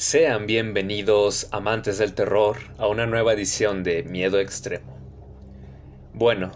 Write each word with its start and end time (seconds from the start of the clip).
Sean 0.00 0.46
bienvenidos, 0.46 1.48
amantes 1.50 1.98
del 1.98 2.14
terror, 2.14 2.58
a 2.78 2.86
una 2.86 3.04
nueva 3.04 3.32
edición 3.32 3.82
de 3.82 4.04
Miedo 4.04 4.38
Extremo. 4.38 4.96
Bueno, 6.14 6.52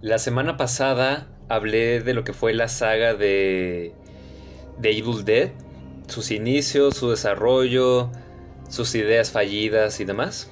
la 0.00 0.18
semana 0.18 0.56
pasada 0.56 1.28
hablé 1.50 2.00
de 2.00 2.14
lo 2.14 2.24
que 2.24 2.32
fue 2.32 2.54
la 2.54 2.68
saga 2.68 3.12
de, 3.12 3.92
de 4.78 4.90
Evil 4.90 5.26
Dead, 5.26 5.50
sus 6.08 6.30
inicios, 6.30 6.96
su 6.96 7.10
desarrollo, 7.10 8.10
sus 8.70 8.94
ideas 8.94 9.30
fallidas 9.30 10.00
y 10.00 10.06
demás. 10.06 10.50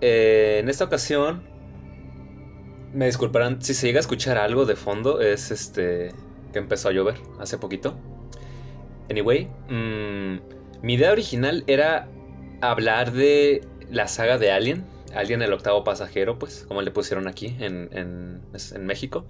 Eh, 0.00 0.60
en 0.62 0.70
esta 0.70 0.84
ocasión, 0.84 1.42
me 2.94 3.04
disculparán 3.04 3.60
si 3.60 3.74
se 3.74 3.88
llega 3.88 3.98
a 3.98 4.00
escuchar 4.00 4.38
algo 4.38 4.64
de 4.64 4.74
fondo, 4.76 5.20
es 5.20 5.50
este 5.50 6.14
que 6.54 6.58
empezó 6.58 6.88
a 6.88 6.92
llover 6.92 7.16
hace 7.38 7.58
poquito. 7.58 8.15
Anyway, 9.10 9.48
mmm, 9.68 10.36
mi 10.82 10.94
idea 10.94 11.12
original 11.12 11.64
era 11.66 12.08
hablar 12.60 13.12
de 13.12 13.62
la 13.90 14.08
saga 14.08 14.38
de 14.38 14.50
Alien, 14.50 14.84
Alien 15.14 15.42
el 15.42 15.52
octavo 15.52 15.84
pasajero, 15.84 16.38
pues, 16.38 16.64
como 16.68 16.82
le 16.82 16.90
pusieron 16.90 17.28
aquí 17.28 17.56
en, 17.60 17.88
en, 17.92 18.86
México. 18.86 19.24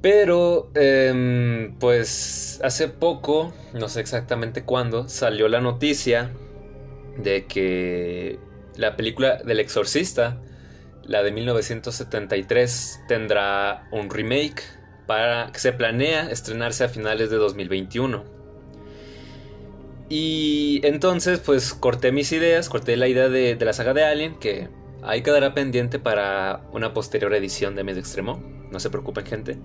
Pero, 0.00 0.70
eh, 0.74 1.72
pues, 1.78 2.60
hace 2.62 2.88
poco, 2.88 3.52
no 3.74 3.88
sé 3.88 4.00
exactamente 4.00 4.64
cuándo, 4.64 5.08
salió 5.08 5.48
la 5.48 5.60
noticia 5.60 6.30
de 7.16 7.46
que 7.46 8.38
la 8.76 8.96
película 8.96 9.36
del 9.36 9.60
exorcista, 9.60 10.40
la 11.02 11.22
de 11.22 11.32
1973, 11.32 13.00
tendrá 13.08 13.88
un 13.90 14.10
remake 14.10 14.62
para 15.06 15.50
que 15.52 15.58
se 15.58 15.72
planea 15.72 16.30
estrenarse 16.30 16.84
a 16.84 16.88
finales 16.88 17.30
de 17.30 17.36
2021. 17.36 18.37
Y 20.08 20.80
entonces, 20.84 21.40
pues 21.40 21.74
corté 21.74 22.12
mis 22.12 22.32
ideas, 22.32 22.68
corté 22.68 22.96
la 22.96 23.08
idea 23.08 23.28
de, 23.28 23.56
la 23.60 23.72
saga 23.72 23.92
de 23.92 24.04
Alien, 24.04 24.38
que 24.38 24.68
ahí 25.02 25.22
quedará 25.22 25.54
pendiente 25.54 25.98
para 25.98 26.62
una 26.72 26.94
posterior 26.94 27.34
edición 27.34 27.74
de 27.74 27.84
Medio 27.84 28.00
Extremo. 28.00 28.42
No 28.70 28.80
se 28.80 28.88
preocupen, 28.90 29.26
gente. 29.26 29.58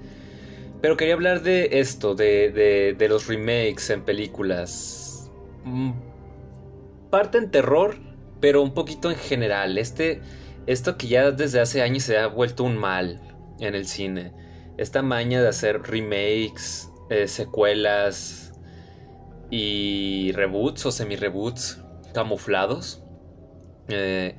Pero 0.81 0.97
quería 0.97 1.13
hablar 1.13 1.43
de 1.43 1.79
esto, 1.79 2.13
de, 2.13 2.95
de, 2.97 3.07
los 3.07 3.27
remakes 3.27 3.89
en 3.89 4.01
películas. 4.01 5.31
Mm, 5.63 5.91
parte 7.09 7.37
en 7.37 7.49
terror, 7.49 7.95
pero 8.41 8.61
un 8.61 8.73
poquito 8.73 9.09
en 9.09 9.17
general. 9.17 9.77
Este, 9.77 10.19
esto 10.67 10.97
que 10.97 11.07
ya 11.07 11.31
desde 11.31 11.61
hace 11.61 11.81
años 11.81 12.03
se 12.03 12.17
ha 12.17 12.27
vuelto 12.27 12.65
un 12.65 12.77
mal 12.77 13.21
en 13.61 13.75
el 13.75 13.87
cine. 13.87 14.33
Esta 14.77 15.01
maña 15.01 15.41
de 15.41 15.47
hacer 15.47 15.83
remakes, 15.83 16.89
eh, 17.09 17.29
secuelas, 17.29 18.42
y 19.55 20.31
reboots 20.31 20.83
o 20.87 20.91
semi-reboots 20.91 21.79
camuflados. 22.11 23.03
Eh, 23.87 24.35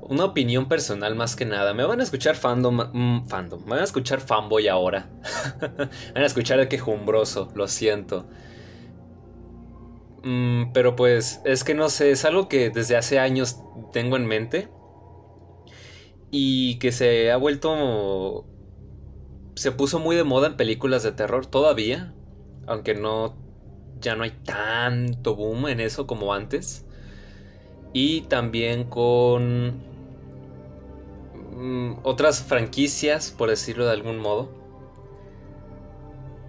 una 0.00 0.24
opinión 0.24 0.66
personal 0.66 1.14
más 1.14 1.36
que 1.36 1.44
nada. 1.44 1.72
Me 1.72 1.84
van 1.84 2.00
a 2.00 2.02
escuchar 2.02 2.34
fandom, 2.34 2.80
mm, 2.92 3.28
fandom. 3.28 3.62
Me 3.62 3.70
van 3.70 3.78
a 3.78 3.84
escuchar 3.84 4.20
fanboy 4.20 4.66
ahora. 4.66 5.08
van 6.14 6.22
a 6.24 6.26
escuchar 6.26 6.58
el 6.58 6.66
quejumbroso, 6.66 7.52
lo 7.54 7.68
siento. 7.68 8.26
Mm, 10.24 10.72
pero 10.72 10.96
pues 10.96 11.40
es 11.44 11.62
que 11.62 11.74
no 11.74 11.88
sé, 11.88 12.10
es 12.10 12.24
algo 12.24 12.48
que 12.48 12.70
desde 12.70 12.96
hace 12.96 13.20
años 13.20 13.60
tengo 13.92 14.16
en 14.16 14.26
mente. 14.26 14.68
Y 16.32 16.80
que 16.80 16.90
se 16.90 17.30
ha 17.30 17.36
vuelto... 17.36 18.46
Se 19.54 19.70
puso 19.70 20.00
muy 20.00 20.16
de 20.16 20.24
moda 20.24 20.48
en 20.48 20.56
películas 20.56 21.04
de 21.04 21.12
terror 21.12 21.46
todavía. 21.46 22.14
Aunque 22.66 22.96
no 22.96 23.47
ya 24.00 24.16
no 24.16 24.24
hay 24.24 24.30
tanto 24.30 25.34
boom 25.36 25.68
en 25.68 25.80
eso 25.80 26.06
como 26.06 26.32
antes. 26.34 26.84
Y 27.92 28.22
también 28.22 28.84
con 28.84 29.82
mm, 31.56 32.00
otras 32.02 32.42
franquicias, 32.42 33.30
por 33.30 33.50
decirlo 33.50 33.86
de 33.86 33.92
algún 33.92 34.18
modo. 34.18 34.50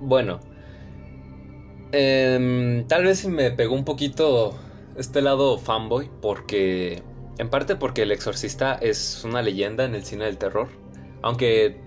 Bueno, 0.01 0.39
em, 1.91 2.87
tal 2.87 3.05
vez 3.05 3.25
me 3.27 3.51
pegó 3.51 3.75
un 3.75 3.85
poquito 3.85 4.55
este 4.97 5.21
lado 5.21 5.57
fanboy, 5.57 6.09
porque 6.21 7.03
en 7.37 7.49
parte 7.49 7.75
porque 7.75 8.03
El 8.03 8.11
Exorcista 8.11 8.75
es 8.75 9.23
una 9.23 9.41
leyenda 9.41 9.85
en 9.85 9.95
el 9.95 10.05
cine 10.05 10.25
del 10.25 10.37
terror. 10.37 10.69
Aunque 11.21 11.81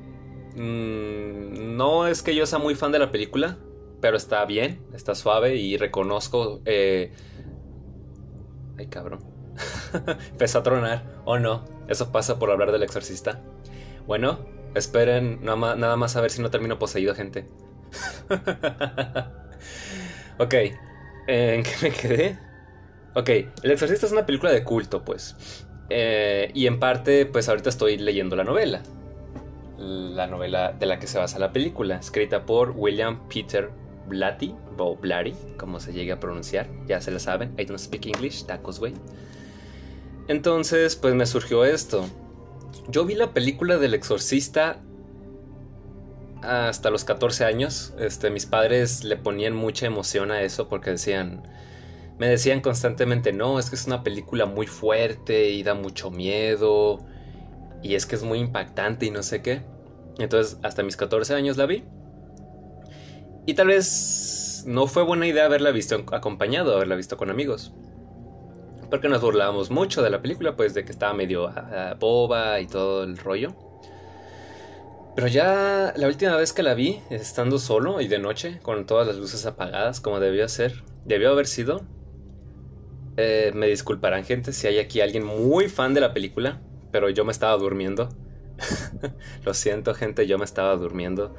mm, 0.56 1.76
no 1.76 2.06
es 2.06 2.22
que 2.22 2.34
yo 2.34 2.46
sea 2.46 2.58
muy 2.58 2.74
fan 2.74 2.92
de 2.92 2.98
la 2.98 3.10
película, 3.10 3.58
pero 4.02 4.16
está 4.16 4.44
bien, 4.44 4.80
está 4.92 5.14
suave 5.14 5.54
y 5.54 5.78
reconozco... 5.78 6.60
Eh... 6.66 7.12
Ay, 8.76 8.88
cabrón. 8.88 9.20
Empezó 10.32 10.58
a 10.58 10.62
tronar. 10.64 11.22
¿O 11.24 11.38
no? 11.38 11.64
Eso 11.88 12.10
pasa 12.10 12.40
por 12.40 12.50
hablar 12.50 12.72
del 12.72 12.82
exorcista. 12.82 13.40
Bueno, 14.08 14.40
esperen 14.74 15.44
nada 15.44 15.96
más 15.96 16.16
a 16.16 16.20
ver 16.20 16.32
si 16.32 16.42
no 16.42 16.50
termino 16.50 16.80
poseído, 16.80 17.14
gente. 17.14 17.46
ok, 20.38 20.54
¿en 21.28 21.62
qué 21.62 21.72
me 21.80 21.90
quedé? 21.90 22.38
Ok, 23.14 23.28
El 23.62 23.70
Exorcista 23.70 24.06
es 24.06 24.12
una 24.12 24.26
película 24.26 24.50
de 24.50 24.64
culto, 24.64 25.04
pues. 25.04 25.36
Eh, 25.90 26.50
y 26.54 26.66
en 26.66 26.80
parte, 26.80 27.26
pues 27.26 27.48
ahorita 27.48 27.68
estoy 27.68 27.98
leyendo 27.98 28.34
la 28.34 28.42
novela. 28.42 28.82
La 29.78 30.26
novela 30.26 30.72
de 30.72 30.86
la 30.86 30.98
que 30.98 31.06
se 31.06 31.18
basa 31.18 31.38
la 31.38 31.52
película, 31.52 31.96
escrita 31.96 32.46
por 32.46 32.70
William 32.70 33.28
Peter 33.28 33.70
Blatty 34.06 34.54
o 34.78 34.96
Blatty, 34.96 35.34
como 35.56 35.80
se 35.80 35.92
llegue 35.92 36.12
a 36.12 36.20
pronunciar, 36.20 36.68
ya 36.86 37.00
se 37.00 37.10
lo 37.10 37.18
saben, 37.18 37.54
I 37.58 37.64
don't 37.64 37.78
speak 37.78 38.06
English, 38.06 38.44
tacos, 38.44 38.78
güey. 38.78 38.94
Entonces, 40.28 40.96
pues 40.96 41.14
me 41.14 41.26
surgió 41.26 41.64
esto. 41.64 42.06
Yo 42.88 43.04
vi 43.04 43.14
la 43.14 43.32
película 43.32 43.78
del 43.78 43.94
exorcista 43.94 44.80
hasta 46.42 46.90
los 46.90 47.04
14 47.04 47.44
años. 47.44 47.94
Este, 47.98 48.30
mis 48.30 48.46
padres 48.46 49.04
le 49.04 49.16
ponían 49.16 49.54
mucha 49.54 49.86
emoción 49.86 50.30
a 50.30 50.42
eso 50.42 50.68
porque 50.68 50.90
decían, 50.90 51.42
me 52.18 52.28
decían 52.28 52.60
constantemente, 52.60 53.32
no, 53.32 53.58
es 53.58 53.70
que 53.70 53.76
es 53.76 53.86
una 53.86 54.02
película 54.02 54.46
muy 54.46 54.66
fuerte 54.66 55.50
y 55.50 55.62
da 55.62 55.74
mucho 55.74 56.10
miedo 56.10 57.00
y 57.82 57.94
es 57.94 58.06
que 58.06 58.16
es 58.16 58.22
muy 58.22 58.38
impactante 58.38 59.06
y 59.06 59.10
no 59.10 59.22
sé 59.22 59.42
qué. 59.42 59.62
Entonces, 60.18 60.58
hasta 60.62 60.82
mis 60.82 60.96
14 60.96 61.34
años 61.34 61.56
la 61.56 61.66
vi. 61.66 61.84
Y 63.46 63.54
tal 63.54 63.68
vez 63.68 64.64
no 64.66 64.86
fue 64.86 65.02
buena 65.02 65.26
idea 65.26 65.46
haberla 65.46 65.70
visto 65.70 66.04
acompañado, 66.12 66.76
haberla 66.76 66.94
visto 66.94 67.16
con 67.16 67.30
amigos. 67.30 67.72
Porque 68.90 69.08
nos 69.08 69.22
burlábamos 69.22 69.70
mucho 69.70 70.02
de 70.02 70.10
la 70.10 70.20
película, 70.20 70.54
pues 70.54 70.74
de 70.74 70.84
que 70.84 70.92
estaba 70.92 71.14
medio 71.14 71.48
ah, 71.48 71.70
ah, 71.72 71.96
boba 71.98 72.60
y 72.60 72.66
todo 72.66 73.04
el 73.04 73.16
rollo. 73.16 73.54
Pero 75.14 75.28
ya 75.28 75.92
la 75.96 76.06
última 76.06 76.36
vez 76.36 76.52
que 76.52 76.62
la 76.62 76.74
vi, 76.74 77.00
estando 77.10 77.58
solo 77.58 78.00
y 78.00 78.08
de 78.08 78.18
noche, 78.18 78.60
con 78.62 78.86
todas 78.86 79.06
las 79.06 79.16
luces 79.16 79.44
apagadas, 79.44 80.00
como 80.00 80.20
debió 80.20 80.48
ser, 80.48 80.84
debió 81.04 81.30
haber 81.30 81.46
sido. 81.46 81.82
Eh, 83.16 83.52
me 83.54 83.66
disculparán, 83.66 84.24
gente, 84.24 84.52
si 84.52 84.66
hay 84.68 84.78
aquí 84.78 85.00
alguien 85.00 85.24
muy 85.24 85.68
fan 85.68 85.92
de 85.92 86.00
la 86.00 86.14
película, 86.14 86.60
pero 86.92 87.10
yo 87.10 87.24
me 87.24 87.32
estaba 87.32 87.56
durmiendo. 87.56 88.08
Lo 89.44 89.52
siento, 89.52 89.94
gente, 89.94 90.26
yo 90.26 90.38
me 90.38 90.44
estaba 90.44 90.76
durmiendo. 90.76 91.34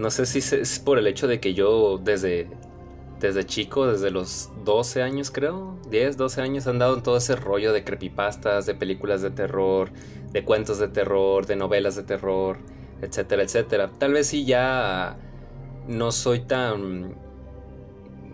No 0.00 0.10
sé 0.10 0.24
si 0.24 0.38
es 0.38 0.78
por 0.78 0.96
el 0.96 1.06
hecho 1.06 1.28
de 1.28 1.40
que 1.40 1.52
yo 1.52 1.98
desde, 1.98 2.48
desde 3.20 3.44
chico, 3.44 3.86
desde 3.86 4.10
los 4.10 4.48
12 4.64 5.02
años 5.02 5.30
creo, 5.30 5.78
10, 5.90 6.16
12 6.16 6.40
años, 6.40 6.66
he 6.66 6.70
andado 6.70 6.96
en 6.96 7.02
todo 7.02 7.18
ese 7.18 7.36
rollo 7.36 7.74
de 7.74 7.84
creepypastas, 7.84 8.64
de 8.64 8.74
películas 8.74 9.20
de 9.20 9.30
terror, 9.30 9.90
de 10.32 10.42
cuentos 10.42 10.78
de 10.78 10.88
terror, 10.88 11.44
de 11.44 11.56
novelas 11.56 11.96
de 11.96 12.04
terror, 12.04 12.56
etcétera, 13.02 13.42
etcétera. 13.42 13.90
Tal 13.98 14.14
vez 14.14 14.28
sí 14.28 14.46
ya 14.46 15.18
no 15.86 16.12
soy 16.12 16.40
tan... 16.40 17.14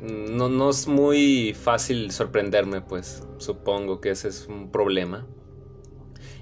No, 0.01 0.49
no 0.49 0.71
es 0.71 0.87
muy 0.87 1.53
fácil 1.53 2.13
sorprenderme, 2.13 2.81
pues 2.81 3.27
supongo 3.39 4.01
que 4.01 4.11
ese 4.11 4.29
es 4.29 4.47
un 4.47 4.71
problema. 4.71 5.27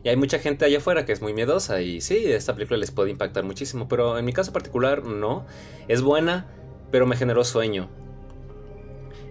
Y 0.05 0.11
hay 0.11 0.17
mucha 0.17 0.39
gente 0.39 0.67
allá 0.67 0.79
afuera 0.79 1.07
que 1.07 1.13
es 1.13 1.23
muy 1.23 1.33
miedosa 1.33 1.81
y 1.81 2.03
sí, 2.03 2.27
esta 2.27 2.55
película 2.55 2.77
les 2.79 2.91
puede 2.91 3.11
impactar 3.11 3.43
muchísimo, 3.43 3.89
pero 3.89 4.19
en 4.19 4.25
mi 4.27 4.35
caso 4.35 4.53
particular 4.53 5.03
no. 5.05 5.47
Es 5.89 6.03
buena, 6.03 6.47
pero 6.91 7.07
me 7.07 7.17
generó 7.17 7.43
sueño. 7.43 7.89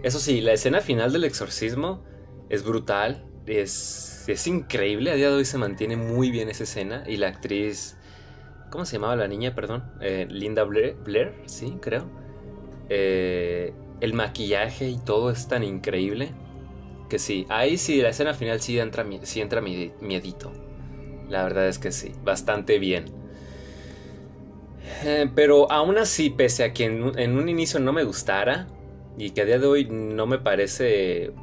Eso 0.02 0.20
sí, 0.20 0.42
la 0.42 0.54
escena 0.54 0.82
final 0.82 1.14
del 1.14 1.26
exorcismo 1.26 2.04
es 2.50 2.64
brutal, 2.64 3.24
es, 3.46 4.26
es 4.28 4.48
increíble, 4.48 5.12
a 5.12 5.16
día 5.16 5.30
de 5.30 5.36
hoy 5.36 5.46
se 5.46 5.60
mantiene 5.60 5.96
muy 5.96 6.32
bien 6.32 6.50
esa 6.50 6.64
escena 6.64 7.04
y 7.08 7.18
la 7.18 7.28
actriz... 7.28 7.98
¿Cómo 8.72 8.86
se 8.86 8.94
llamaba 8.94 9.16
la 9.16 9.28
niña? 9.28 9.54
Perdón. 9.54 9.84
Eh, 10.02 10.26
Linda 10.32 10.64
Blair, 10.64 11.36
sí, 11.46 11.78
creo. 11.80 12.10
Eh, 12.90 13.72
el 14.02 14.14
maquillaje 14.14 14.90
y 14.90 14.98
todo 14.98 15.30
es 15.30 15.48
tan 15.48 15.64
increíble 15.64 16.32
que 17.08 17.20
sí. 17.20 17.46
Ahí 17.50 17.78
sí, 17.78 18.02
la 18.02 18.10
escena 18.10 18.34
final 18.34 18.60
sí 18.60 18.80
entra, 18.80 19.06
sí 19.22 19.42
entra 19.42 19.62
miedito. 19.62 20.63
La 21.30 21.44
verdad 21.44 21.68
es 21.68 21.80
que 21.80 21.92
sí, 21.92 22.12
bastante 22.24 22.80
bien. 22.80 23.06
Eh, 25.06 25.30
pero 25.34 25.72
aún 25.72 25.98
así, 25.98 26.30
pese 26.30 26.64
a 26.64 26.74
que 26.74 26.86
en, 26.86 27.38
un 27.38 27.50
inicio 27.50 27.80
no 27.80 27.94
me 27.94 28.04
gustara, 28.04 28.68
y 29.18 29.32
que 29.32 29.42
a 29.42 29.46
día 29.46 29.60
de 29.60 29.68
hoy 29.68 29.86
no 29.86 30.26
me 30.26 30.40
parece... 30.40 31.34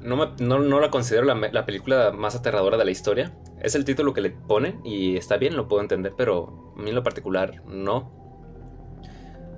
No, 0.00 0.34
no, 0.38 0.80
la 0.80 0.90
considero 0.90 1.24
la, 1.24 1.34
la, 1.34 1.66
película 1.66 2.12
más 2.12 2.36
aterradora 2.36 2.76
de 2.76 2.84
la 2.84 2.92
historia. 2.92 3.32
Es 3.60 3.74
el 3.74 3.84
título 3.84 4.12
que 4.12 4.20
le 4.20 4.30
ponen 4.30 4.80
y 4.84 5.16
está 5.16 5.36
bien, 5.36 5.56
lo 5.56 5.66
puedo 5.66 5.82
entender, 5.82 6.12
pero 6.16 6.72
a 6.76 6.80
mí 6.80 6.90
en 6.90 6.94
lo 6.94 7.02
particular 7.02 7.64
no. 7.66 8.12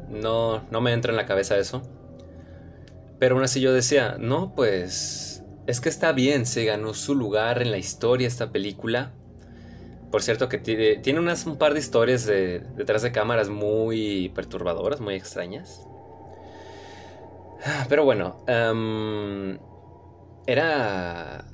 No, 0.08 0.62
no 0.70 0.80
me 0.80 0.94
entra 0.94 1.10
en 1.10 1.18
la 1.18 1.26
cabeza 1.26 1.58
eso. 1.58 1.82
Pero 3.18 3.34
aún 3.34 3.44
así 3.44 3.60
yo 3.60 3.74
decía, 3.74 4.16
no, 4.18 4.54
pues 4.54 5.27
es 5.68 5.82
que 5.82 5.90
está 5.90 6.12
bien, 6.12 6.46
se 6.46 6.64
ganó 6.64 6.94
su 6.94 7.14
lugar 7.14 7.60
en 7.60 7.70
la 7.70 7.76
historia 7.76 8.26
esta 8.26 8.50
película. 8.52 9.12
Por 10.10 10.22
cierto, 10.22 10.48
que 10.48 10.56
tiene, 10.56 11.20
un 11.20 11.58
par 11.58 11.74
de 11.74 11.80
historias 11.80 12.24
detrás 12.24 13.02
de 13.02 13.12
cámaras 13.12 13.50
muy 13.50 14.30
perturbadoras, 14.34 14.98
muy 15.00 15.14
extrañas. 15.14 15.86
Pero 17.90 18.06
bueno, 18.06 18.42
em, 18.46 19.58
era... 20.46 21.44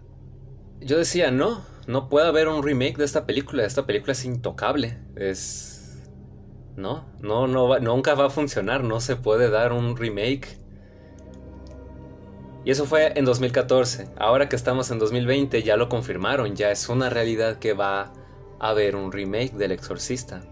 Yo 0.81 0.97
decía, 0.97 1.33
no, 1.33 1.65
no 1.89 2.09
puede 2.09 2.29
haber 2.29 2.47
un 2.47 2.63
remake 2.63 2.99
de 2.99 3.07
esta 3.07 3.27
película. 3.27 3.65
Esta 3.65 3.85
película 3.85 4.13
es 4.13 4.25
intocable. 4.25 4.97
Es... 5.17 6.09
No, 6.77 7.05
no 7.21 7.49
nunca 7.81 8.15
va 8.15 8.27
a 8.27 8.31
funcionar. 8.31 8.85
No 8.85 9.01
se 9.01 9.17
puede 9.17 9.51
dar 9.51 9.73
un 9.73 9.97
remake. 9.97 10.64
Y 12.65 12.71
eso 12.71 12.87
fue 12.87 13.13
en 13.17 13.25
2014. 13.25 14.09
Ahora 14.17 14.49
que 14.49 14.57
estamos 14.57 14.91
en 14.91 14.99
2020 14.99 15.63
ya 15.63 15.77
lo 15.77 15.89
confirmaron. 15.89 16.57
Ya 16.57 16.71
es 16.71 16.89
una 16.89 17.11
realidad 17.11 17.59
que 17.59 17.75
va 17.75 18.13
a 18.59 18.71
haber 18.71 18.97
un 18.97 19.13
remake 19.13 19.53
del 19.53 19.73
Exorcista. 19.73 20.43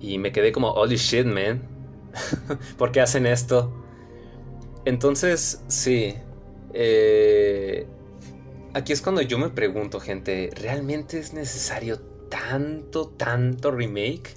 Y 0.00 0.18
me 0.18 0.32
quedé 0.32 0.50
como, 0.50 0.72
holy 0.72 0.96
shit, 0.96 1.26
man. 1.26 1.62
¿Por 2.78 2.90
qué 2.90 3.00
hacen 3.00 3.26
esto? 3.26 3.72
Entonces, 4.84 5.62
sí. 5.68 6.16
Eh, 6.72 7.86
aquí 8.74 8.92
es 8.92 9.02
cuando 9.02 9.22
yo 9.22 9.38
me 9.38 9.50
pregunto, 9.50 10.00
gente, 10.00 10.50
¿realmente 10.56 11.18
es 11.18 11.34
necesario 11.34 12.00
tanto, 12.28 13.08
tanto 13.08 13.70
remake? 13.70 14.34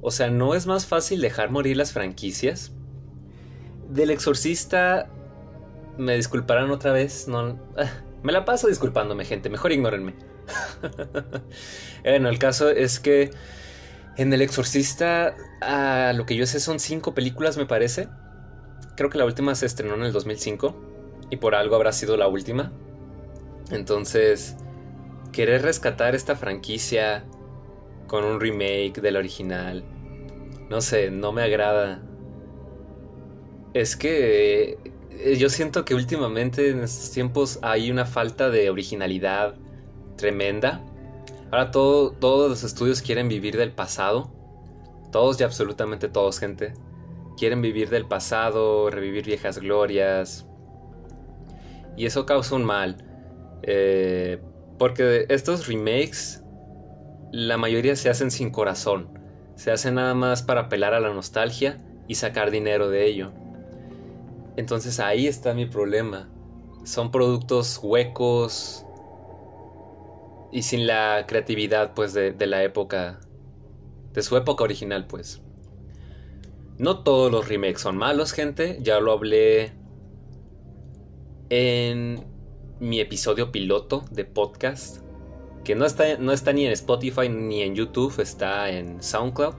O 0.00 0.10
sea, 0.10 0.30
¿no 0.30 0.54
es 0.54 0.66
más 0.66 0.86
fácil 0.86 1.20
dejar 1.20 1.50
morir 1.50 1.76
las 1.76 1.92
franquicias? 1.92 2.72
Del 3.88 4.10
exorcista, 4.10 5.08
me 5.98 6.16
disculparán 6.16 6.70
otra 6.70 6.92
vez, 6.92 7.28
no... 7.28 7.58
Me 8.22 8.32
la 8.32 8.44
paso 8.44 8.66
disculpándome, 8.66 9.24
gente, 9.24 9.50
mejor 9.50 9.70
ignórenme. 9.70 10.14
bueno, 12.02 12.28
el 12.28 12.38
caso 12.40 12.70
es 12.70 12.98
que 12.98 13.30
en 14.16 14.32
El 14.32 14.42
Exorcista, 14.42 15.36
a 15.60 16.12
lo 16.12 16.26
que 16.26 16.34
yo 16.34 16.46
sé 16.46 16.58
son 16.58 16.80
cinco 16.80 17.14
películas, 17.14 17.56
me 17.56 17.66
parece. 17.66 18.08
Creo 18.96 19.10
que 19.10 19.18
la 19.18 19.26
última 19.26 19.54
se 19.54 19.66
estrenó 19.66 19.94
en 19.94 20.02
el 20.02 20.12
2005 20.12 20.74
y 21.30 21.36
por 21.36 21.54
algo 21.54 21.76
habrá 21.76 21.92
sido 21.92 22.16
la 22.16 22.26
última. 22.26 22.72
Entonces, 23.70 24.56
querer 25.32 25.62
rescatar 25.62 26.14
esta 26.14 26.34
franquicia 26.34 27.24
con 28.06 28.24
un 28.24 28.40
remake 28.40 29.00
del 29.00 29.16
original, 29.16 29.84
no 30.70 30.80
sé, 30.80 31.10
no 31.10 31.32
me 31.32 31.42
agrada. 31.42 32.02
Es 33.76 33.96
que 33.96 34.78
eh, 35.10 35.36
yo 35.36 35.50
siento 35.50 35.84
que 35.84 35.94
últimamente 35.94 36.70
en 36.70 36.80
estos 36.80 37.10
tiempos 37.10 37.58
hay 37.60 37.90
una 37.90 38.06
falta 38.06 38.48
de 38.48 38.70
originalidad 38.70 39.54
tremenda 40.16 40.82
Ahora 41.50 41.70
todos 41.70 42.50
los 42.50 42.64
estudios 42.64 43.02
quieren 43.02 43.28
vivir 43.28 43.56
del 43.56 43.72
pasado. 43.72 44.30
Todos 45.12 45.40
y 45.40 45.44
absolutamente 45.44 46.08
todos, 46.08 46.40
gente. 46.40 46.74
Quieren 47.36 47.62
vivir 47.62 47.88
del 47.88 48.06
pasado, 48.06 48.90
revivir 48.90 49.26
viejas 49.26 49.58
glorias. 49.58 50.46
Y 51.96 52.06
eso 52.06 52.26
causa 52.26 52.56
un 52.56 52.64
mal. 52.64 52.96
Eh, 53.62 54.40
porque 54.78 55.26
estos 55.28 55.68
remakes, 55.68 56.42
la 57.32 57.56
mayoría 57.56 57.94
se 57.94 58.10
hacen 58.10 58.30
sin 58.30 58.50
corazón. 58.50 59.18
Se 59.54 59.70
hacen 59.70 59.94
nada 59.94 60.14
más 60.14 60.42
para 60.42 60.62
apelar 60.62 60.94
a 60.94 61.00
la 61.00 61.12
nostalgia 61.12 61.78
y 62.08 62.16
sacar 62.16 62.50
dinero 62.50 62.88
de 62.88 63.06
ello. 63.06 63.32
Entonces 64.56 65.00
ahí 65.00 65.26
está 65.26 65.54
mi 65.54 65.66
problema. 65.66 66.28
Son 66.84 67.10
productos 67.10 67.80
huecos, 67.82 68.86
y 70.56 70.62
sin 70.62 70.86
la 70.86 71.26
creatividad 71.26 71.92
pues 71.94 72.14
de, 72.14 72.34
la 72.46 72.62
época, 72.62 73.20
de 74.12 74.22
su 74.22 74.36
época 74.36 74.64
original 74.64 75.06
pues. 75.06 75.42
No 76.78 77.02
todos 77.02 77.30
los 77.32 77.48
remakes 77.48 77.80
son 77.82 77.96
malos, 77.96 78.32
gente, 78.32 78.78
ya 78.82 79.00
lo 79.00 79.12
hablé 79.12 79.72
en 81.48 82.24
mi 82.80 83.00
episodio 83.00 83.52
piloto 83.52 84.04
de 84.10 84.24
podcast, 84.24 85.02
que 85.64 85.74
no 85.74 85.86
está, 85.86 86.16
no 86.18 86.32
está 86.32 86.52
ni 86.52 86.66
en 86.66 86.72
Spotify 86.72 87.28
ni 87.28 87.62
en 87.62 87.74
YouTube, 87.74 88.18
está 88.20 88.70
en 88.70 89.02
SoundCloud. 89.02 89.54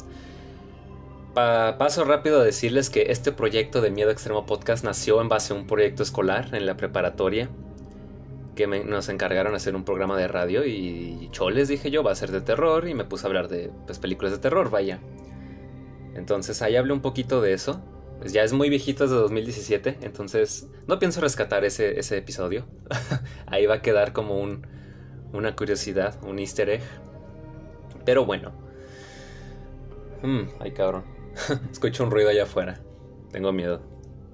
Paso 1.37 2.03
rápido 2.03 2.41
a 2.41 2.43
decirles 2.43 2.89
que 2.89 3.11
este 3.11 3.31
proyecto 3.31 3.81
de 3.81 3.91
Miedo 3.91 4.09
Extremo 4.09 4.47
Podcast 4.47 4.83
nació 4.83 5.21
en 5.21 5.29
base 5.29 5.53
a 5.53 5.55
un 5.55 5.67
proyecto 5.67 6.01
escolar 6.01 6.49
en 6.53 6.65
la 6.65 6.77
preparatoria 6.77 7.49
que 8.55 8.65
nos 8.65 9.07
encargaron 9.09 9.53
hacer 9.53 9.75
un 9.75 9.83
programa 9.83 10.17
de 10.17 10.27
radio 10.27 10.65
y 10.65 11.29
choles 11.31 11.67
dije 11.67 11.91
yo, 11.91 12.01
va 12.01 12.11
a 12.11 12.15
ser 12.15 12.31
de 12.31 12.41
terror 12.41 12.87
y 12.87 12.95
me 12.95 13.05
puse 13.05 13.25
a 13.25 13.27
hablar 13.27 13.49
de 13.49 13.69
pues, 13.85 13.99
películas 13.99 14.31
de 14.31 14.39
terror, 14.39 14.71
vaya. 14.71 14.99
Entonces 16.15 16.63
ahí 16.63 16.75
hablé 16.75 16.93
un 16.93 17.01
poquito 17.01 17.39
de 17.39 17.53
eso. 17.53 17.83
Pues 18.17 18.33
ya 18.33 18.41
es 18.41 18.51
muy 18.51 18.69
viejito, 18.69 19.03
es 19.03 19.11
de 19.11 19.17
2017, 19.17 19.99
entonces 20.01 20.67
no 20.87 20.97
pienso 20.97 21.21
rescatar 21.21 21.63
ese, 21.65 21.99
ese 21.99 22.17
episodio. 22.17 22.65
ahí 23.45 23.67
va 23.67 23.75
a 23.75 23.81
quedar 23.83 24.11
como 24.11 24.39
un, 24.39 24.65
una 25.33 25.55
curiosidad, 25.55 26.15
un 26.23 26.39
easter 26.39 26.67
egg. 26.71 26.81
Pero 28.05 28.25
bueno. 28.25 28.53
Hmm, 30.23 30.45
ay 30.59 30.71
cabrón. 30.71 31.16
Escucho 31.71 32.03
un 32.03 32.11
ruido 32.11 32.29
allá 32.29 32.43
afuera. 32.43 32.79
Tengo 33.31 33.51
miedo. 33.51 33.81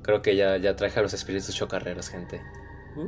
Creo 0.02 0.22
que 0.22 0.36
ya, 0.36 0.58
ya 0.58 0.76
traje 0.76 1.00
a 1.00 1.04
los 1.04 1.14
espíritus 1.14 1.56
chocarreros, 1.56 2.10
gente. 2.10 2.42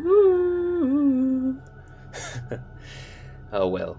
oh 3.51 3.67
well. 3.67 3.95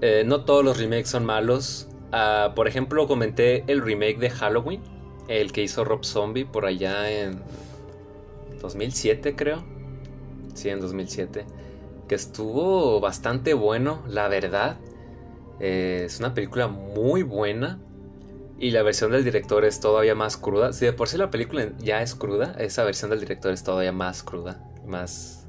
Eh, 0.00 0.24
no 0.26 0.44
todos 0.44 0.64
los 0.64 0.78
remakes 0.78 1.08
son 1.08 1.24
malos. 1.24 1.88
Ah, 2.12 2.52
por 2.56 2.66
ejemplo, 2.66 3.06
comenté 3.06 3.64
el 3.68 3.82
remake 3.82 4.18
de 4.18 4.30
Halloween, 4.30 4.82
el 5.28 5.52
que 5.52 5.62
hizo 5.62 5.84
Rob 5.84 6.04
Zombie 6.04 6.44
por 6.44 6.66
allá 6.66 7.10
en 7.10 7.40
2007, 8.60 9.36
creo. 9.36 9.62
Sí, 10.54 10.70
en 10.70 10.80
2007. 10.80 11.46
Que 12.08 12.14
estuvo 12.14 13.00
bastante 13.00 13.54
bueno, 13.54 14.02
la 14.08 14.28
verdad. 14.28 14.78
Eh, 15.60 16.04
es 16.06 16.18
una 16.18 16.34
película 16.34 16.66
muy 16.66 17.22
buena. 17.22 17.78
Y 18.60 18.72
la 18.72 18.82
versión 18.82 19.10
del 19.10 19.24
director 19.24 19.64
es 19.64 19.80
todavía 19.80 20.14
más 20.14 20.36
cruda. 20.36 20.74
Si 20.74 20.84
de 20.84 20.92
por 20.92 21.08
sí 21.08 21.16
la 21.16 21.30
película 21.30 21.70
ya 21.78 22.02
es 22.02 22.14
cruda, 22.14 22.54
esa 22.58 22.84
versión 22.84 23.10
del 23.10 23.20
director 23.20 23.50
es 23.52 23.64
todavía 23.64 23.90
más 23.90 24.22
cruda. 24.22 24.62
Más, 24.86 25.46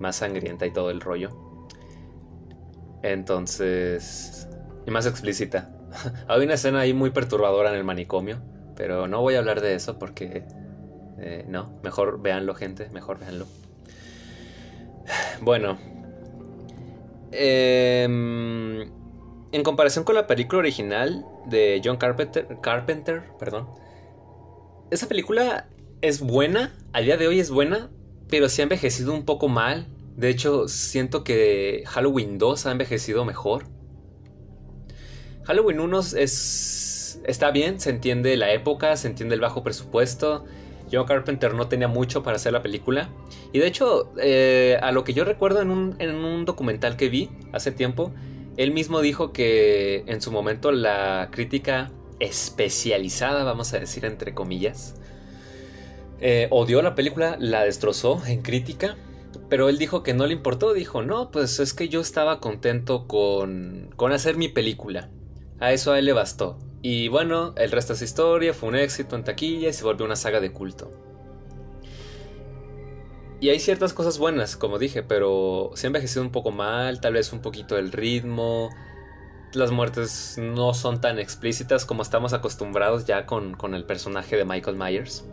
más 0.00 0.16
sangrienta 0.16 0.64
y 0.64 0.72
todo 0.72 0.90
el 0.90 1.02
rollo. 1.02 1.36
Entonces... 3.02 4.48
Y 4.86 4.90
más 4.90 5.04
explícita. 5.04 5.70
Hay 6.28 6.42
una 6.42 6.54
escena 6.54 6.80
ahí 6.80 6.94
muy 6.94 7.10
perturbadora 7.10 7.68
en 7.68 7.76
el 7.76 7.84
manicomio. 7.84 8.38
Pero 8.76 9.06
no 9.08 9.20
voy 9.20 9.34
a 9.34 9.38
hablar 9.38 9.60
de 9.60 9.74
eso 9.74 9.98
porque... 9.98 10.44
Eh, 11.18 11.44
no, 11.46 11.78
mejor 11.82 12.22
véanlo 12.22 12.54
gente, 12.54 12.88
mejor 12.88 13.18
véanlo. 13.18 13.44
Bueno. 15.42 15.76
Eh, 17.30 18.88
en 19.56 19.62
comparación 19.62 20.04
con 20.04 20.14
la 20.14 20.26
película 20.26 20.58
original 20.58 21.24
de 21.46 21.80
John 21.82 21.96
Carpenter, 21.96 22.58
Carpenter, 22.60 23.22
perdón, 23.38 23.66
esa 24.90 25.08
película 25.08 25.66
es 26.02 26.20
buena, 26.20 26.74
a 26.92 27.00
día 27.00 27.16
de 27.16 27.26
hoy 27.26 27.40
es 27.40 27.50
buena, 27.50 27.88
pero 28.28 28.50
se 28.50 28.60
ha 28.60 28.64
envejecido 28.64 29.14
un 29.14 29.24
poco 29.24 29.48
mal. 29.48 29.86
De 30.14 30.28
hecho, 30.28 30.68
siento 30.68 31.24
que 31.24 31.84
Halloween 31.86 32.36
2 32.36 32.66
ha 32.66 32.70
envejecido 32.70 33.24
mejor. 33.24 33.64
Halloween 35.44 35.80
1 35.80 36.00
es, 36.00 37.22
está 37.24 37.50
bien, 37.50 37.80
se 37.80 37.88
entiende 37.88 38.36
la 38.36 38.52
época, 38.52 38.94
se 38.98 39.08
entiende 39.08 39.36
el 39.36 39.40
bajo 39.40 39.62
presupuesto. 39.62 40.44
John 40.92 41.06
Carpenter 41.06 41.54
no 41.54 41.66
tenía 41.68 41.88
mucho 41.88 42.22
para 42.22 42.36
hacer 42.36 42.52
la 42.52 42.62
película. 42.62 43.08
Y 43.54 43.58
de 43.60 43.66
hecho, 43.68 44.12
eh, 44.20 44.78
a 44.82 44.92
lo 44.92 45.02
que 45.02 45.14
yo 45.14 45.24
recuerdo 45.24 45.62
en 45.62 45.70
un 45.70 46.44
documental 46.44 46.98
que 46.98 47.08
vi 47.08 47.30
hace 47.52 47.72
tiempo, 47.72 48.12
él 48.56 48.72
mismo 48.72 49.00
dijo 49.00 49.32
que 49.32 50.04
en 50.06 50.20
su 50.20 50.32
momento 50.32 50.72
la 50.72 51.28
crítica 51.30 51.90
especializada, 52.20 53.44
vamos 53.44 53.72
a 53.74 53.78
decir 53.78 54.04
entre 54.04 54.34
comillas, 54.34 54.94
eh, 56.20 56.48
odió 56.50 56.80
la 56.80 56.94
película, 56.94 57.36
la 57.38 57.64
destrozó 57.64 58.22
en 58.26 58.42
crítica, 58.42 58.96
pero 59.50 59.68
él 59.68 59.78
dijo 59.78 60.02
que 60.02 60.14
no 60.14 60.26
le 60.26 60.32
importó, 60.32 60.72
dijo, 60.72 61.02
no, 61.02 61.30
pues 61.30 61.60
es 61.60 61.74
que 61.74 61.88
yo 61.88 62.00
estaba 62.00 62.40
contento 62.40 63.06
con, 63.06 63.90
con 63.96 64.12
hacer 64.12 64.36
mi 64.36 64.48
película, 64.48 65.10
a 65.60 65.72
eso 65.72 65.92
a 65.92 65.98
él 65.98 66.06
le 66.06 66.12
bastó. 66.12 66.58
Y 66.82 67.08
bueno, 67.08 67.52
el 67.56 67.70
resto 67.72 67.92
es 67.92 68.02
historia, 68.02 68.54
fue 68.54 68.68
un 68.70 68.76
éxito 68.76 69.16
en 69.16 69.24
taquilla 69.24 69.68
y 69.68 69.72
se 69.72 69.84
volvió 69.84 70.06
una 70.06 70.16
saga 70.16 70.40
de 70.40 70.52
culto. 70.52 71.05
Y 73.40 73.50
hay 73.50 73.60
ciertas 73.60 73.92
cosas 73.92 74.18
buenas, 74.18 74.56
como 74.56 74.78
dije, 74.78 75.02
pero 75.02 75.70
se 75.74 75.86
ha 75.86 75.88
envejecido 75.88 76.22
un 76.22 76.30
poco 76.30 76.50
mal, 76.50 77.00
tal 77.00 77.12
vez 77.12 77.32
un 77.32 77.42
poquito 77.42 77.76
el 77.76 77.92
ritmo. 77.92 78.70
Las 79.52 79.72
muertes 79.72 80.36
no 80.38 80.72
son 80.72 81.00
tan 81.00 81.18
explícitas 81.18 81.84
como 81.84 82.02
estamos 82.02 82.32
acostumbrados 82.32 83.04
ya 83.04 83.26
con, 83.26 83.54
con 83.54 83.74
el 83.74 83.84
personaje 83.84 84.36
de 84.36 84.44
Michael 84.46 84.76
Myers. 84.76 85.24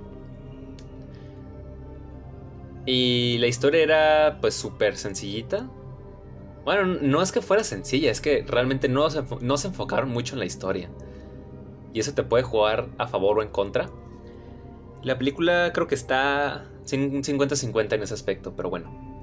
Y 2.86 3.38
la 3.40 3.48
historia 3.48 3.84
era 3.84 4.38
pues 4.42 4.54
súper 4.54 4.98
sencillita. 4.98 5.70
Bueno, 6.66 6.98
no 7.02 7.22
es 7.22 7.32
que 7.32 7.42
fuera 7.42 7.64
sencilla, 7.64 8.12
es 8.12 8.20
que 8.20 8.44
realmente 8.46 8.90
no 8.90 9.08
no 9.42 9.58
se 9.58 9.68
enfocaron 9.68 10.10
mucho 10.10 10.36
en 10.36 10.40
la 10.40 10.46
historia. 10.46 10.90
Y 11.94 12.00
eso 12.00 12.14
te 12.14 12.24
puede 12.24 12.44
jugar 12.44 12.90
a 12.98 13.08
favor 13.08 13.40
o 13.40 13.44
en 13.44 13.50
contra. 13.50 13.90
La 15.04 15.18
película 15.18 15.72
creo 15.74 15.88
que 15.88 15.96
está 15.96 16.66
50-50 16.86 17.94
en 17.94 18.04
ese 18.04 18.14
aspecto, 18.14 18.56
pero 18.56 18.70
bueno. 18.70 19.14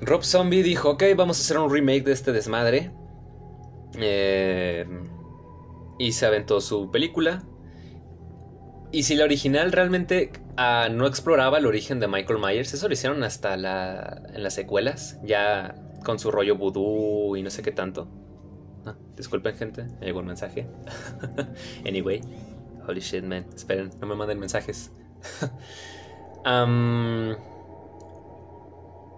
Rob 0.00 0.24
Zombie 0.24 0.62
dijo, 0.62 0.90
ok, 0.90 1.04
vamos 1.16 1.38
a 1.38 1.40
hacer 1.42 1.58
un 1.58 1.70
remake 1.70 2.04
de 2.04 2.12
este 2.12 2.32
desmadre. 2.32 2.90
Eh, 3.98 4.86
y 5.98 6.12
se 6.12 6.26
aventó 6.26 6.60
su 6.60 6.90
película. 6.90 7.44
Y 8.92 9.04
si 9.04 9.14
la 9.14 9.24
original 9.24 9.70
realmente 9.70 10.32
ah, 10.56 10.88
no 10.90 11.06
exploraba 11.06 11.58
el 11.58 11.66
origen 11.66 12.00
de 12.00 12.08
Michael 12.08 12.40
Myers, 12.40 12.74
eso 12.74 12.88
lo 12.88 12.94
hicieron 12.94 13.22
hasta 13.22 13.56
la, 13.56 14.22
en 14.34 14.42
las 14.42 14.54
secuelas, 14.54 15.20
ya 15.22 15.76
con 16.04 16.18
su 16.18 16.30
rollo 16.30 16.56
voodoo 16.56 17.36
y 17.36 17.42
no 17.42 17.50
sé 17.50 17.62
qué 17.62 17.70
tanto. 17.70 18.08
Ah, 18.86 18.96
disculpen 19.16 19.54
gente, 19.54 19.84
me 20.00 20.06
llegó 20.06 20.20
un 20.20 20.26
mensaje. 20.26 20.66
anyway, 21.86 22.20
holy 22.88 23.00
shit 23.00 23.22
man, 23.22 23.44
esperen, 23.54 23.90
no 24.00 24.06
me 24.06 24.16
manden 24.16 24.40
mensajes. 24.40 24.90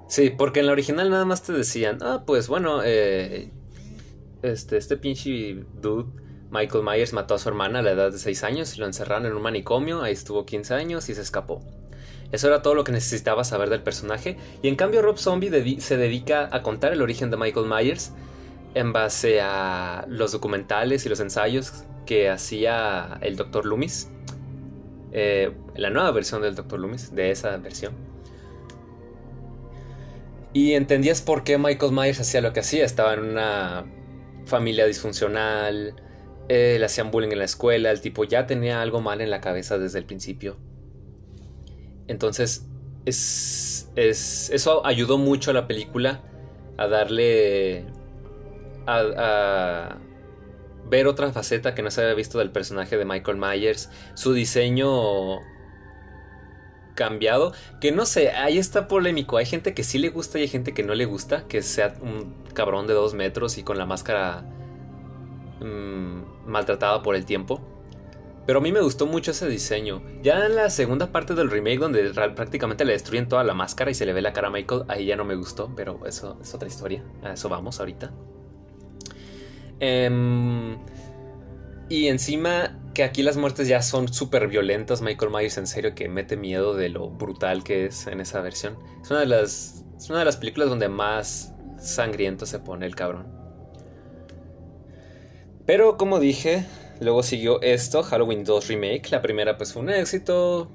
sí, 0.09 0.31
porque 0.31 0.61
en 0.61 0.67
la 0.67 0.73
original 0.73 1.11
nada 1.11 1.25
más 1.25 1.43
te 1.43 1.53
decían, 1.53 1.99
ah, 2.03 2.25
pues 2.27 2.49
bueno, 2.49 2.83
eh, 2.85 3.51
este, 4.43 4.77
este 4.77 4.97
pinche 4.97 5.65
dude 5.81 6.11
Michael 6.51 6.85
Myers 6.85 7.15
mató 7.15 7.35
a 7.35 7.39
su 7.39 7.49
hermana 7.49 7.79
a 7.79 7.83
la 7.83 7.93
edad 7.93 8.13
de 8.13 8.19
6 8.19 8.45
años 8.45 8.77
y 8.77 8.81
lo 8.81 8.87
encerraron 8.87 9.25
en 9.25 9.33
un 9.33 9.43
manicomio, 9.43 10.03
ahí 10.03 10.13
estuvo 10.13 10.45
15 10.45 10.75
años 10.75 11.09
y 11.09 11.15
se 11.15 11.23
escapó. 11.23 11.63
Eso 12.31 12.49
era 12.49 12.61
todo 12.61 12.75
lo 12.75 12.85
que 12.85 12.93
necesitaba 12.93 13.45
saber 13.45 13.71
del 13.71 13.83
personaje, 13.83 14.37
y 14.63 14.69
en 14.69 14.77
cambio 14.77 15.03
Rob 15.03 15.19
Zombie 15.19 15.81
se 15.81 15.97
dedica 15.97 16.49
a 16.53 16.63
contar 16.63 16.93
el 16.93 17.03
origen 17.03 17.31
de 17.31 17.39
Michael 17.39 17.67
Myers 17.67 18.13
en 18.75 18.93
base 18.93 19.41
a 19.41 20.05
los 20.09 20.33
documentales 20.33 21.07
y 21.07 21.09
los 21.09 21.21
ensayos 21.21 21.85
que 22.07 22.29
hacía 22.29 23.19
el 23.23 23.37
Dr. 23.37 23.65
Loomis, 23.65 24.11
eh, 25.13 25.53
la 25.77 25.91
nueva 25.91 26.11
versión 26.11 26.43
del 26.43 26.55
Dr. 26.55 26.81
Loomis, 26.81 27.15
de 27.15 27.31
esa 27.31 27.57
versión. 27.59 27.95
Y 30.53 30.73
entendías 30.73 31.23
por 31.23 31.45
qué 31.45 31.59
Michael 31.59 31.93
Myers 31.93 32.21
hacía 32.21 32.41
lo 32.41 32.53
que 32.53 32.61
hacía, 32.61 32.85
estaba 32.85 33.15
en 33.15 33.21
una 33.21 33.87
familia 34.45 34.87
disfuncional, 34.87 35.95
eh, 36.49 36.77
le 36.79 36.85
hacían 36.85 37.11
bullying 37.11 37.31
en 37.33 37.39
la 37.39 37.45
escuela, 37.45 37.91
el 37.91 38.01
tipo 38.01 38.25
ya 38.25 38.47
tenía 38.47 38.83
algo 38.83 39.01
mal 39.01 39.21
en 39.21 39.31
la 39.31 39.41
cabeza 39.41 39.79
desde 39.79 39.99
el 39.99 40.05
principio. 40.05 40.59
Entonces, 42.09 42.67
es, 43.07 43.91
eso 43.95 44.85
ayudó 44.85 45.19
mucho 45.19 45.51
a 45.51 45.55
la 45.55 45.67
película 45.67 46.23
a 46.77 46.87
darle... 46.89 47.87
A, 48.87 49.99
ver 50.93 51.07
otra 51.07 51.33
faceta 51.33 51.75
que 51.75 51.83
no 51.83 51.91
se 51.91 52.03
había 52.03 52.13
visto 52.15 52.39
del 52.39 52.51
personaje 52.51 52.99
de 52.99 53.07
Michael 53.07 53.39
Myers. 53.39 53.89
Su 54.13 54.35
diseño 54.35 55.41
cambiado. 56.95 57.55
Que 57.81 57.93
no 57.93 58.05
sé, 58.05 58.31
ahí 58.31 58.59
está 58.59 58.89
polémico. 58.89 59.39
Hay 59.39 59.47
gente 59.47 59.73
que 59.73 59.85
sí 59.85 59.99
le 59.99 60.11
gusta 60.11 60.39
y 60.39 60.43
hay 60.43 60.49
gente 60.49 60.75
que 60.75 60.83
no 60.83 60.95
le 60.95 61.07
gusta. 61.07 61.49
Que 61.49 61.63
sea 61.63 61.95
un 62.03 62.45
cabrón 62.53 62.87
de 62.87 62.93
dos 62.93 63.15
metros 63.15 63.57
y 63.57 63.63
con 63.63 63.79
la 63.79 63.87
máscara 63.87 64.45
mm, 65.61 66.47
maltratada 66.47 67.03
por 67.03 67.17
el 67.17 67.25
tiempo. 67.25 67.63
Pero 68.47 68.59
a 68.59 68.63
mí 68.63 68.71
me 68.71 68.83
gustó 68.83 69.07
mucho 69.07 69.31
ese 69.31 69.49
diseño. 69.49 70.03
Ya 70.23 70.45
en 70.45 70.57
la 70.57 70.69
segunda 70.69 71.11
parte 71.11 71.35
del 71.35 71.51
remake, 71.51 71.79
donde 71.79 72.11
prácticamente 72.13 72.85
le 72.85 72.93
destruyen 72.93 73.29
toda 73.29 73.45
la 73.45 73.55
máscara 73.55 73.91
y 73.91 73.95
se 73.95 74.05
le 74.05 74.13
ve 74.13 74.21
la 74.21 74.35
cara 74.35 74.49
a 74.49 74.51
Michael, 74.51 74.83
ahí 74.89 75.07
ya 75.07 75.17
no 75.17 75.25
me 75.25 75.37
gustó, 75.37 75.73
pero 75.75 76.05
eso 76.05 76.37
es 76.43 76.53
otra 76.53 76.69
historia. 76.69 77.03
A 77.23 77.33
eso 77.33 77.49
vamos 77.49 77.81
ahorita. 77.81 78.13
Em, 79.83 80.79
y 81.91 82.09
encima 82.09 82.79
que 82.95 83.05
aquí 83.05 83.23
las 83.23 83.37
muertes 83.37 83.69
ya 83.69 83.83
son 83.83 84.09
súper 84.09 84.49
violentas. 84.49 85.03
Michael 85.03 85.31
Myers 85.31 85.59
en 85.59 85.67
serio 85.67 85.95
que 85.95 86.09
mete 86.09 86.37
miedo 86.37 86.75
de 86.75 86.89
lo 86.89 87.11
brutal 87.11 87.65
que 87.65 87.87
es 87.87 88.07
en 88.07 88.21
esa 88.21 88.41
versión. 88.41 88.79
Es 89.03 89.11
una 89.11 89.21
de 89.21 89.27
las, 89.27 89.85
es 89.97 90.09
una 90.09 90.21
de 90.21 90.25
las 90.25 90.39
películas 90.39 90.71
donde 90.71 90.89
más 90.89 91.53
sangriento 91.79 92.47
se 92.47 92.59
pone 92.61 92.87
el 92.87 92.97
cabrón. 92.97 93.27
Pero 95.67 95.97
como 95.97 96.19
dije, 96.19 96.65
Luego 97.03 97.25
siguió 97.25 97.61
esto, 97.63 98.05
Halloween 98.05 98.45
2 98.45 98.69
Remake. 98.69 99.11
La 99.11 99.21
primera 99.21 99.57
pues 99.57 99.73
fue 99.73 99.83
un 99.83 99.91
éxito. 99.91 100.71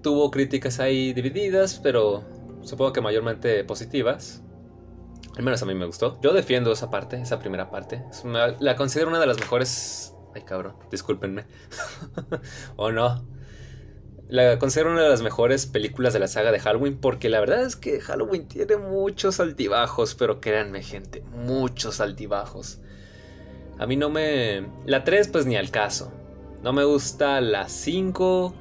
Tuvo 0.00 0.30
críticas 0.30 0.78
ahí 0.78 1.12
divididas, 1.12 1.80
pero 1.82 2.22
supongo 2.62 2.92
que 2.92 3.00
mayormente 3.00 3.64
positivas. 3.64 4.44
Al 5.36 5.42
menos 5.42 5.62
a 5.62 5.66
mí 5.66 5.74
me 5.74 5.84
gustó. 5.84 6.18
Yo 6.22 6.32
defiendo 6.32 6.72
esa 6.72 6.90
parte, 6.90 7.20
esa 7.20 7.38
primera 7.38 7.70
parte. 7.70 8.02
la 8.58 8.76
considero 8.76 9.08
una 9.08 9.20
de 9.20 9.26
las 9.26 9.38
mejores... 9.38 10.14
Ay 10.34 10.42
cabrón, 10.42 10.76
discúlpenme. 10.90 11.44
o 12.76 12.90
no. 12.90 13.26
La 14.28 14.58
considero 14.58 14.90
una 14.90 15.02
de 15.02 15.08
las 15.08 15.22
mejores 15.22 15.66
películas 15.66 16.12
de 16.12 16.18
la 16.18 16.26
saga 16.26 16.50
de 16.52 16.58
Halloween 16.58 16.98
porque 16.98 17.28
la 17.28 17.38
verdad 17.40 17.62
es 17.62 17.76
que 17.76 18.00
Halloween 18.00 18.48
tiene 18.48 18.76
muchos 18.76 19.38
altibajos, 19.38 20.14
pero 20.14 20.40
créanme 20.40 20.82
gente, 20.82 21.22
muchos 21.32 22.00
altibajos. 22.00 22.80
A 23.78 23.86
mí 23.86 23.96
no 23.96 24.08
me... 24.08 24.66
La 24.86 25.04
3 25.04 25.28
pues 25.28 25.46
ni 25.46 25.56
al 25.56 25.70
caso. 25.70 26.12
No 26.62 26.72
me 26.72 26.84
gusta 26.84 27.40
la 27.40 27.68
5. 27.68 28.54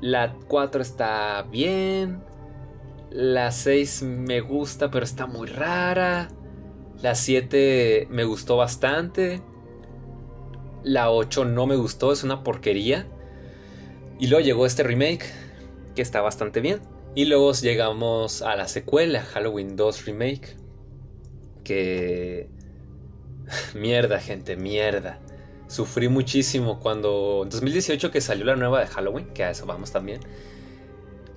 La 0.00 0.34
4 0.48 0.82
está 0.82 1.42
bien. 1.42 2.22
La 3.10 3.52
6 3.52 4.02
me 4.02 4.40
gusta 4.40 4.90
pero 4.90 5.04
está 5.04 5.26
muy 5.26 5.48
rara. 5.48 6.28
La 7.00 7.14
7 7.14 8.08
me 8.10 8.24
gustó 8.24 8.56
bastante. 8.56 9.42
La 10.82 11.10
8 11.10 11.44
no 11.44 11.66
me 11.66 11.76
gustó, 11.76 12.12
es 12.12 12.24
una 12.24 12.42
porquería. 12.42 13.06
Y 14.18 14.26
luego 14.26 14.44
llegó 14.44 14.66
este 14.66 14.82
remake, 14.82 15.26
que 15.94 16.02
está 16.02 16.20
bastante 16.20 16.60
bien. 16.60 16.80
Y 17.14 17.24
luego 17.24 17.52
llegamos 17.52 18.42
a 18.42 18.56
la 18.56 18.68
secuela, 18.68 19.22
Halloween 19.22 19.76
2 19.76 20.06
Remake, 20.06 20.56
que 21.64 22.48
mierda, 23.74 24.20
gente, 24.20 24.56
mierda. 24.56 25.20
Sufrí 25.68 26.08
muchísimo 26.08 26.80
cuando 26.80 27.42
en 27.44 27.50
2018 27.50 28.10
que 28.10 28.20
salió 28.20 28.44
la 28.44 28.56
nueva 28.56 28.80
de 28.80 28.86
Halloween, 28.86 29.26
que 29.34 29.44
a 29.44 29.50
eso 29.50 29.66
vamos 29.66 29.92
también. 29.92 30.20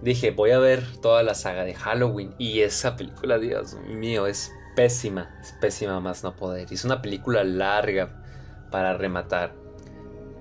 Dije, 0.01 0.31
voy 0.31 0.51
a 0.51 0.59
ver 0.59 0.83
toda 1.01 1.23
la 1.23 1.35
saga 1.35 1.63
de 1.63 1.73
Halloween 1.73 2.33
y 2.37 2.61
esa 2.61 2.95
película, 2.95 3.37
Dios 3.37 3.77
mío, 3.87 4.25
es 4.27 4.51
pésima, 4.75 5.29
es 5.41 5.53
pésima 5.61 5.99
más 5.99 6.23
no 6.23 6.35
poder. 6.35 6.71
Es 6.71 6.85
una 6.85 7.01
película 7.01 7.43
larga 7.43 8.23
para 8.71 8.97
rematar. 8.97 9.53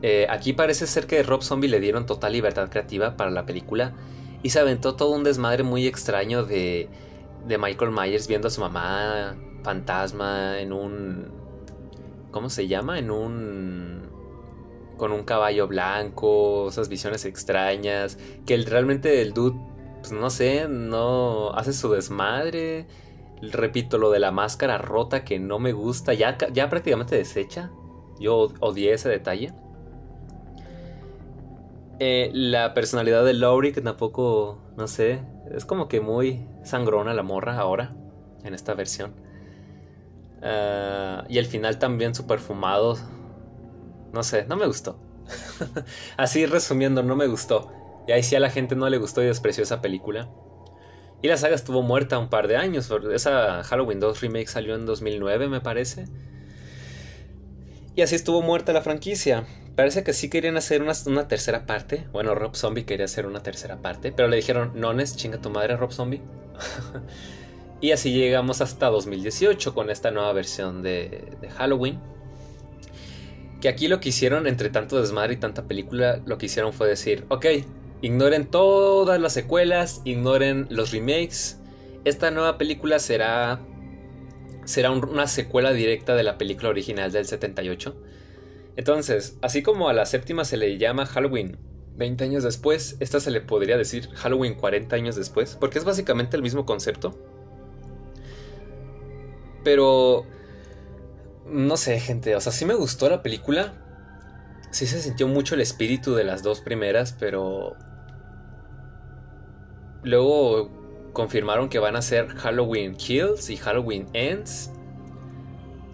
Eh, 0.03 0.27
aquí 0.31 0.55
parece 0.55 0.87
ser 0.87 1.07
que 1.07 1.23
Rob 1.23 1.43
Zombie 1.43 1.69
le 1.69 1.81
dieron 1.81 2.07
total 2.07 2.33
libertad 2.33 2.71
creativa 2.71 3.17
para 3.17 3.31
la 3.31 3.45
película 3.45 3.93
y 4.43 4.51
se 4.51 4.61
aventó 4.61 4.97
todo 4.97 5.11
un 5.11 5.25
desmadre 5.25 5.63
muy 5.63 5.87
extraño 5.87 6.45
de, 6.45 6.89
de 7.47 7.59
Michael 7.59 7.91
Myers 7.91 8.27
viendo 8.27 8.49
a 8.49 8.51
su 8.51 8.63
mamá 8.63 9.37
fantasma 9.63 10.59
en 10.59 10.73
un 10.73 11.41
¿Cómo 12.31 12.49
se 12.49 12.69
llama? 12.69 12.99
En 12.99 13.11
un. 13.11 14.10
Con 15.01 15.13
un 15.13 15.25
caballo 15.25 15.67
blanco, 15.67 16.69
esas 16.69 16.91
visiones 16.91 17.25
extrañas. 17.25 18.19
Que 18.45 18.59
realmente 18.59 19.23
el 19.23 19.33
dude, 19.33 19.59
pues 20.01 20.13
no 20.13 20.29
sé, 20.29 20.69
no 20.69 21.55
hace 21.55 21.73
su 21.73 21.91
desmadre. 21.91 22.87
Repito, 23.41 23.97
lo 23.97 24.11
de 24.11 24.19
la 24.19 24.31
máscara 24.31 24.77
rota 24.77 25.25
que 25.25 25.39
no 25.39 25.59
me 25.59 25.73
gusta, 25.73 26.13
ya, 26.13 26.37
ya 26.53 26.69
prácticamente 26.69 27.17
deshecha. 27.17 27.71
Yo 28.21 28.53
odié 28.61 28.93
ese 28.93 29.09
detalle. 29.09 29.55
Eh, 31.99 32.31
la 32.35 32.75
personalidad 32.75 33.25
de 33.25 33.33
Laurie, 33.33 33.73
que 33.73 33.81
tampoco, 33.81 34.59
no 34.77 34.87
sé, 34.87 35.23
es 35.51 35.65
como 35.65 35.89
que 35.89 36.03
muy 36.03 36.47
sangrona 36.63 37.15
la 37.15 37.23
morra 37.23 37.59
ahora, 37.59 37.97
en 38.45 38.53
esta 38.53 38.75
versión. 38.75 39.15
Eh, 40.43 41.23
y 41.31 41.39
el 41.39 41.47
final 41.47 41.79
también 41.79 42.15
super 42.15 42.39
fumado. 42.39 42.99
No 44.13 44.23
sé, 44.23 44.45
no 44.47 44.57
me 44.57 44.67
gustó. 44.67 44.99
Así 46.17 46.47
resumiendo, 46.47 47.03
no 47.03 47.17
me 47.17 47.27
gustó. 47.27 47.73
Y 48.07 48.13
ahí 48.13 48.23
sí 48.23 48.35
a 48.35 48.41
la 48.41 48.51
gente 48.51 48.75
no 48.75 48.89
le 48.89 48.99
gustó 48.99 49.23
y 49.23 49.27
despreció 49.27 49.63
esa 49.63 49.81
película. 49.81 50.29
Y 51.23 51.29
la 51.29 51.37
saga 51.37 51.55
estuvo 51.55 51.83
muerta 51.83 52.19
un 52.19 52.29
par 52.29 52.49
de 52.49 52.57
años. 52.57 52.91
Esa 53.13 53.63
Halloween 53.63 54.01
2 54.01 54.21
remake 54.21 54.49
salió 54.49 54.75
en 54.75 54.87
2009, 54.87 55.49
me 55.49 55.61
parece. 55.61 56.07
Y 57.95 58.03
así 58.03 58.15
estuvo 58.15 58.41
muerta 58.41 58.73
la 58.73 58.83
franquicia. 58.83 59.45
Parece 59.77 60.03
que 60.03 60.13
sí 60.13 60.31
querían 60.31 60.57
hacer 60.57 60.83
una, 60.83 61.29
tercera 61.29 61.67
parte. 61.67 62.07
Bueno, 62.13 62.35
Rob 62.35 62.57
Zombie 62.57 62.85
quería 62.85 63.05
hacer 63.05 63.27
una 63.27 63.43
tercera 63.43 63.83
parte. 63.83 64.13
Pero 64.13 64.29
le 64.29 64.37
dijeron, 64.37 64.73
nones, 64.75 65.17
chinga 65.17 65.41
tu 65.41 65.51
madre, 65.51 65.77
Rob 65.77 65.93
Zombie. 65.93 66.23
y 67.81 67.93
así 67.93 68.13
llegamos 68.13 68.63
hasta 68.63 68.89
2018 68.89 69.75
con 69.75 69.91
esta 69.91 70.11
nueva 70.11 70.33
versión 70.33 70.83
de, 70.83 71.37
de 71.41 71.51
Halloween. 71.51 72.01
Que 73.61 73.69
aquí 73.69 73.89
lo 73.89 74.01
que 74.01 74.09
hicieron, 74.09 74.47
entre 74.47 74.71
tanto 74.71 75.01
desmadre 75.01 75.35
y 75.35 75.37
tanta 75.37 75.65
película, 75.65 76.21
lo 76.25 76.39
que 76.39 76.47
hicieron 76.47 76.73
fue 76.73 76.89
decir, 76.89 77.25
ok, 77.29 77.47
ignoren 78.01 78.47
todas 78.47 79.21
las 79.21 79.33
secuelas, 79.33 80.01
ignoren 80.05 80.67
los 80.71 80.93
remakes. 80.93 81.59
Esta 82.05 82.31
nueva 82.31 82.57
película 82.57 82.99
será 82.99 83.61
será 84.65 84.91
una 84.93 85.27
secuela 85.27 85.73
directa 85.73 86.15
de 86.15 86.23
la 86.23 86.39
película 86.39 86.71
original 86.71 87.11
del 87.13 87.27
78. 87.27 87.97
Entonces, 88.77 89.37
así 89.43 89.63
como 89.63 89.89
a 89.89 89.93
la 89.93 90.07
séptima 90.07 90.45
se 90.45 90.57
le 90.57 90.79
llama 90.79 91.07
Halloween 91.07 91.59
20 91.97 92.25
años 92.25 92.45
después, 92.45 92.97
esta 93.01 93.21
se 93.21 93.31
le 93.31 93.41
podría 93.41 93.77
decir 93.77 94.09
Halloween 94.15 94.55
40 94.55 94.95
años 94.97 95.17
después, 95.17 95.57
porque 95.59 95.79
es 95.79 95.85
básicamente 95.85 96.37
el 96.37 96.43
mismo 96.43 96.65
concepto. 96.65 97.19
Pero... 99.65 100.25
No 101.51 101.77
sé, 101.77 101.99
gente, 102.01 102.37
o 102.37 102.41
sea, 102.41 102.53
sí 102.53 102.65
me 102.65 102.75
gustó 102.75 103.09
la 103.11 103.23
película. 103.23 103.73
Sí 104.71 104.87
se 104.87 105.01
sintió 105.03 105.27
mucho 105.27 105.57
el 105.57 105.61
espíritu 105.61 106.15
de 106.15 106.25
las 106.25 106.43
dos 106.43 106.61
primeras, 106.61 107.13
pero... 107.19 107.77
Luego 110.03 110.71
confirmaron 111.13 111.69
que 111.69 111.79
van 111.79 111.97
a 111.97 112.03
ser 112.03 112.29
Halloween 112.29 112.95
Kills 112.95 113.51
y 113.51 113.57
Halloween 113.57 114.09
Ends. 114.13 114.71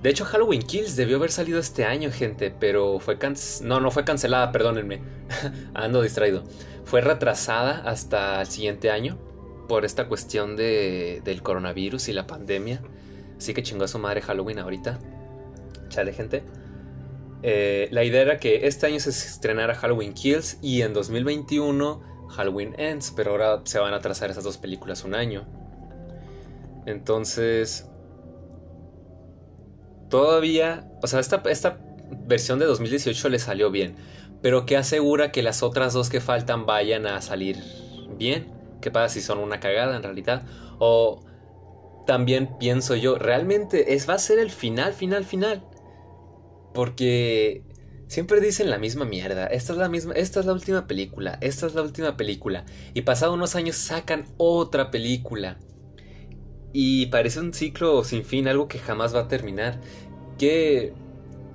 De 0.02 0.10
hecho, 0.10 0.24
Halloween 0.24 0.62
Kills 0.62 0.94
debió 0.94 1.16
haber 1.16 1.32
salido 1.32 1.58
este 1.58 1.84
año, 1.84 2.10
gente, 2.12 2.50
pero 2.50 3.00
fue 3.00 3.18
no, 3.62 3.80
no 3.80 3.90
fue 3.90 4.04
cancelada, 4.04 4.52
perdónenme. 4.52 5.00
Ando 5.74 6.02
distraído. 6.02 6.44
Fue 6.84 7.00
retrasada 7.00 7.82
hasta 7.84 8.40
el 8.42 8.46
siguiente 8.46 8.90
año 8.90 9.18
por 9.68 9.84
esta 9.84 10.06
cuestión 10.06 10.54
de, 10.54 11.22
del 11.24 11.42
coronavirus 11.42 12.08
y 12.08 12.12
la 12.12 12.26
pandemia. 12.26 12.82
Así 13.38 13.54
que 13.54 13.62
chingó 13.62 13.84
a 13.84 13.88
su 13.88 13.98
madre 13.98 14.20
Halloween 14.22 14.58
ahorita. 14.58 14.98
Chale, 15.96 16.12
gente. 16.12 16.42
Eh, 17.42 17.88
la 17.90 18.04
idea 18.04 18.20
era 18.20 18.38
que 18.38 18.66
este 18.66 18.86
año 18.86 19.00
se 19.00 19.08
estrenara 19.08 19.74
Halloween 19.74 20.12
Kills 20.12 20.58
y 20.60 20.82
en 20.82 20.92
2021 20.92 22.28
Halloween 22.28 22.74
Ends, 22.78 23.14
pero 23.16 23.30
ahora 23.30 23.62
se 23.64 23.78
van 23.78 23.94
a 23.94 24.00
trazar 24.00 24.30
esas 24.30 24.44
dos 24.44 24.58
películas 24.58 25.04
un 25.04 25.14
año. 25.14 25.46
Entonces, 26.84 27.88
todavía, 30.10 30.86
o 31.02 31.06
sea, 31.06 31.20
esta, 31.20 31.42
esta 31.46 31.78
versión 32.26 32.58
de 32.58 32.66
2018 32.66 33.30
le 33.30 33.38
salió 33.38 33.70
bien, 33.70 33.96
pero 34.42 34.66
¿qué 34.66 34.76
asegura 34.76 35.32
que 35.32 35.42
las 35.42 35.62
otras 35.62 35.94
dos 35.94 36.10
que 36.10 36.20
faltan 36.20 36.66
vayan 36.66 37.06
a 37.06 37.22
salir 37.22 37.56
bien? 38.18 38.52
¿Qué 38.82 38.90
pasa 38.90 39.14
si 39.14 39.22
son 39.22 39.38
una 39.38 39.60
cagada 39.60 39.96
en 39.96 40.02
realidad? 40.02 40.42
O 40.78 41.24
también 42.06 42.58
pienso 42.58 42.94
yo, 42.96 43.16
realmente 43.16 43.94
es, 43.94 44.06
va 44.06 44.14
a 44.14 44.18
ser 44.18 44.38
el 44.38 44.50
final, 44.50 44.92
final, 44.92 45.24
final. 45.24 45.62
Porque 46.76 47.64
Siempre 48.08 48.40
dicen 48.40 48.70
la 48.70 48.78
misma 48.78 49.04
mierda. 49.04 49.46
Esta 49.46 49.72
es 49.72 49.78
la 49.78 49.88
misma, 49.88 50.14
esta 50.14 50.38
es 50.38 50.46
la 50.46 50.52
última 50.52 50.86
película, 50.86 51.38
esta 51.40 51.66
es 51.66 51.74
la 51.74 51.82
última 51.82 52.16
película. 52.16 52.64
Y 52.94 53.02
pasado 53.02 53.34
unos 53.34 53.56
años 53.56 53.76
sacan 53.76 54.26
otra 54.36 54.90
película. 54.92 55.58
Y 56.72 57.06
parece 57.06 57.40
un 57.40 57.52
ciclo 57.52 58.04
sin 58.04 58.24
fin, 58.24 58.46
algo 58.46 58.68
que 58.68 58.78
jamás 58.78 59.14
va 59.14 59.22
a 59.22 59.28
terminar. 59.28 59.80
Que 60.38 60.92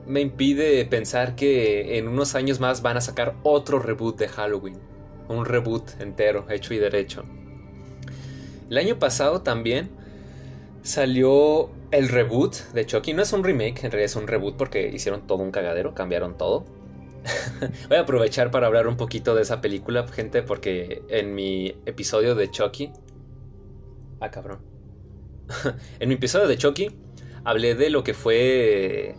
me 0.06 0.20
impide 0.20 0.84
pensar 0.86 1.36
que 1.36 1.98
en 1.98 2.10
unos 2.10 2.36
años 2.36 2.60
más 2.60 2.82
van 2.82 2.98
a 2.98 3.02
sacar 3.02 3.36
otro 3.44 3.80
reboot 3.80 4.18
de 4.20 4.28
Halloween. 4.28 4.78
Un 5.30 5.46
reboot 5.46 6.02
entero, 6.02 6.46
hecho 6.50 6.74
y 6.74 6.80
derecho. 6.80 7.24
El 8.70 8.78
año 8.78 9.00
pasado 9.00 9.42
también 9.42 9.90
salió 10.84 11.70
el 11.92 12.10
reboot 12.10 12.56
de 12.74 12.86
Chucky. 12.86 13.14
No 13.14 13.22
es 13.22 13.34
un 13.34 13.44
remake, 13.44 13.84
en 13.84 13.92
realidad 13.92 14.06
es 14.06 14.16
un 14.16 14.28
reboot 14.28 14.58
porque 14.58 14.90
hicieron 14.90 15.28
todo 15.28 15.40
un 15.40 15.52
cagadero, 15.52 15.94
cambiaron 15.94 16.38
todo. 16.38 16.66
Voy 17.90 17.98
a 17.98 18.02
aprovechar 18.02 18.50
para 18.50 18.68
hablar 18.68 18.88
un 18.88 18.98
poquito 18.98 19.36
de 19.36 19.44
esa 19.44 19.62
película, 19.62 20.08
gente, 20.08 20.42
porque 20.42 21.04
en 21.10 21.36
mi 21.36 21.76
episodio 21.86 22.36
de 22.36 22.50
Chucky... 22.50 22.92
Ah, 24.20 24.32
cabrón. 24.32 24.60
en 26.00 26.10
mi 26.10 26.16
episodio 26.16 26.48
de 26.48 26.58
Chucky 26.58 26.90
hablé 27.44 27.76
de 27.76 27.90
lo 27.90 28.04
que 28.04 28.14
fue 28.14 29.16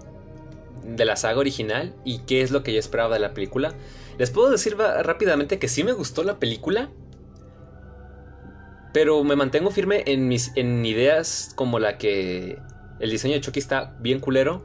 de 0.85 1.04
la 1.04 1.16
saga 1.16 1.38
original 1.38 1.94
y 2.04 2.18
qué 2.20 2.42
es 2.42 2.50
lo 2.50 2.62
que 2.62 2.72
yo 2.72 2.78
esperaba 2.78 3.14
de 3.14 3.20
la 3.20 3.35
película. 3.35 3.74
Les 4.18 4.30
puedo 4.30 4.50
decir 4.50 4.76
rápidamente 4.76 5.58
que 5.58 5.68
sí 5.68 5.85
me 5.85 5.92
gustó 5.92 6.22
la 6.24 6.38
película, 6.38 6.90
pero 8.92 9.24
me 9.24 9.37
mantengo 9.37 9.70
firme 9.70 10.02
en 10.07 10.28
mis 10.28 10.52
en 10.57 10.85
ideas 10.85 11.52
como 11.55 11.78
la 11.78 11.98
que 11.98 12.59
el 13.00 13.11
diseño 13.11 13.35
de 13.35 13.40
Chucky 13.40 13.59
está 13.59 13.96
bien 14.00 14.20
culero. 14.20 14.64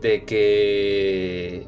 De 0.00 0.24
que 0.24 1.66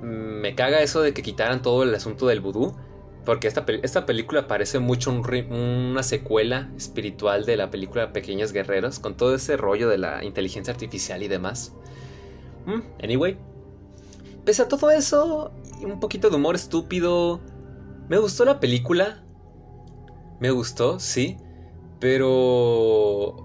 me 0.00 0.54
caga 0.54 0.80
eso 0.80 1.02
de 1.02 1.14
que 1.14 1.22
quitaran 1.22 1.62
todo 1.62 1.82
el 1.82 1.94
asunto 1.94 2.26
del 2.26 2.40
vudú. 2.40 2.76
Porque 3.24 3.46
esta, 3.46 3.64
esta 3.82 4.04
película 4.04 4.48
parece 4.48 4.80
mucho 4.80 5.12
una 5.12 6.02
secuela 6.02 6.72
espiritual 6.76 7.46
de 7.46 7.56
la 7.56 7.70
película 7.70 8.12
Pequeños 8.12 8.52
Guerreros, 8.52 8.98
con 8.98 9.16
todo 9.16 9.36
ese 9.36 9.56
rollo 9.56 9.88
de 9.88 9.96
la 9.96 10.24
inteligencia 10.24 10.72
artificial 10.72 11.22
y 11.22 11.28
demás. 11.28 11.72
Mm, 12.66 12.80
anyway, 13.00 13.38
pese 14.44 14.62
a 14.62 14.68
todo 14.68 14.90
eso, 14.90 15.52
un 15.82 16.00
poquito 16.00 16.30
de 16.30 16.36
humor 16.36 16.56
estúpido, 16.56 17.40
me 18.08 18.18
gustó 18.18 18.44
la 18.44 18.58
película. 18.58 19.21
Me 20.42 20.50
gustó, 20.50 20.98
sí. 20.98 21.36
Pero... 22.00 23.36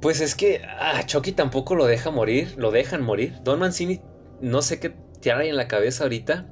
Pues 0.00 0.20
es 0.20 0.36
que 0.36 0.62
a 0.64 1.04
Chucky 1.04 1.32
tampoco 1.32 1.74
lo 1.74 1.86
deja 1.86 2.12
morir, 2.12 2.54
lo 2.56 2.70
dejan 2.70 3.02
morir. 3.02 3.40
Don 3.42 3.58
Mancini, 3.58 4.00
no 4.40 4.62
sé 4.62 4.78
qué 4.78 4.94
tiene 5.20 5.48
en 5.48 5.56
la 5.56 5.66
cabeza 5.66 6.04
ahorita, 6.04 6.46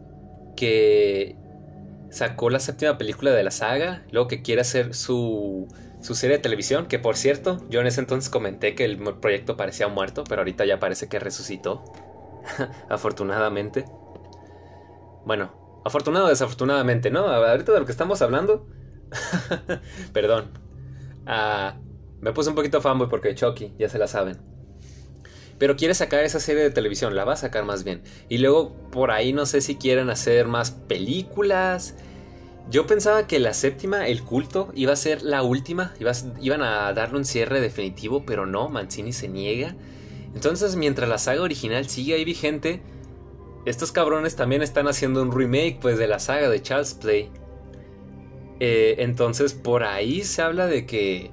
que 0.57 1.37
sacó 2.11 2.51
la 2.51 2.59
séptima 2.59 2.99
película 2.99 3.31
de 3.31 3.45
la 3.45 3.53
saga, 3.53 4.03
luego 4.11 4.27
que 4.27 4.43
quiere 4.43 4.63
hacer 4.63 4.93
su, 4.93 5.69
su 6.01 6.17
serie 6.17 6.39
de 6.39 6.43
televisión, 6.43 6.87
que 6.87 6.99
por 6.99 7.17
cierto, 7.17 7.65
yo 7.69 7.81
en 7.81 7.87
ese 7.87 8.01
entonces 8.01 8.29
comenté 8.29 8.75
que 8.75 8.85
el 8.85 8.99
proyecto 9.21 9.57
parecía 9.57 9.87
muerto, 9.87 10.25
pero 10.29 10.41
ahorita 10.41 10.65
ya 10.65 10.81
parece 10.81 11.09
que 11.09 11.21
resucitó, 11.21 11.85
afortunadamente. 12.89 13.85
Bueno, 15.25 15.83
afortunado 15.85 16.27
o 16.27 16.29
desafortunadamente, 16.29 17.13
¿no? 17.13 17.21
Ahorita 17.29 17.73
de 17.73 17.79
lo 17.79 17.87
que 17.87 17.93
estamos 17.93 18.21
hablando, 18.21 18.67
Perdón. 20.13 20.51
Ah, 21.27 21.77
me 22.21 22.33
puse 22.33 22.51
un 22.51 22.55
poquito 22.55 22.81
fanboy 22.81 23.09
porque 23.09 23.35
Chucky, 23.35 23.73
ya 23.79 23.89
se 23.89 23.99
la 23.99 24.07
saben. 24.07 24.39
Pero 25.59 25.77
quiere 25.77 25.95
sacar 25.95 26.25
esa 26.25 26.41
serie 26.41 26.63
de 26.63 26.71
televisión, 26.71 27.15
la 27.15 27.25
va 27.25 27.35
a 27.35 27.37
sacar 27.37 27.65
más 27.65 27.85
bien. 27.85 28.03
Y 28.29 28.39
luego 28.39 28.75
por 28.91 29.11
ahí 29.11 29.33
no 29.33 29.45
sé 29.45 29.61
si 29.61 29.77
quieren 29.77 30.09
hacer 30.09 30.47
más 30.47 30.71
películas. 30.71 31.95
Yo 32.71 32.87
pensaba 32.87 33.27
que 33.27 33.39
la 33.41 33.53
séptima, 33.53 34.07
el 34.07 34.23
culto, 34.23 34.71
iba 34.75 34.93
a 34.93 34.97
ser 34.97 35.23
la 35.23 35.43
última. 35.43 35.93
iban 36.41 36.63
a 36.63 36.93
darle 36.95 37.19
un 37.19 37.25
cierre 37.25 37.61
definitivo, 37.61 38.25
pero 38.25 38.47
no, 38.47 38.69
Mancini 38.69 39.13
se 39.13 39.29
niega. 39.29 39.75
Entonces, 40.35 40.77
mientras 40.77 41.09
la 41.09 41.19
saga 41.19 41.43
original 41.43 41.89
sigue 41.89 42.15
ahí 42.15 42.25
vigente, 42.25 42.83
estos 43.67 43.93
cabrones 43.93 44.37
también 44.37 44.63
están 44.63 44.89
haciendo 44.89 45.21
un 45.21 45.33
remake 45.33 45.79
pues 45.81 45.99
de 45.99 46.07
la 46.07 46.21
saga 46.21 46.49
de 46.49 46.63
Charles 46.63 46.95
Play. 46.95 47.31
Eh, 48.61 48.97
entonces 48.99 49.55
por 49.55 49.85
ahí 49.85 50.23
se 50.23 50.43
habla 50.43 50.67
de 50.67 50.87
que... 50.87 51.31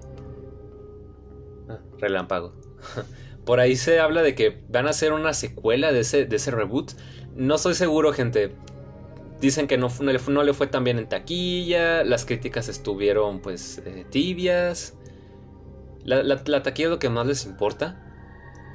Ah, 1.69 1.79
relámpago. 1.99 2.53
por 3.45 3.59
ahí 3.59 3.75
se 3.75 3.99
habla 3.99 4.23
de 4.23 4.33
que 4.33 4.63
van 4.69 4.87
a 4.87 4.91
hacer 4.91 5.11
una 5.11 5.33
secuela 5.33 5.91
de 5.91 5.99
ese, 5.99 6.25
de 6.25 6.35
ese 6.37 6.51
reboot. 6.51 6.93
No 7.35 7.55
estoy 7.55 7.75
seguro, 7.75 8.13
gente. 8.13 8.55
Dicen 9.41 9.67
que 9.67 9.77
no, 9.77 9.89
no, 9.99 10.43
le, 10.43 10.53
fue 10.53 10.67
tan 10.67 10.85
bien 10.85 10.97
en 10.97 11.09
taquilla. 11.09 12.03
Las 12.05 12.25
críticas 12.25 12.69
estuvieron 12.69 13.41
pues 13.41 13.81
eh, 13.85 14.05
tibias. 14.09 14.95
La, 16.03 16.23
la, 16.23 16.63
taquilla 16.63 16.87
es 16.87 16.91
lo 16.91 16.99
que 16.99 17.09
más 17.09 17.27
les 17.27 17.45
importa. 17.45 18.03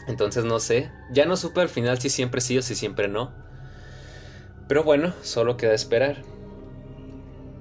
Entonces 0.07 0.45
no 0.45 0.61
sé. 0.61 0.91
Ya 1.11 1.25
no 1.25 1.37
supe 1.37 1.63
al 1.63 1.71
final 1.71 1.99
si 1.99 2.11
siempre 2.11 2.43
sí 2.43 2.59
o 2.59 2.63
si 2.63 2.75
siempre 2.75 3.09
no. 3.09 3.33
Pero 4.69 4.85
bueno, 4.85 5.15
solo 5.23 5.57
queda 5.57 5.75
esperar. 5.75 6.23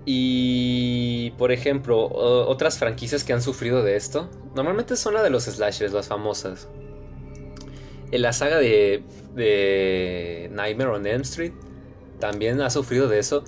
Y, 0.05 1.31
por 1.37 1.51
ejemplo, 1.51 2.09
otras 2.11 2.79
franquicias 2.79 3.23
que 3.23 3.33
han 3.33 3.41
sufrido 3.41 3.83
de 3.83 3.95
esto, 3.95 4.29
normalmente 4.55 4.95
son 4.95 5.13
la 5.13 5.21
de 5.21 5.29
los 5.29 5.43
slashers, 5.43 5.93
las 5.93 6.07
famosas. 6.07 6.67
En 8.11 8.21
la 8.21 8.33
saga 8.33 8.57
de, 8.57 9.03
de 9.35 10.49
Nightmare 10.51 10.89
on 10.89 11.05
Elm 11.05 11.21
Street 11.21 11.53
también 12.19 12.61
ha 12.61 12.69
sufrido 12.69 13.07
de 13.07 13.19
eso. 13.19 13.43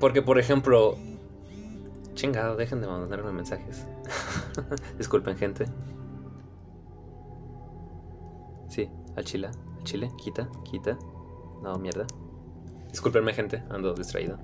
Porque, 0.00 0.22
por 0.22 0.38
ejemplo, 0.38 0.98
chingado, 2.14 2.56
dejen 2.56 2.80
de 2.80 2.86
mandarme 2.86 3.32
mensajes. 3.32 3.86
Disculpen, 4.98 5.36
gente. 5.36 5.66
Sí, 8.68 8.90
al 9.16 9.24
chile, 9.24 9.46
al 9.46 9.84
chile, 9.84 10.10
quita, 10.22 10.48
quita. 10.64 10.98
No, 11.62 11.78
mierda. 11.78 12.06
Disculpenme, 12.90 13.32
gente, 13.32 13.62
ando 13.70 13.94
distraído. 13.94 14.38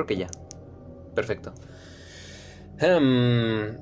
Creo 0.00 0.06
que 0.06 0.16
ya. 0.16 0.30
Perfecto. 1.14 1.52
Em, 2.78 3.76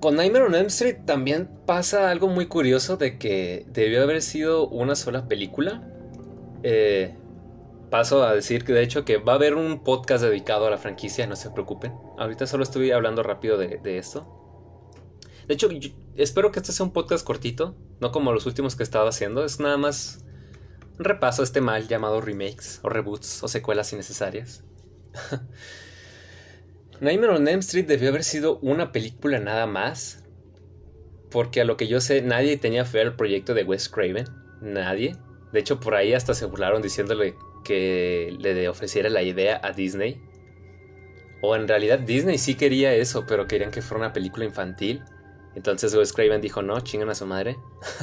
con 0.00 0.14
Nightmare 0.14 0.44
on 0.44 0.54
Elm 0.54 0.66
Street 0.66 0.98
también 1.04 1.48
pasa 1.66 2.10
algo 2.10 2.28
muy 2.28 2.46
curioso 2.46 2.96
de 2.96 3.18
que 3.18 3.66
debió 3.68 4.02
haber 4.02 4.22
sido 4.22 4.68
una 4.68 4.94
sola 4.94 5.26
película. 5.26 5.82
Eh, 6.62 7.16
paso 7.90 8.22
a 8.22 8.34
decir 8.34 8.64
que 8.64 8.72
de 8.72 8.82
hecho 8.82 9.04
que 9.04 9.16
va 9.16 9.32
a 9.32 9.36
haber 9.36 9.54
un 9.54 9.82
podcast 9.82 10.22
dedicado 10.22 10.66
a 10.66 10.70
la 10.70 10.78
franquicia, 10.78 11.26
no 11.26 11.34
se 11.34 11.50
preocupen. 11.50 11.92
Ahorita 12.18 12.46
solo 12.46 12.62
estoy 12.62 12.92
hablando 12.92 13.24
rápido 13.24 13.58
de, 13.58 13.98
esto. 13.98 14.26
De 15.48 15.54
hecho, 15.54 15.68
espero 16.14 16.52
que 16.52 16.60
este 16.60 16.72
sea 16.72 16.86
un 16.86 16.92
podcast 16.92 17.26
cortito, 17.26 17.74
no 18.00 18.12
como 18.12 18.32
los 18.32 18.46
últimos 18.46 18.76
que 18.76 18.82
he 18.82 18.84
estado 18.84 19.08
haciendo. 19.08 19.44
Es 19.44 19.58
nada 19.58 19.78
más 19.78 20.24
un 20.96 21.04
repaso 21.04 21.42
a 21.42 21.44
este 21.44 21.60
mal 21.60 21.88
llamado 21.88 22.20
remakes 22.20 22.78
o 22.84 22.88
reboots 22.88 23.42
o 23.42 23.48
secuelas 23.48 23.92
innecesarias. 23.92 24.62
Nightmare 27.00 27.34
on 27.34 27.46
Elm 27.46 27.60
Street 27.60 27.86
debió 27.86 28.08
haber 28.08 28.24
sido 28.24 28.58
una 28.58 28.92
película 28.92 29.38
nada 29.38 29.66
más. 29.66 30.24
Porque 31.30 31.60
a 31.60 31.64
lo 31.64 31.76
que 31.76 31.86
yo 31.86 32.00
sé, 32.00 32.22
nadie 32.22 32.56
tenía 32.56 32.84
fe 32.84 33.00
al 33.02 33.14
proyecto 33.14 33.54
de 33.54 33.64
Wes 33.64 33.88
Craven. 33.88 34.26
Nadie. 34.60 35.16
De 35.52 35.60
hecho, 35.60 35.78
por 35.78 35.94
ahí 35.94 36.14
hasta 36.14 36.34
se 36.34 36.46
burlaron 36.46 36.82
diciéndole 36.82 37.34
que 37.64 38.34
le 38.38 38.68
ofreciera 38.68 39.08
la 39.08 39.22
idea 39.22 39.60
a 39.62 39.72
Disney. 39.72 40.20
O 41.40 41.54
en 41.54 41.68
realidad 41.68 42.00
Disney 42.00 42.38
sí 42.38 42.54
quería 42.54 42.94
eso, 42.94 43.24
pero 43.26 43.46
querían 43.46 43.70
que 43.70 43.82
fuera 43.82 44.04
una 44.04 44.12
película 44.12 44.44
infantil. 44.44 45.02
Entonces 45.54 45.94
Wes 45.94 46.12
Craven 46.12 46.40
dijo, 46.40 46.62
no, 46.62 46.80
chingan 46.80 47.10
a 47.10 47.14
su 47.14 47.26
madre. 47.26 47.56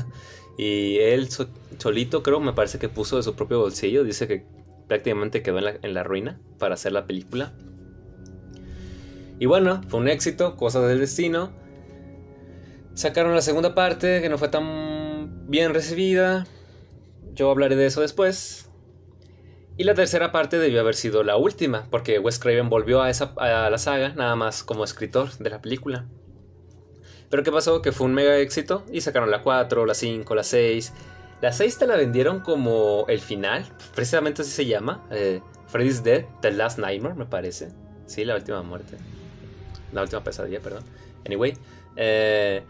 y 0.58 0.98
él 1.00 1.28
solito 1.78 2.24
creo, 2.24 2.40
me 2.40 2.54
parece 2.54 2.80
que 2.80 2.90
puso 2.90 3.18
de 3.18 3.24
su 3.24 3.36
propio 3.36 3.60
bolsillo. 3.60 4.04
Dice 4.04 4.28
que 4.28 4.46
prácticamente 4.88 5.42
quedó 5.42 5.60
en 5.60 5.94
la 5.94 6.04
ruina 6.04 6.40
para 6.60 6.76
hacer 6.76 6.92
la 6.92 7.06
película. 7.06 7.54
Y 9.40 9.48
bueno, 9.48 9.82
fue 9.88 10.00
un 10.00 10.08
éxito, 10.08 10.56
cosas 10.56 10.88
del 10.88 11.00
destino. 11.00 11.52
Sacaron 12.94 13.36
la 13.36 13.42
segunda 13.42 13.76
parte 13.76 14.22
que 14.22 14.30
no 14.30 14.38
fue 14.38 14.48
tan 14.48 15.50
bien 15.50 15.74
recibida. 15.74 16.46
Yo 17.34 17.52
hablaré 17.52 17.76
de 17.76 17.88
eso 17.88 18.02
después. 18.02 18.70
Y 19.78 19.84
la 19.84 19.94
tercera 19.94 20.32
parte 20.32 20.58
debió 20.58 20.80
haber 20.80 20.96
sido 20.96 21.24
la 21.24 21.36
última, 21.36 21.88
porque 21.92 22.18
Wes 22.18 22.40
Craven 22.40 22.70
volvió 22.70 23.02
a, 23.02 23.10
esa, 23.10 23.34
a 23.36 23.70
la 23.70 23.78
saga 23.78 24.14
nada 24.16 24.38
más 24.38 24.64
como 24.64 24.86
escritor 24.86 25.38
de 25.38 25.50
la 25.50 25.62
película. 25.62 26.06
Pero 27.30 27.44
¿qué 27.44 27.52
pasó? 27.52 27.82
Que 27.82 27.92
fue 27.92 28.08
un 28.08 28.14
mega 28.14 28.38
éxito 28.38 28.86
y 28.90 29.02
sacaron 29.02 29.32
la 29.32 29.42
4, 29.42 29.86
la 29.86 29.94
5, 29.94 30.34
la 30.34 30.44
6. 30.44 30.94
La 31.42 31.52
6 31.52 31.78
te 31.78 31.88
la 31.88 31.96
vendieron 31.96 32.40
como 32.40 33.06
el 33.08 33.20
final, 33.20 33.66
precisamente 33.94 34.42
así 34.42 34.52
se 34.52 34.66
llama. 34.66 35.06
Eh, 35.12 35.42
Freddy's 35.68 36.04
Dead, 36.04 36.26
The 36.42 36.52
Last 36.52 36.80
Nightmare, 36.80 37.16
me 37.16 37.26
parece. 37.26 37.70
Sí, 38.06 38.24
la 38.24 38.36
última 38.36 38.62
muerte. 38.62 38.98
La 39.92 40.02
última 40.02 40.24
pesadilla, 40.24 40.60
perdón. 40.60 40.84
Anyway. 41.26 41.58
Eh, 41.98 42.64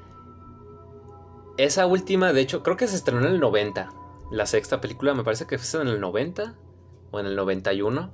esa 1.57 1.85
última, 1.85 2.33
de 2.33 2.41
hecho, 2.41 2.63
creo 2.63 2.75
que 2.75 2.87
se 2.87 2.95
estrenó 2.95 3.21
en 3.21 3.33
el 3.33 3.39
90. 3.39 3.89
La 4.31 4.45
sexta 4.45 4.81
película 4.81 5.13
me 5.13 5.23
parece 5.23 5.45
que 5.45 5.57
fue 5.57 5.81
en 5.81 5.87
el 5.87 6.01
90 6.01 6.55
o 7.11 7.19
en 7.19 7.25
el 7.25 7.35
91. 7.35 8.13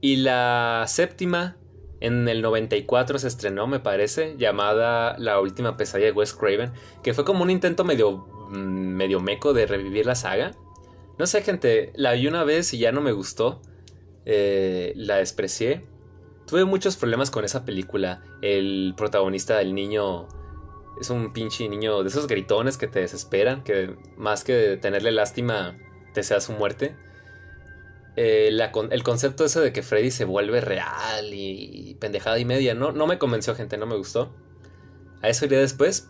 Y 0.00 0.16
la 0.16 0.84
séptima 0.86 1.56
en 2.00 2.28
el 2.28 2.42
94 2.42 3.18
se 3.18 3.28
estrenó, 3.28 3.66
me 3.66 3.80
parece, 3.80 4.36
llamada 4.36 5.16
La 5.18 5.40
última 5.40 5.76
pesadilla 5.76 6.08
de 6.08 6.12
Wes 6.12 6.34
Craven, 6.34 6.72
que 7.02 7.14
fue 7.14 7.24
como 7.24 7.42
un 7.42 7.50
intento 7.50 7.84
medio, 7.84 8.28
medio 8.50 9.20
meco 9.20 9.52
de 9.52 9.66
revivir 9.66 10.06
la 10.06 10.14
saga. 10.14 10.52
No 11.18 11.26
sé, 11.26 11.42
gente, 11.42 11.92
la 11.94 12.12
vi 12.12 12.26
una 12.26 12.44
vez 12.44 12.74
y 12.74 12.78
ya 12.78 12.92
no 12.92 13.00
me 13.00 13.12
gustó. 13.12 13.60
Eh, 14.26 14.92
la 14.96 15.16
desprecié. 15.16 15.86
Tuve 16.46 16.64
muchos 16.64 16.96
problemas 16.96 17.30
con 17.30 17.44
esa 17.44 17.64
película. 17.64 18.22
El 18.42 18.94
protagonista, 18.96 19.60
el 19.60 19.74
niño, 19.74 20.28
es 21.00 21.10
un 21.10 21.32
pinche 21.32 21.68
niño 21.68 22.02
de 22.02 22.08
esos 22.08 22.26
gritones 22.26 22.76
que 22.76 22.86
te 22.86 23.00
desesperan, 23.00 23.64
que 23.64 23.96
más 24.16 24.44
que 24.44 24.76
tenerle 24.76 25.12
lástima, 25.12 25.76
desea 26.14 26.40
su 26.40 26.52
muerte. 26.52 26.96
Eh, 28.16 28.56
el 28.90 29.02
concepto 29.02 29.44
ese 29.44 29.60
de 29.60 29.72
que 29.72 29.82
Freddy 29.82 30.10
se 30.10 30.24
vuelve 30.24 30.60
real 30.60 31.32
y, 31.32 31.96
pendejada 31.98 32.38
y 32.38 32.44
media, 32.44 32.74
no, 32.74 32.92
no 32.92 33.06
me 33.06 33.18
convenció, 33.18 33.54
gente, 33.54 33.76
no 33.76 33.86
me 33.86 33.96
gustó. 33.96 34.34
A 35.22 35.28
eso 35.28 35.46
iré 35.46 35.56
después. 35.56 36.06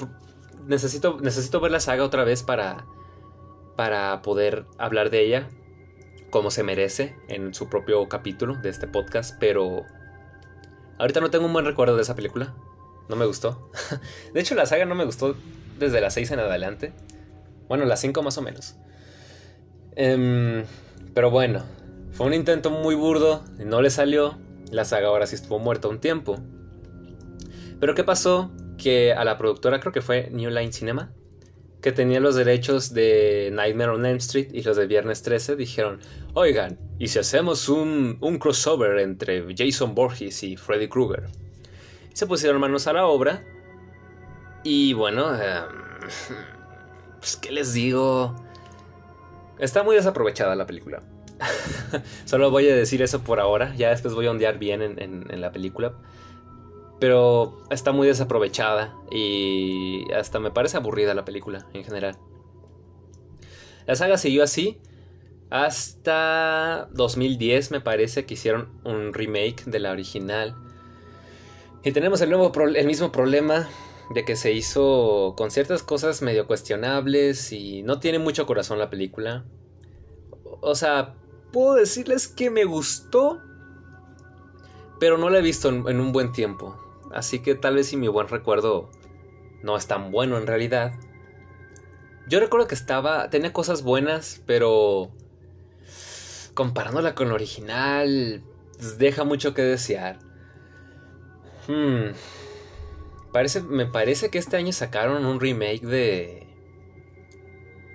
Necesito, 0.67 1.19
necesito 1.21 1.61
ver 1.61 1.73
la 1.73 1.81
saga 1.81 2.05
otra 2.05 2.25
vez 2.25 2.43
para, 2.43 2.87
para 3.77 4.23
poder 4.23 4.67
hablar 4.79 5.11
de 5.11 5.25
ella 5.25 5.49
como 6.31 6.51
se 6.51 6.63
merece 6.65 7.17
en 7.29 7.55
su 7.55 7.69
propio 7.69 8.09
capítulo 8.09 8.57
de 8.57 8.69
este 8.69 8.89
podcast, 8.89 9.37
pero 9.39 9.85
Ahorita 10.99 11.21
no 11.21 11.31
tengo 11.31 11.47
un 11.47 11.53
buen 11.53 11.65
recuerdo 11.65 11.97
de 11.97 12.03
esa 12.03 12.15
película. 12.15 12.55
No 13.09 13.17
me 13.17 13.27
gustó. 13.27 13.71
de 14.33 14.41
hecho, 14.41 14.55
la 14.55 14.67
saga 14.67 14.85
no 14.85 14.95
me 14.95 15.05
gustó 15.05 15.37
desde 15.79 16.01
las 16.01 16.15
6 16.15 16.31
en 16.33 16.41
adelante. 16.41 16.93
Bueno, 17.69 17.85
las 17.85 18.01
5 18.01 18.23
más 18.23 18.39
o 18.39 18.43
menos. 18.43 18.77
Em, 19.97 20.65
pero 21.13 21.31
bueno, 21.31 21.63
fue 22.13 22.27
un 22.27 22.35
intento 22.35 22.71
muy 22.71 22.95
burdo, 22.95 23.43
no 23.59 23.83
le 23.83 23.91
salió. 23.91 24.39
La 24.71 24.85
saga 24.85 25.09
ahora 25.09 25.27
sí 25.27 25.35
estuvo 25.35 25.59
muerta 25.59 25.89
un 25.89 26.01
tiempo. 26.01 26.39
Pero 27.81 27.95
¿qué 27.95 28.05
pasó? 28.05 28.51
Que 28.85 29.15
a 29.15 29.25
la 29.25 29.39
productora, 29.39 29.81
creo 29.81 29.95
que 29.95 30.03
fue 30.03 30.29
New 30.31 30.51
Line 30.51 30.71
Cinema, 30.71 31.11
que 31.81 31.91
tenía 31.91 32.21
los 32.21 32.35
derechos 32.35 32.93
de 32.93 33.49
Nightmare 33.51 33.93
on 33.93 34.05
Elm 34.05 34.19
Street 34.19 34.49
y 34.53 34.61
los 34.61 34.77
de 34.77 34.87
Viernes 34.87 35.23
13, 35.23 35.57
dijeron, 35.57 36.01
oigan, 36.35 36.79
¿y 36.99 37.09
si 37.09 37.19
hacemos 37.19 37.71
un, 37.71 38.19
crossover 38.39 38.99
entre 38.99 39.43
Jason 39.57 39.95
Borges 39.95 40.43
y 40.43 40.59
Freddy 40.59 40.89
Krueger? 40.89 41.25
Se 42.13 42.27
pusieron 42.27 42.61
manos 42.61 42.87
a 42.87 42.93
la 42.93 43.07
obra 43.07 43.43
y 44.63 44.93
bueno, 44.93 45.35
em, 45.35 45.65
pues 47.21 47.37
qué 47.37 47.53
les 47.53 47.73
digo, 47.73 48.37
está 49.59 49.83
muy 49.83 49.97
desaprovechada 49.97 50.55
la 50.57 50.67
película. 50.67 51.03
Solo 52.27 52.51
voy 52.51 52.69
a 52.69 52.77
decir 52.77 53.01
eso 53.01 53.23
por 53.23 53.41
ahora, 53.41 53.75
ya 53.77 53.89
después 53.89 54.13
voy 54.13 54.27
a 54.27 54.31
ondear 54.31 54.59
bien 54.59 54.83
en 54.83 55.41
la 55.41 55.53
película 55.53 55.95
pero 57.01 57.63
está 57.71 57.93
muy 57.93 58.07
desaprovechada 58.07 58.97
y 59.11 60.11
hasta 60.13 60.41
me 60.41 60.51
parece 60.51 60.77
aburrida 60.77 61.15
la 61.15 61.25
película 61.25 61.67
en 61.73 61.85
general. 61.85 62.19
La 63.87 63.97
saga 63.97 64.17
siguió 64.17 64.43
así 64.43 64.81
hasta 65.55 66.89
2010 66.95 67.71
me 67.71 67.81
parece 67.81 68.27
que 68.27 68.35
hicieron 68.35 68.71
un 68.85 69.15
remake 69.15 69.65
de 69.67 69.79
la 69.79 69.93
original. 69.93 70.57
Y 71.85 71.93
tenemos 71.93 72.21
el, 72.23 72.31
nuevo 72.31 72.51
mismo 72.85 73.13
problema 73.13 73.69
de 74.11 74.25
que 74.25 74.35
se 74.35 74.53
hizo 74.53 75.35
con 75.37 75.53
ciertas 75.53 75.85
cosas 75.85 76.23
medio 76.23 76.49
cuestionables 76.49 77.53
y 77.53 77.85
no 77.85 78.01
tiene 78.01 78.19
mucho 78.19 78.47
corazón 78.47 78.81
la 78.81 78.91
película. 78.91 79.45
O 80.61 80.75
sea, 80.75 81.15
puedo 81.53 81.75
decirles 81.75 82.27
que 82.27 82.51
me 82.51 82.65
gustó, 82.65 83.41
pero 84.99 85.19
no 85.19 85.31
la 85.31 85.39
he 85.39 85.43
visto 85.43 85.69
en 85.69 86.01
un 86.01 86.11
buen 86.11 86.33
tiempo. 86.33 86.77
Así 87.15 87.39
que 87.39 87.55
tal 87.55 87.77
vez 87.77 87.89
si 87.89 87.97
mi 87.97 88.09
buen 88.09 88.29
recuerdo 88.29 88.91
no 89.63 89.77
es 89.77 89.87
tan 89.87 90.11
bueno 90.11 90.37
en 90.37 90.47
realidad. 90.47 90.93
Yo 92.29 92.41
recuerdo 92.41 92.67
que 92.67 92.75
estaba, 92.75 93.31
tenía 93.31 93.53
cosas 93.53 93.83
buenas, 93.83 94.43
pero 94.47 95.13
comparándola 96.55 97.15
con 97.15 97.29
la 97.29 97.35
original, 97.35 98.43
pues, 98.77 98.99
deja 98.99 99.25
mucho 99.25 99.55
que 99.55 99.63
desear. 99.63 100.19
Hmm. 101.69 102.13
Parece, 103.33 103.63
me 103.63 103.87
parece 103.87 104.31
que 104.31 104.39
este 104.39 104.57
año 104.57 104.73
sacaron 104.73 105.25
un 105.25 105.41
remake 105.41 105.83
de 105.83 106.45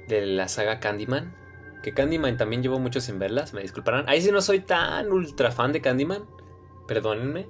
de 0.08 0.26
la 0.26 0.48
saga 0.48 0.80
Candyman. 0.80 1.36
Que 1.84 1.94
Candyman 1.94 2.36
también 2.36 2.62
llevo 2.62 2.80
mucho 2.80 3.00
sin 3.00 3.20
verlas, 3.20 3.54
me 3.54 3.62
disculparán. 3.62 4.04
Ahí 4.10 4.22
sí 4.22 4.32
no 4.32 4.42
soy 4.42 4.60
tan 4.60 5.12
ultra 5.12 5.52
fan 5.52 5.72
de 5.72 5.82
Candyman. 5.82 6.26
Perdónenme. 6.88 7.48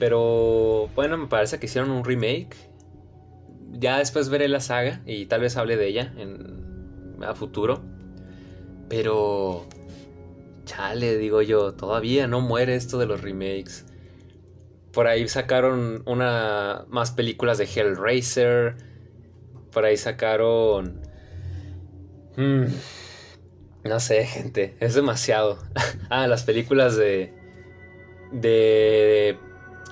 Pero 0.00 0.88
bueno, 0.94 1.18
me 1.18 1.26
parece 1.26 1.60
que 1.60 1.66
hicieron 1.66 1.90
un 1.90 2.04
remake. 2.04 2.56
Ya 3.70 3.98
después 3.98 4.30
veré 4.30 4.48
la 4.48 4.60
saga 4.60 5.02
y 5.06 5.26
tal 5.26 5.42
vez 5.42 5.56
hable 5.58 5.76
de 5.76 5.86
ella 5.86 6.12
en, 6.16 7.22
a 7.22 7.34
futuro. 7.34 7.82
Pero... 8.88 9.68
Chale, 10.64 11.18
digo 11.18 11.42
yo, 11.42 11.74
todavía 11.74 12.26
no 12.26 12.40
muere 12.40 12.76
esto 12.76 12.98
de 12.98 13.06
los 13.06 13.20
remakes. 13.20 13.86
Por 14.92 15.06
ahí 15.06 15.28
sacaron 15.28 16.02
una 16.06 16.86
más 16.88 17.10
películas 17.10 17.58
de 17.58 17.64
Hellraiser. 17.64 18.76
Por 19.70 19.84
ahí 19.84 19.98
sacaron... 19.98 21.02
Hmm, 22.36 22.66
no 23.84 24.00
sé, 24.00 24.24
gente, 24.24 24.76
es 24.80 24.94
demasiado. 24.94 25.58
ah, 26.08 26.26
las 26.26 26.44
películas 26.44 26.96
de... 26.96 27.34
De 28.32 29.36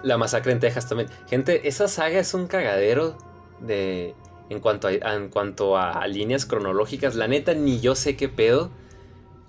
la 0.02 0.18
masacre 0.18 0.52
en 0.52 0.60
Texas 0.60 0.88
también. 0.88 1.08
Gente, 1.28 1.68
esa 1.68 1.88
saga 1.88 2.18
es 2.18 2.34
un 2.34 2.46
cagadero 2.46 3.16
de 3.60 4.14
en 4.48 4.60
cuanto 4.60 4.88
a, 4.88 4.92
en 4.92 5.28
cuanto 5.28 5.76
a 5.76 6.06
líneas 6.06 6.46
cronológicas. 6.46 7.14
La 7.14 7.28
neta, 7.28 7.54
ni 7.54 7.80
yo 7.80 7.94
sé 7.94 8.16
qué 8.16 8.28
pedo. 8.28 8.70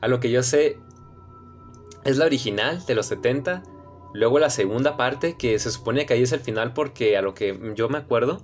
A 0.01 0.07
lo 0.07 0.19
que 0.19 0.31
yo 0.31 0.43
sé, 0.43 0.77
es 2.03 2.17
la 2.17 2.25
original 2.25 2.85
de 2.85 2.95
los 2.95 3.07
70. 3.07 3.63
Luego 4.13 4.39
la 4.39 4.49
segunda 4.49 4.97
parte, 4.97 5.37
que 5.37 5.59
se 5.59 5.71
supone 5.71 6.05
que 6.05 6.13
ahí 6.13 6.23
es 6.23 6.31
el 6.31 6.39
final 6.39 6.73
porque 6.73 7.17
a 7.17 7.21
lo 7.21 7.33
que 7.33 7.73
yo 7.75 7.89
me 7.89 7.97
acuerdo, 7.97 8.41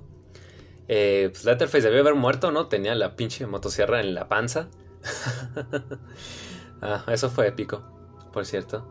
eh, 0.88 1.32
pues 1.34 1.84
debió 1.84 2.02
haber 2.02 2.16
muerto, 2.16 2.52
¿no? 2.52 2.68
Tenía 2.68 2.94
la 2.96 3.16
pinche 3.16 3.48
motosierra 3.48 4.00
en 4.00 4.14
la 4.14 4.28
panza. 4.28 4.68
ah, 6.82 7.04
eso 7.08 7.30
fue 7.30 7.48
épico, 7.48 7.84
por 8.32 8.46
cierto. 8.46 8.88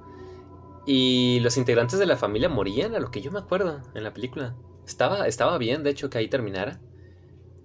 Y 0.87 1.41
los 1.41 1.57
integrantes 1.57 1.99
de 1.99 2.07
la 2.07 2.17
familia 2.17 2.49
morían, 2.49 2.95
a 2.95 3.01
lo 3.01 3.11
que 3.11 3.23
yo 3.23 3.31
me 3.33 3.39
acuerdo 3.39 3.81
en 3.95 4.05
la 4.05 4.13
película. 4.13 4.55
Estaba, 4.87 5.27
estaba 5.27 5.57
bien, 5.59 5.83
de 5.83 5.91
hecho, 5.91 6.11
que 6.11 6.19
ahí 6.19 6.29
terminara. 6.29 6.81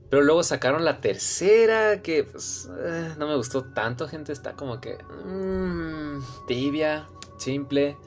Pero 0.09 0.23
luego 0.23 0.41
sacaron 0.41 0.85
la 0.85 1.01
tercera, 1.01 2.01
que 2.01 2.23
pues, 2.23 2.69
eh, 2.79 3.13
no 3.17 3.27
me 3.27 3.35
gustó 3.35 3.65
tanto, 3.73 4.07
gente. 4.07 4.31
Está 4.31 4.53
como 4.53 4.79
que... 4.79 4.97
Mmm, 5.25 6.19
tibia, 6.47 7.07
simple. 7.37 7.97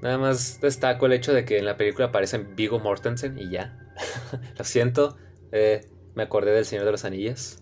Nada 0.00 0.18
más 0.18 0.60
destaco 0.60 1.06
el 1.06 1.12
hecho 1.12 1.32
de 1.32 1.44
que 1.44 1.58
en 1.58 1.64
la 1.64 1.76
película 1.76 2.08
aparecen 2.08 2.54
Vigo 2.54 2.78
Mortensen 2.78 3.38
y 3.38 3.50
ya. 3.50 3.78
Lo 4.58 4.64
siento, 4.64 5.16
eh, 5.52 5.86
me 6.14 6.22
acordé 6.22 6.52
del 6.52 6.64
Señor 6.64 6.84
de 6.84 6.92
los 6.92 7.04
Anillos. 7.04 7.58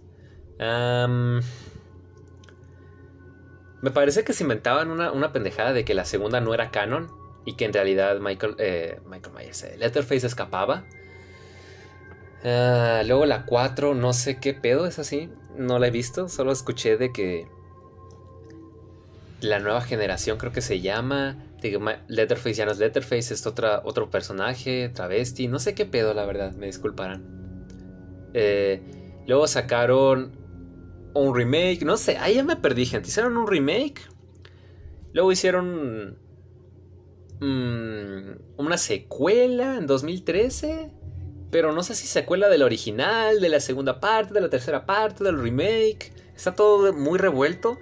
Me 3.82 3.90
parece 3.90 4.24
que 4.24 4.32
se 4.32 4.44
inventaban 4.44 4.90
una, 4.90 5.32
pendejada 5.32 5.72
de 5.72 5.84
que 5.84 5.92
la 5.92 6.04
segunda 6.04 6.40
no 6.40 6.54
era 6.54 6.70
canon 6.70 7.10
y 7.44 7.54
que 7.56 7.64
en 7.64 7.72
realidad 7.72 8.20
Michael, 8.20 8.54
eh, 8.58 9.00
Michael 9.06 9.34
Myers, 9.34 9.64
eh, 9.64 9.76
Letterface 9.76 10.26
escapaba. 10.26 10.84
Ah, 12.44 13.02
luego 13.04 13.26
la 13.26 13.44
4, 13.44 13.94
no 13.94 14.12
sé 14.12 14.38
qué 14.38 14.54
pedo 14.54 14.86
es 14.86 15.00
así, 15.00 15.30
no 15.56 15.80
la 15.80 15.88
he 15.88 15.90
visto, 15.90 16.28
solo 16.28 16.52
escuché 16.52 16.96
de 16.96 17.12
que 17.12 17.48
la 19.40 19.58
nueva 19.58 19.80
generación 19.80 20.38
creo 20.38 20.52
que 20.52 20.60
se 20.60 20.80
llama 20.80 21.36
Letterface 22.08 22.54
ya 22.54 22.66
no 22.66 22.72
es 22.72 22.78
Letterface, 22.78 23.34
es 23.34 23.46
otra, 23.46 23.82
otro 23.84 24.10
personaje, 24.10 24.88
travesti, 24.90 25.48
no 25.48 25.58
sé 25.58 25.74
qué 25.74 25.86
pedo, 25.86 26.14
la 26.14 26.24
verdad, 26.24 26.52
me 26.52 26.66
disculparán. 26.66 27.24
Eh, 28.34 28.80
luego 29.26 29.48
sacaron 29.48 30.41
un 31.14 31.35
remake, 31.35 31.83
no 31.85 31.96
sé, 31.96 32.18
ahí 32.18 32.35
ya 32.35 32.44
me 32.44 32.57
perdí, 32.57 32.87
gente. 32.87 33.09
Hicieron 33.09 33.37
un 33.37 33.46
remake. 33.46 34.03
Luego 35.12 35.33
hicieron 35.33 36.18
mm, 37.40 38.59
una 38.59 38.79
secuela 38.79 39.77
en 39.77 39.87
2013. 39.87 40.90
Pero 41.51 41.72
no 41.72 41.83
sé 41.83 41.94
si 41.94 42.07
secuela 42.07 42.48
del 42.48 42.62
original, 42.62 43.40
de 43.40 43.48
la 43.51 43.61
segunda 43.61 44.01
parte, 44.01 44.33
de 44.33 44.40
la 44.40 44.48
tercera 44.48 44.87
parte, 44.87 45.22
del 45.22 45.38
remake. 45.38 46.12
Está 46.35 46.55
todo 46.55 46.92
muy 46.94 47.18
revuelto. 47.18 47.79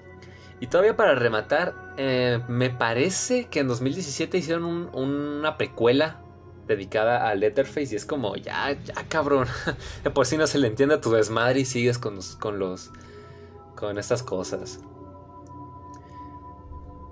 Y 0.58 0.66
todavía 0.66 0.96
para 0.96 1.14
rematar, 1.14 1.94
eh, 1.96 2.40
me 2.48 2.70
parece 2.70 3.46
que 3.46 3.60
en 3.60 3.68
2017 3.68 4.38
hicieron 4.38 4.90
una 4.92 5.56
precuela 5.56 6.20
dedicada 6.66 7.28
a 7.28 7.34
Letterface 7.34 7.94
y 7.94 7.96
es 7.96 8.04
como, 8.04 8.36
ya, 8.36 8.72
ya 8.72 8.94
cabrón, 9.08 9.48
por 10.14 10.26
si 10.26 10.36
no 10.36 10.46
se 10.46 10.58
le 10.58 10.68
entiende 10.68 10.96
a 10.96 11.00
tu 11.00 11.10
desmadre 11.10 11.60
y 11.60 11.64
sigues 11.64 11.98
con 11.98 12.16
los, 12.58 12.90
con 13.80 13.98
estas 13.98 14.22
cosas. 14.22 14.78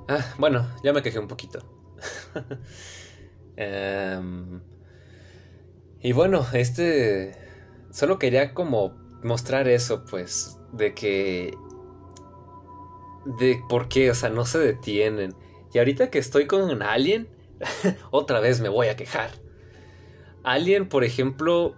Ah, 0.08 0.24
bueno, 0.38 0.66
ya 0.84 0.92
me 0.92 1.02
quejé 1.02 1.18
un 1.18 1.28
poquito. 1.28 1.60
Em, 3.60 4.60
y 6.00 6.12
bueno, 6.12 6.46
este, 6.52 7.34
solo 7.90 8.16
quería 8.20 8.54
como 8.54 8.90
mostrar 9.24 9.66
eso, 9.66 10.04
pues, 10.04 10.60
de 10.70 10.94
que 10.94 11.58
de 13.24 13.60
por 13.68 13.88
qué, 13.88 14.12
o 14.12 14.14
sea, 14.14 14.30
no 14.30 14.44
se 14.44 14.60
detienen. 14.60 15.34
Y 15.74 15.78
ahorita 15.78 16.08
que 16.08 16.20
estoy 16.20 16.46
con 16.46 16.82
Alien, 16.84 17.28
otra 18.12 18.38
vez 18.38 18.60
me 18.60 18.68
voy 18.68 18.86
a 18.86 18.96
quejar. 18.96 19.30
Alien, 20.44 20.88
por 20.88 21.02
ejemplo, 21.02 21.74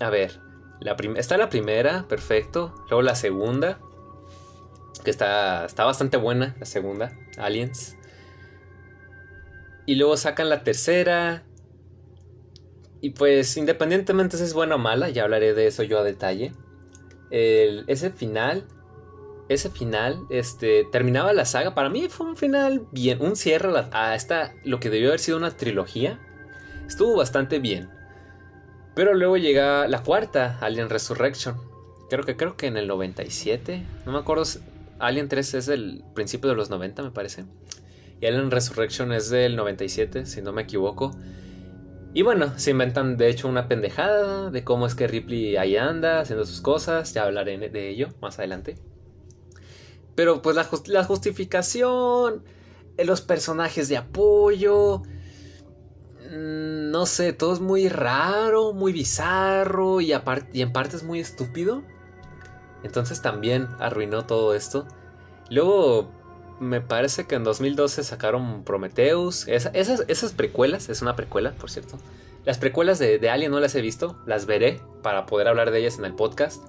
a 0.00 0.10
ver, 0.10 0.42
está 1.16 1.36
la 1.36 1.48
primera, 1.48 2.06
perfecto. 2.06 2.74
Luego 2.90 3.00
la 3.00 3.14
segunda, 3.14 3.80
que 5.00 5.10
está, 5.10 5.64
está 5.64 5.84
bastante 5.84 6.16
buena, 6.16 6.56
la 6.58 6.66
segunda, 6.66 7.12
Aliens. 7.36 7.96
Y 9.86 9.94
luego 9.94 10.16
sacan 10.16 10.48
la 10.48 10.62
tercera. 10.64 11.44
Y 13.00 13.10
pues 13.10 13.56
independientemente 13.56 14.36
si 14.36 14.44
es 14.44 14.54
buena 14.54 14.74
o 14.74 14.78
mala, 14.78 15.08
ya 15.08 15.24
hablaré 15.24 15.54
de 15.54 15.66
eso 15.66 15.82
yo 15.82 15.98
a 15.98 16.04
detalle. 16.04 16.52
ese 17.30 18.10
final 18.10 18.66
ese 19.48 19.70
final, 19.70 20.26
este, 20.30 20.84
terminaba 20.92 21.32
la 21.32 21.44
saga. 21.44 21.74
Para 21.74 21.88
mí 21.88 22.08
fue 22.08 22.26
un 22.26 22.36
final 22.36 22.86
bien, 22.92 23.20
un 23.20 23.34
cierre 23.34 23.72
a, 23.92 24.14
esta, 24.14 24.54
lo 24.64 24.78
que 24.78 24.90
debió 24.90 25.08
haber 25.08 25.20
sido 25.20 25.38
una 25.38 25.50
trilogía. 25.50 26.20
Estuvo 26.86 27.16
bastante 27.16 27.58
bien. 27.58 27.88
Pero 28.94 29.14
luego 29.14 29.36
llega 29.36 29.88
la 29.88 30.02
cuarta, 30.02 30.58
Alien 30.60 30.90
Resurrection. 30.90 31.56
Creo 32.10 32.24
que, 32.24 32.36
creo 32.36 32.56
que 32.56 32.66
en 32.66 32.76
el 32.76 32.86
97. 32.86 33.84
No 34.04 34.12
me 34.12 34.18
acuerdo. 34.18 34.44
Alien 34.98 35.28
3 35.28 35.54
es 35.54 35.66
del 35.66 36.04
principio 36.14 36.50
de 36.50 36.56
los 36.56 36.70
90, 36.70 37.02
me 37.02 37.10
parece. 37.10 37.44
Y 38.20 38.26
Alien 38.26 38.50
Resurrection 38.50 39.12
es 39.12 39.30
del 39.30 39.56
97, 39.56 40.26
si 40.26 40.42
no 40.42 40.52
me 40.52 40.62
equivoco. 40.62 41.12
Y 42.14 42.22
bueno, 42.22 42.58
se 42.58 42.70
inventan 42.70 43.16
de 43.16 43.28
hecho 43.28 43.48
una 43.48 43.68
pendejada 43.68 44.50
de 44.50 44.64
cómo 44.64 44.86
es 44.86 44.94
que 44.94 45.06
Ripley 45.06 45.56
ahí 45.56 45.76
anda 45.76 46.20
haciendo 46.20 46.44
sus 46.46 46.60
cosas. 46.60 47.14
Ya 47.14 47.24
hablaré 47.24 47.58
de 47.58 47.88
ello 47.90 48.08
más 48.20 48.38
adelante. 48.38 48.76
Pero 50.18 50.42
pues 50.42 50.56
la, 50.56 51.04
justificación, 51.04 52.42
eh, 52.96 53.04
los 53.04 53.20
personajes 53.20 53.88
de 53.88 53.98
apoyo, 53.98 55.02
mm, 56.28 56.90
no 56.90 57.06
sé, 57.06 57.32
todo 57.32 57.52
es 57.52 57.60
muy 57.60 57.88
raro, 57.88 58.72
muy 58.72 58.92
bizarro 58.92 60.00
y, 60.00 60.12
y 60.52 60.62
en 60.62 60.72
parte 60.72 60.96
es 60.96 61.04
muy 61.04 61.20
estúpido. 61.20 61.84
Entonces 62.82 63.22
también 63.22 63.68
arruinó 63.78 64.24
todo 64.24 64.54
esto. 64.54 64.86
Luego 65.50 66.10
me 66.60 66.80
parece 66.80 67.26
que 67.26 67.34
en 67.34 67.44
2012 67.44 68.04
sacaron 68.04 68.64
Prometheus. 68.64 69.46
esas, 69.48 70.32
precuelas, 70.32 70.88
es 70.88 71.02
una 71.02 71.16
precuela, 71.16 71.52
por 71.52 71.70
cierto. 71.70 71.98
Las 72.44 72.58
precuelas 72.58 72.98
de, 72.98 73.18
de, 73.18 73.30
Alien 73.30 73.50
no 73.50 73.60
las 73.60 73.74
he 73.74 73.80
visto, 73.80 74.18
las 74.26 74.46
veré 74.46 74.80
para 75.02 75.26
poder 75.26 75.48
hablar 75.48 75.70
de 75.70 75.80
ellas 75.80 75.98
en 75.98 76.04
el 76.04 76.14
podcast. 76.14 76.64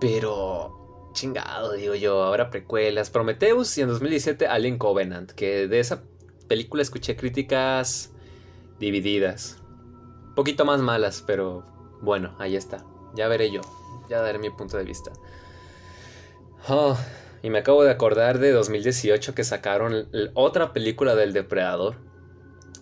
Pero 0.00 1.10
chingado, 1.12 1.72
digo 1.72 1.94
yo, 1.94 2.22
ahora 2.22 2.50
precuelas. 2.50 3.10
Prometheus 3.10 3.76
y 3.78 3.82
en 3.82 3.88
2017 3.88 4.46
Alien 4.46 4.78
Covenant, 4.78 5.32
que 5.32 5.68
de 5.68 5.80
esa 5.80 6.02
película 6.48 6.82
escuché 6.82 7.16
críticas 7.16 8.12
divididas. 8.78 9.58
Un 10.28 10.34
poquito 10.34 10.64
más 10.64 10.80
malas, 10.80 11.22
pero 11.26 11.64
bueno, 12.00 12.34
ahí 12.38 12.56
está. 12.56 12.84
Ya 13.14 13.28
veré 13.28 13.50
yo, 13.50 13.60
ya 14.12 14.20
daré 14.20 14.38
mi 14.38 14.50
punto 14.50 14.76
de 14.76 14.84
vista. 14.84 15.10
Oh, 16.68 16.96
y 17.42 17.50
me 17.50 17.58
acabo 17.58 17.82
de 17.82 17.90
acordar 17.90 18.38
de 18.38 18.52
2018 18.52 19.34
que 19.34 19.42
sacaron 19.42 20.08
otra 20.34 20.72
película 20.72 21.14
del 21.14 21.32
depredador. 21.32 21.96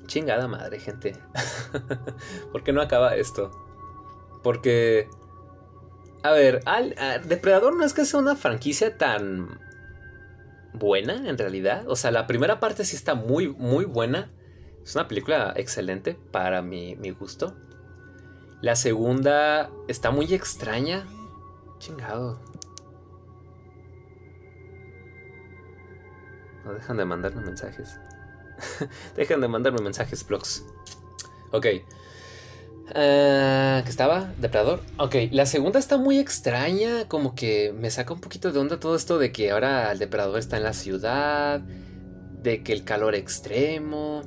Chingada 0.06 0.48
madre, 0.48 0.80
gente. 0.80 1.16
¿Por 2.52 2.64
qué 2.64 2.72
no 2.72 2.82
acaba 2.82 3.14
esto? 3.14 3.50
Porque 4.42 5.08
a 6.22 6.32
ver, 6.32 6.60
al, 6.66 6.94
Depredador 7.26 7.74
no 7.76 7.84
es 7.84 7.94
que 7.94 8.04
sea 8.04 8.20
una 8.20 8.36
franquicia 8.36 8.98
tan 8.98 9.58
buena 10.74 11.28
en 11.28 11.38
realidad. 11.38 11.88
O 11.88 11.96
sea, 11.96 12.10
la 12.10 12.26
primera 12.26 12.60
parte 12.60 12.84
sí 12.84 12.96
está 12.96 13.14
muy, 13.14 13.48
muy 13.48 13.84
buena. 13.84 14.30
Es 14.82 14.94
una 14.94 15.08
película 15.08 15.52
excelente 15.56 16.18
para 16.30 16.60
mi, 16.60 16.96
mi 16.96 17.10
gusto. 17.10 17.54
La 18.60 18.76
segunda 18.76 19.70
está 19.88 20.10
muy 20.10 20.34
extraña. 20.34 21.06
Chingado. 21.80 22.38
No 26.64 26.74
dejan 26.74 26.98
de 26.98 27.04
mandarme 27.06 27.40
mensajes. 27.40 27.98
dejan 29.16 29.40
de 29.40 29.48
mandarme 29.48 29.80
mensajes, 29.80 30.24
vlogs. 30.26 30.64
Ok. 31.52 31.66
Uh, 32.90 33.82
¿Qué 33.82 33.88
estaba? 33.88 34.32
Depredador. 34.38 34.82
Ok, 34.98 35.14
la 35.30 35.46
segunda 35.46 35.78
está 35.78 35.96
muy 35.96 36.18
extraña, 36.18 37.08
como 37.08 37.34
que 37.34 37.72
me 37.72 37.90
saca 37.90 38.12
un 38.12 38.20
poquito 38.20 38.52
de 38.52 38.58
onda 38.58 38.78
todo 38.78 38.94
esto 38.94 39.18
de 39.18 39.32
que 39.32 39.50
ahora 39.50 39.90
el 39.90 39.98
depredador 39.98 40.38
está 40.38 40.58
en 40.58 40.64
la 40.64 40.74
ciudad, 40.74 41.60
de 41.60 42.62
que 42.62 42.72
el 42.72 42.84
calor 42.84 43.14
extremo. 43.14 44.22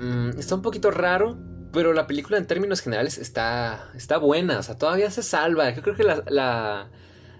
Mm, 0.00 0.38
está 0.38 0.54
un 0.54 0.62
poquito 0.62 0.90
raro, 0.90 1.36
pero 1.74 1.92
la 1.92 2.06
película 2.06 2.38
en 2.38 2.46
términos 2.46 2.80
generales 2.80 3.18
está, 3.18 3.90
está 3.94 4.16
buena, 4.16 4.58
o 4.58 4.62
sea, 4.62 4.78
todavía 4.78 5.10
se 5.10 5.22
salva. 5.22 5.70
Yo 5.70 5.82
creo 5.82 5.96
que 5.96 6.04
la, 6.04 6.88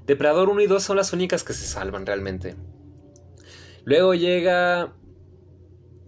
Depredador 0.07 0.51
1 0.51 0.61
y 0.61 0.67
2 0.67 0.83
son 0.83 0.97
las 0.99 1.13
únicas 1.15 1.45
que 1.45 1.55
se 1.55 1.67
salvan 1.67 2.05
realmente. 2.05 2.57
Luego 3.85 4.15
llega 4.15 4.93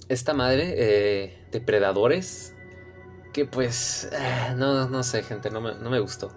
esta 0.08 0.34
madre, 0.34 0.74
eh, 0.76 1.48
Depredadores 1.50 2.56
que 3.36 3.44
pues, 3.44 4.08
eh, 4.12 4.54
no, 4.56 4.88
no 4.88 5.02
sé, 5.02 5.22
gente, 5.22 5.50
no 5.50 5.60
me, 5.60 5.74
no 5.74 5.90
me 5.90 6.00
gustó. 6.00 6.32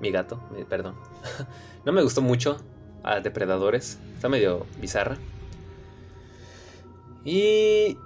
mi 0.00 0.10
gato, 0.10 0.40
perdón. 0.66 0.94
no 1.84 1.92
me 1.92 2.00
gustó 2.02 2.22
mucho 2.22 2.56
a 3.02 3.20
Depredadores. 3.20 3.98
Está 4.14 4.30
medio 4.30 4.66
bizarra. 4.80 5.18
Y... 7.22 7.98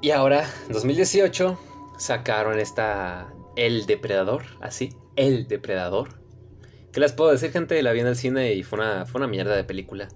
Y 0.00 0.10
ahora, 0.10 0.48
en 0.66 0.72
2018, 0.72 1.58
sacaron 1.98 2.58
esta... 2.58 3.32
El 3.56 3.86
Depredador, 3.86 4.44
así. 4.60 4.94
El 5.16 5.48
Depredador. 5.48 6.20
¿Qué 6.92 7.00
les 7.00 7.12
puedo 7.12 7.30
decir, 7.30 7.52
gente? 7.52 7.82
La 7.82 7.92
vi 7.92 8.00
en 8.00 8.06
el 8.06 8.16
cine 8.16 8.52
y 8.52 8.62
fue 8.62 8.78
una, 8.78 9.06
fue 9.06 9.18
una 9.18 9.28
mierda 9.28 9.56
de 9.56 9.64
película. 9.64 10.08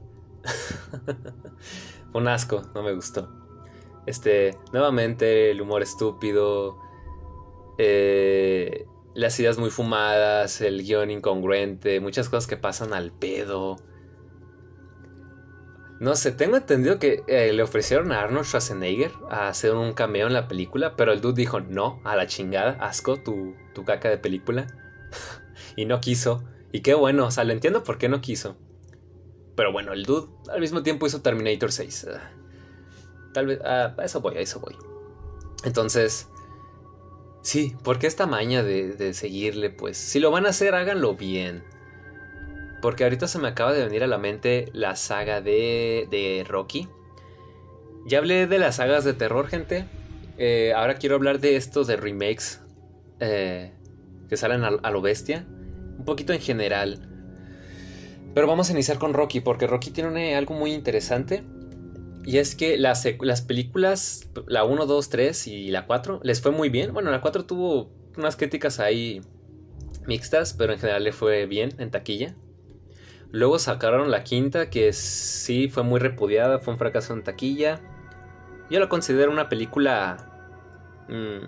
fue 2.12 2.20
un 2.20 2.28
asco, 2.28 2.62
no 2.74 2.82
me 2.82 2.92
gustó. 2.92 3.30
Este, 4.06 4.56
nuevamente, 4.72 5.50
el 5.50 5.60
humor 5.60 5.82
estúpido. 5.82 6.78
Eh, 7.78 8.86
las 9.14 9.38
ideas 9.40 9.58
muy 9.58 9.70
fumadas, 9.70 10.60
el 10.60 10.82
guion 10.82 11.10
incongruente, 11.10 12.00
muchas 12.00 12.28
cosas 12.28 12.46
que 12.46 12.56
pasan 12.56 12.92
al 12.92 13.12
pedo. 13.12 13.76
No 16.00 16.16
sé, 16.16 16.32
tengo 16.32 16.56
entendido 16.56 16.98
que 16.98 17.24
eh, 17.26 17.52
le 17.52 17.62
ofrecieron 17.62 18.10
a 18.10 18.22
Arnold 18.22 18.46
Schwarzenegger 18.46 19.12
a 19.28 19.48
hacer 19.48 19.74
un 19.74 19.92
cameo 19.92 20.26
en 20.26 20.32
la 20.32 20.48
película, 20.48 20.96
pero 20.96 21.12
el 21.12 21.20
dude 21.20 21.34
dijo 21.34 21.60
no, 21.60 22.00
a 22.04 22.16
la 22.16 22.26
chingada, 22.26 22.78
asco 22.80 23.22
tu, 23.22 23.54
tu 23.74 23.84
caca 23.84 24.08
de 24.08 24.16
película. 24.16 24.66
y 25.76 25.84
no 25.84 26.00
quiso. 26.00 26.42
Y 26.72 26.80
qué 26.80 26.94
bueno, 26.94 27.26
o 27.26 27.30
sea, 27.30 27.44
lo 27.44 27.52
entiendo 27.52 27.84
por 27.84 27.98
qué 27.98 28.08
no 28.08 28.22
quiso. 28.22 28.56
Pero 29.56 29.72
bueno, 29.72 29.92
el 29.92 30.04
dude 30.04 30.28
al 30.50 30.60
mismo 30.60 30.82
tiempo 30.82 31.06
hizo 31.06 31.20
Terminator 31.20 31.70
6. 31.70 32.06
Tal 33.34 33.46
vez. 33.46 33.60
Ah, 33.62 33.94
a 33.98 34.04
eso 34.04 34.22
voy, 34.22 34.38
a 34.38 34.40
eso 34.40 34.58
voy. 34.58 34.76
Entonces. 35.64 36.28
Sí, 37.42 37.76
porque 37.84 38.06
esta 38.06 38.26
maña 38.26 38.62
de, 38.62 38.94
de 38.94 39.12
seguirle, 39.12 39.68
pues. 39.68 39.98
Si 39.98 40.18
lo 40.18 40.30
van 40.30 40.46
a 40.46 40.50
hacer, 40.50 40.74
háganlo 40.74 41.14
bien. 41.14 41.62
Porque 42.80 43.04
ahorita 43.04 43.28
se 43.28 43.38
me 43.38 43.48
acaba 43.48 43.72
de 43.72 43.84
venir 43.84 44.02
a 44.02 44.06
la 44.06 44.18
mente 44.18 44.70
la 44.72 44.96
saga 44.96 45.40
de, 45.40 46.08
de 46.10 46.44
Rocky. 46.48 46.88
Ya 48.06 48.18
hablé 48.18 48.46
de 48.46 48.58
las 48.58 48.76
sagas 48.76 49.04
de 49.04 49.12
terror, 49.12 49.46
gente. 49.46 49.84
Eh, 50.38 50.72
ahora 50.74 50.94
quiero 50.94 51.16
hablar 51.16 51.38
de 51.38 51.56
estos 51.56 51.86
de 51.86 51.96
remakes 51.96 52.62
eh, 53.20 53.72
que 54.28 54.36
salen 54.36 54.64
a, 54.64 54.90
lo 54.90 55.02
bestia. 55.02 55.46
Un 55.98 56.04
poquito 56.06 56.32
en 56.32 56.40
general. 56.40 57.06
Pero 58.34 58.46
vamos 58.46 58.70
a 58.70 58.72
iniciar 58.72 58.98
con 58.98 59.12
Rocky, 59.12 59.40
porque 59.40 59.66
Rocky 59.66 59.90
tiene 59.90 60.34
algo 60.36 60.54
muy 60.54 60.72
interesante. 60.72 61.42
Y 62.24 62.38
es 62.38 62.54
que 62.54 62.78
las, 62.78 63.06
las 63.20 63.42
películas, 63.42 64.30
la 64.46 64.64
1, 64.64 64.86
2, 64.86 65.10
3 65.10 65.46
y 65.48 65.70
la 65.70 65.86
4, 65.86 66.20
les 66.22 66.40
fue 66.40 66.52
muy 66.52 66.70
bien. 66.70 66.94
Bueno, 66.94 67.10
la 67.10 67.20
4 67.20 67.44
tuvo 67.44 67.90
unas 68.16 68.36
críticas 68.36 68.80
ahí 68.80 69.20
mixtas, 70.06 70.54
pero 70.54 70.72
en 70.72 70.78
general 70.78 71.04
le 71.04 71.12
fue 71.12 71.46
bien 71.46 71.74
en 71.78 71.90
taquilla. 71.90 72.34
Luego 73.32 73.58
sacaron 73.58 74.10
la 74.10 74.24
quinta, 74.24 74.70
que 74.70 74.92
sí 74.92 75.68
fue 75.68 75.82
muy 75.82 76.00
repudiada, 76.00 76.58
fue 76.58 76.74
un 76.74 76.78
fracaso 76.78 77.12
en 77.12 77.22
taquilla. 77.22 77.80
Yo 78.70 78.80
la 78.80 78.88
considero 78.88 79.30
una 79.30 79.48
película 79.48 80.16
mm, 81.08 81.46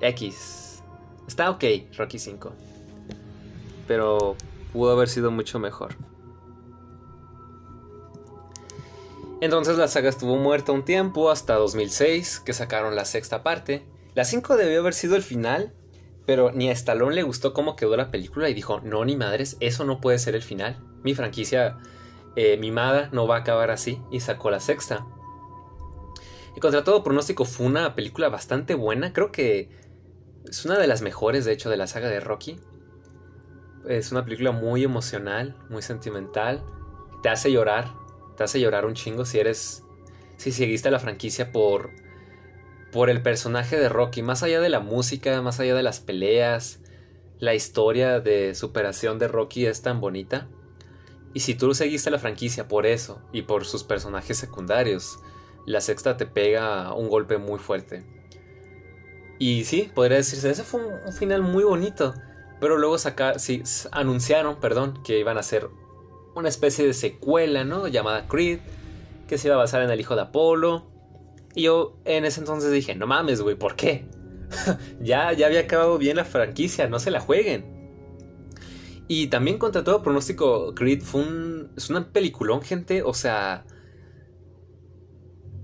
X. 0.00 0.82
Está 1.26 1.50
ok, 1.50 1.64
Rocky 1.96 2.18
5. 2.18 2.52
Pero 3.88 4.36
pudo 4.72 4.92
haber 4.92 5.08
sido 5.08 5.30
mucho 5.30 5.58
mejor. 5.58 5.96
Entonces 9.40 9.76
la 9.76 9.88
saga 9.88 10.08
estuvo 10.08 10.36
muerta 10.36 10.72
un 10.72 10.84
tiempo, 10.84 11.30
hasta 11.30 11.54
2006, 11.54 12.40
que 12.40 12.52
sacaron 12.52 12.96
la 12.96 13.04
sexta 13.04 13.42
parte. 13.42 13.84
La 14.14 14.24
5 14.24 14.56
debió 14.56 14.80
haber 14.80 14.94
sido 14.94 15.16
el 15.16 15.22
final, 15.22 15.74
pero 16.26 16.50
ni 16.52 16.68
a 16.68 16.72
Stallone 16.72 17.14
le 17.14 17.22
gustó 17.22 17.52
cómo 17.52 17.76
quedó 17.76 17.96
la 17.96 18.10
película 18.10 18.48
y 18.48 18.54
dijo, 18.54 18.80
no, 18.80 19.04
ni 19.04 19.16
madres, 19.16 19.56
eso 19.60 19.84
no 19.84 20.00
puede 20.00 20.18
ser 20.18 20.34
el 20.34 20.42
final. 20.42 20.78
Mi 21.02 21.14
franquicia 21.14 21.78
eh, 22.34 22.56
mimada 22.58 23.08
no 23.12 23.26
va 23.26 23.36
a 23.36 23.40
acabar 23.40 23.70
así, 23.70 24.00
y 24.10 24.20
sacó 24.20 24.50
la 24.50 24.60
sexta. 24.60 25.06
Y 26.56 26.60
contra 26.60 26.84
todo 26.84 27.04
pronóstico 27.04 27.44
fue 27.44 27.66
una 27.66 27.94
película 27.94 28.28
bastante 28.28 28.74
buena, 28.74 29.12
creo 29.12 29.30
que 29.30 29.70
es 30.48 30.64
una 30.64 30.78
de 30.78 30.86
las 30.86 31.02
mejores, 31.02 31.44
de 31.44 31.52
hecho, 31.52 31.70
de 31.70 31.76
la 31.76 31.86
saga 31.86 32.08
de 32.08 32.20
Rocky. 32.20 32.58
Es 33.88 34.10
una 34.10 34.24
película 34.24 34.52
muy 34.52 34.82
emocional, 34.84 35.56
muy 35.68 35.82
sentimental, 35.82 36.64
te 37.22 37.28
hace 37.28 37.50
llorar, 37.50 37.92
te 38.36 38.44
hace 38.44 38.60
llorar 38.60 38.84
un 38.86 38.94
chingo 38.94 39.24
si 39.24 39.38
eres. 39.38 39.82
Si 40.36 40.52
seguiste 40.52 40.90
la 40.90 40.98
franquicia 40.98 41.50
por. 41.50 41.90
Por 42.96 43.10
el 43.10 43.20
personaje 43.20 43.78
de 43.78 43.90
Rocky. 43.90 44.22
Más 44.22 44.42
allá 44.42 44.58
de 44.58 44.70
la 44.70 44.80
música, 44.80 45.42
más 45.42 45.60
allá 45.60 45.74
de 45.74 45.82
las 45.82 46.00
peleas. 46.00 46.80
La 47.38 47.54
historia 47.54 48.20
de 48.20 48.54
superación 48.54 49.18
de 49.18 49.28
Rocky 49.28 49.66
es 49.66 49.82
tan 49.82 50.00
bonita. 50.00 50.48
Y 51.34 51.40
si 51.40 51.54
tú 51.54 51.74
seguiste 51.74 52.10
la 52.10 52.18
franquicia 52.18 52.68
por 52.68 52.86
eso 52.86 53.20
y 53.32 53.42
por 53.42 53.66
sus 53.66 53.84
personajes 53.84 54.38
secundarios, 54.38 55.18
la 55.66 55.82
sexta 55.82 56.16
te 56.16 56.24
pega 56.24 56.94
un 56.94 57.10
golpe 57.10 57.36
muy 57.36 57.58
fuerte. 57.58 58.02
Y 59.38 59.64
sí, 59.64 59.90
podría 59.94 60.16
decirse, 60.16 60.48
ese 60.48 60.64
fue 60.64 60.80
un, 60.82 61.12
final 61.12 61.42
muy 61.42 61.64
bonito. 61.64 62.14
Pero 62.60 62.78
luego 62.78 62.96
saca, 62.96 63.34
anunciaron, 63.92 64.58
perdón, 64.58 65.02
que 65.04 65.18
iban 65.18 65.36
a 65.36 65.40
hacer 65.40 65.68
una 66.34 66.48
especie 66.48 66.86
de 66.86 66.94
secuela, 66.94 67.62
¿no? 67.62 67.88
Llamada 67.88 68.26
Creed, 68.26 68.60
que 69.28 69.36
se 69.36 69.48
iba 69.48 69.56
a 69.56 69.58
basar 69.58 69.82
en 69.82 69.90
el 69.90 70.00
hijo 70.00 70.16
de 70.16 70.22
Apolo. 70.22 70.95
Y 71.56 71.62
yo 71.62 71.96
en 72.04 72.26
ese 72.26 72.40
entonces 72.40 72.70
dije, 72.70 72.94
no 72.94 73.06
mames, 73.06 73.40
güey, 73.40 73.56
¿por 73.56 73.76
qué? 73.76 74.04
ya, 75.00 75.32
ya 75.32 75.46
había 75.46 75.60
acabado 75.60 75.96
bien 75.96 76.18
la 76.18 76.26
franquicia, 76.26 76.86
no 76.86 76.98
se 77.00 77.10
la 77.10 77.18
jueguen. 77.18 77.64
Y 79.08 79.28
también 79.28 79.56
contra 79.56 79.82
todo 79.82 80.02
pronóstico, 80.02 80.74
Creed 80.74 81.02
fue 81.02 81.22
un, 81.22 81.72
es 81.74 81.88
una 81.88 82.12
peliculón, 82.12 82.60
gente, 82.60 83.02
o 83.02 83.14
sea... 83.14 83.64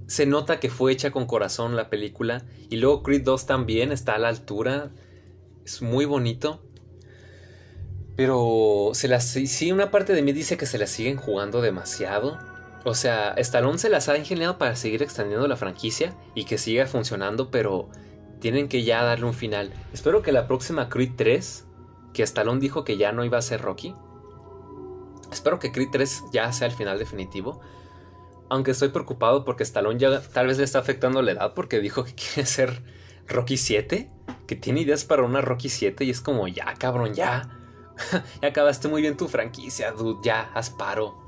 Se 0.06 0.24
nota 0.26 0.60
que 0.60 0.70
fue 0.70 0.92
hecha 0.92 1.10
con 1.10 1.26
corazón 1.26 1.76
la 1.76 1.88
película. 1.88 2.44
Y 2.68 2.76
luego 2.76 3.02
Creed 3.02 3.22
2 3.22 3.46
también 3.46 3.92
está 3.92 4.14
a 4.14 4.18
la 4.18 4.28
altura. 4.28 4.90
Es 5.64 5.80
muy 5.80 6.04
bonito. 6.04 6.62
Pero 8.14 8.90
se 8.92 9.08
las, 9.08 9.24
sí, 9.24 9.72
una 9.72 9.90
parte 9.90 10.12
de 10.12 10.20
mí 10.20 10.32
dice 10.32 10.58
que 10.58 10.66
se 10.66 10.76
las 10.76 10.90
siguen 10.90 11.16
jugando 11.16 11.62
demasiado. 11.62 12.38
O 12.84 12.94
sea, 12.94 13.34
Stallone 13.36 13.78
se 13.78 13.88
las 13.88 14.08
ha 14.08 14.16
ingeniado 14.16 14.58
para 14.58 14.76
seguir 14.76 15.02
extendiendo 15.02 15.46
la 15.46 15.56
franquicia 15.56 16.14
y 16.34 16.44
que 16.44 16.58
siga 16.58 16.86
funcionando, 16.86 17.50
pero 17.50 17.88
tienen 18.40 18.68
que 18.68 18.82
ya 18.82 19.02
darle 19.04 19.26
un 19.26 19.34
final. 19.34 19.72
Espero 19.92 20.22
que 20.22 20.32
la 20.32 20.48
próxima 20.48 20.88
Creed 20.88 21.12
3, 21.16 21.66
que 22.12 22.22
Stallone 22.22 22.60
dijo 22.60 22.84
que 22.84 22.96
ya 22.96 23.12
no 23.12 23.24
iba 23.24 23.38
a 23.38 23.42
ser 23.42 23.60
Rocky, 23.60 23.94
espero 25.30 25.58
que 25.58 25.70
Creed 25.70 25.90
3 25.92 26.24
ya 26.32 26.52
sea 26.52 26.66
el 26.66 26.74
final 26.74 26.98
definitivo. 26.98 27.60
Aunque 28.50 28.72
estoy 28.72 28.88
preocupado 28.88 29.44
porque 29.44 29.62
Stallone 29.62 29.98
ya 29.98 30.20
tal 30.20 30.48
vez 30.48 30.58
le 30.58 30.64
está 30.64 30.78
afectando 30.78 31.22
la 31.22 31.32
edad 31.32 31.54
porque 31.54 31.80
dijo 31.80 32.04
que 32.04 32.14
quiere 32.16 32.46
ser 32.46 32.82
Rocky 33.28 33.56
7, 33.56 34.10
que 34.46 34.56
tiene 34.56 34.80
ideas 34.80 35.04
para 35.04 35.22
una 35.22 35.40
Rocky 35.40 35.68
7 35.68 36.04
y 36.04 36.10
es 36.10 36.20
como 36.20 36.48
ya, 36.48 36.74
cabrón, 36.74 37.14
ya 37.14 37.48
ya 38.42 38.48
acabaste 38.48 38.88
muy 38.88 39.02
bien 39.02 39.16
tu 39.16 39.28
franquicia, 39.28 39.92
dude. 39.92 40.20
Ya, 40.22 40.50
haz 40.54 40.70
paro. 40.70 41.21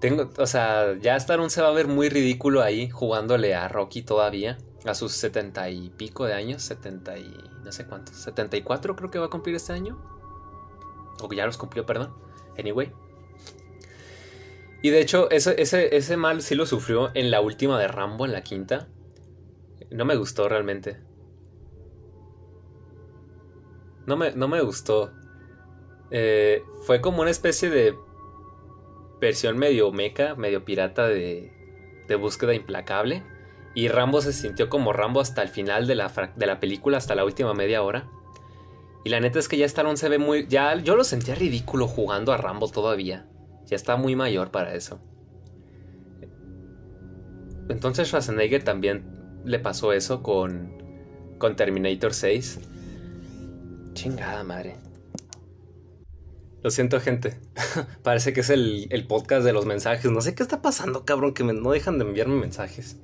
Tengo, 0.00 0.30
o 0.38 0.46
sea, 0.46 0.96
ya 0.98 1.16
Stallone 1.16 1.50
se 1.50 1.62
va 1.62 1.68
a 1.68 1.72
ver 1.72 1.86
muy 1.86 2.08
ridículo 2.08 2.62
ahí 2.62 2.88
jugándole 2.88 3.54
a 3.54 3.68
Rocky 3.68 4.02
todavía. 4.02 4.58
A 4.86 4.94
sus 4.94 5.12
setenta 5.12 5.68
y 5.68 5.90
pico 5.90 6.24
de 6.24 6.32
años, 6.32 6.62
setenta 6.62 7.18
y 7.18 7.36
no 7.62 7.70
sé 7.70 7.84
cuántos, 7.84 8.16
setenta 8.16 8.56
y 8.56 8.62
cuatro 8.62 8.96
creo 8.96 9.10
que 9.10 9.18
va 9.18 9.26
a 9.26 9.30
cumplir 9.30 9.54
este 9.54 9.74
año. 9.74 10.00
O 11.20 11.28
que 11.28 11.36
ya 11.36 11.44
los 11.44 11.58
cumplió, 11.58 11.84
perdón. 11.84 12.14
Anyway. 12.58 12.90
Y 14.80 14.88
de 14.88 15.02
hecho, 15.02 15.30
ese, 15.30 15.60
ese, 15.60 15.94
ese 15.94 16.16
mal 16.16 16.40
sí 16.40 16.54
lo 16.54 16.64
sufrió 16.64 17.10
en 17.12 17.30
la 17.30 17.42
última 17.42 17.78
de 17.78 17.88
Rambo, 17.88 18.24
en 18.24 18.32
la 18.32 18.40
quinta. 18.40 18.88
No 19.90 20.06
me 20.06 20.16
gustó 20.16 20.48
realmente. 20.48 20.98
No 24.06 24.16
me, 24.16 24.32
no 24.32 24.48
me 24.48 24.62
gustó. 24.62 25.12
Eh, 26.10 26.64
fue 26.86 27.02
como 27.02 27.20
una 27.20 27.30
especie 27.30 27.68
de 27.68 27.94
versión 29.20 29.58
medio 29.58 29.92
meca, 29.92 30.34
medio 30.34 30.64
pirata 30.64 31.06
de, 31.06 31.52
de 32.08 32.14
búsqueda 32.16 32.54
implacable. 32.54 33.22
Y 33.74 33.88
Rambo 33.88 34.20
se 34.20 34.32
sintió 34.32 34.68
como 34.68 34.92
Rambo 34.92 35.20
hasta 35.20 35.42
el 35.42 35.48
final 35.48 35.86
de 35.86 35.94
la, 35.94 36.32
de 36.34 36.46
la 36.46 36.58
película, 36.58 36.98
hasta 36.98 37.14
la 37.14 37.24
última 37.24 37.54
media 37.54 37.82
hora. 37.82 38.08
Y 39.04 39.10
la 39.10 39.20
neta 39.20 39.38
es 39.38 39.48
que 39.48 39.56
ya 39.56 39.66
Stallone 39.66 39.96
se 39.96 40.08
ve 40.08 40.18
muy... 40.18 40.46
Ya 40.48 40.74
yo 40.76 40.96
lo 40.96 41.04
sentía 41.04 41.34
ridículo 41.34 41.86
jugando 41.86 42.32
a 42.32 42.36
Rambo 42.36 42.68
todavía. 42.68 43.26
Ya 43.66 43.76
está 43.76 43.96
muy 43.96 44.16
mayor 44.16 44.50
para 44.50 44.74
eso. 44.74 45.00
Entonces 47.68 48.08
Schwarzenegger 48.08 48.64
también 48.64 49.04
le 49.44 49.60
pasó 49.60 49.92
eso 49.92 50.22
con, 50.22 51.36
con 51.38 51.54
Terminator 51.54 52.12
6. 52.12 52.60
Chingada 53.94 54.42
madre. 54.42 54.76
Lo 56.62 56.70
siento, 56.70 57.00
gente. 57.00 57.38
Parece 58.02 58.32
que 58.32 58.40
es 58.40 58.50
el, 58.50 59.06
podcast 59.08 59.44
de 59.44 59.52
los 59.52 59.66
mensajes. 59.66 60.10
No 60.10 60.20
sé 60.20 60.34
qué 60.34 60.42
está 60.42 60.60
pasando, 60.60 61.04
cabrón, 61.04 61.32
que 61.32 61.44
no 61.44 61.70
dejan 61.70 61.98
de 61.98 62.04
enviarme 62.04 62.36
mensajes. 62.36 62.98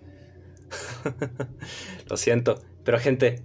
Lo 2.10 2.16
siento. 2.16 2.60
Pero 2.84 2.98
gente, 2.98 3.42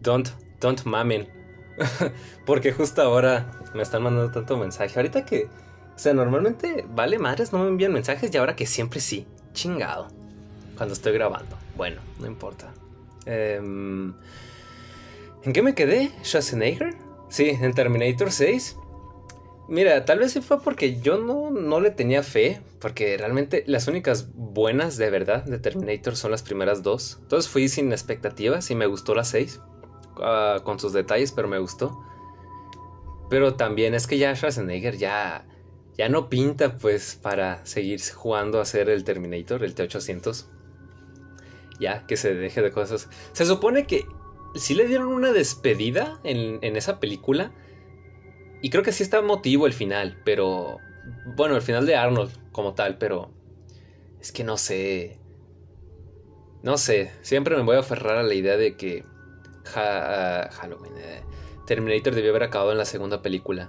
don't, 0.00 0.28
don't 0.60 0.84
mamen. 0.84 1.28
Porque 2.46 2.72
justo 2.72 3.02
ahora 3.02 3.50
me 3.74 3.82
están 3.82 4.02
mandando 4.02 4.30
tanto 4.30 4.56
mensaje. 4.56 4.96
Ahorita 4.96 5.24
que, 5.24 5.48
o 5.94 5.98
sea, 5.98 6.14
normalmente 6.14 6.84
vale 6.88 7.18
madres, 7.18 7.52
no 7.52 7.58
me 7.58 7.68
envían 7.68 7.92
mensajes 7.92 8.32
y 8.32 8.36
ahora 8.36 8.54
que 8.54 8.66
siempre 8.66 9.00
sí. 9.00 9.26
Chingado. 9.52 10.08
Cuando 10.76 10.94
estoy 10.94 11.12
grabando. 11.12 11.56
Bueno, 11.76 12.00
no 12.20 12.26
importa. 12.26 12.72
Em, 13.26 14.14
¿En 15.42 15.52
qué 15.52 15.62
me 15.62 15.74
quedé? 15.74 16.12
¿Schwarzenegger? 16.22 16.94
Sí, 17.28 17.48
en 17.48 17.74
Terminator 17.74 18.30
6. 18.30 18.76
Mira, 19.68 20.06
tal 20.06 20.18
vez 20.18 20.32
sí 20.32 20.40
fue 20.40 20.62
porque 20.62 20.98
yo 20.98 21.18
no, 21.18 21.50
no 21.50 21.78
le 21.78 21.90
tenía 21.90 22.22
fe, 22.22 22.62
porque 22.80 23.18
realmente 23.18 23.64
las 23.66 23.86
únicas 23.86 24.32
buenas 24.32 24.96
de 24.96 25.10
verdad 25.10 25.44
de 25.44 25.58
Terminator 25.58 26.16
son 26.16 26.30
las 26.30 26.42
primeras 26.42 26.82
dos. 26.82 27.18
Entonces 27.20 27.50
fui 27.50 27.68
sin 27.68 27.92
expectativas 27.92 28.70
y 28.70 28.74
me 28.74 28.86
gustó 28.86 29.14
la 29.14 29.24
6, 29.24 29.60
ah, 30.22 30.60
con 30.64 30.80
sus 30.80 30.94
detalles, 30.94 31.32
pero 31.32 31.48
me 31.48 31.58
gustó. 31.58 32.02
Pero 33.28 33.56
también 33.56 33.92
es 33.92 34.06
que 34.06 34.16
ya 34.16 34.34
Schwarzenegger 34.34 34.96
ya, 34.96 35.46
ya 35.98 36.08
no 36.08 36.30
pinta 36.30 36.78
pues 36.78 37.18
para 37.20 37.66
seguir 37.66 38.00
jugando 38.14 38.62
a 38.62 38.64
ser 38.64 38.88
el 38.88 39.04
Terminator, 39.04 39.62
el 39.64 39.74
T800. 39.74 40.46
Ya, 41.78 42.06
que 42.06 42.16
se 42.16 42.34
deje 42.34 42.62
de 42.62 42.72
cosas. 42.72 43.10
Se 43.34 43.44
supone 43.44 43.86
que 43.86 44.06
sí 44.54 44.72
le 44.72 44.86
dieron 44.86 45.08
una 45.08 45.30
despedida 45.30 46.20
en, 46.24 46.58
en 46.62 46.76
esa 46.76 47.00
película 47.00 47.52
y 48.60 48.70
creo 48.70 48.82
que 48.82 48.92
sí 48.92 49.02
está 49.02 49.22
motivo 49.22 49.66
el 49.66 49.72
final, 49.72 50.16
pero... 50.24 50.78
Bueno, 51.36 51.56
el 51.56 51.62
final 51.62 51.86
de 51.86 51.96
Arnold 51.96 52.32
como 52.52 52.74
tal, 52.74 52.98
pero... 52.98 53.30
Es 54.20 54.32
que 54.32 54.44
no 54.44 54.56
sé... 54.56 55.18
No 56.62 56.76
sé, 56.76 57.12
siempre 57.22 57.56
me 57.56 57.62
voy 57.62 57.76
a 57.76 57.80
aferrar 57.80 58.18
a 58.18 58.22
la 58.22 58.34
idea 58.34 58.56
de 58.56 58.76
que... 58.76 59.04
Halloween... 59.64 60.94
Eh, 60.98 61.22
Terminator 61.66 62.14
debió 62.14 62.30
haber 62.30 62.44
acabado 62.44 62.72
en 62.72 62.78
la 62.78 62.86
segunda 62.86 63.20
película. 63.20 63.68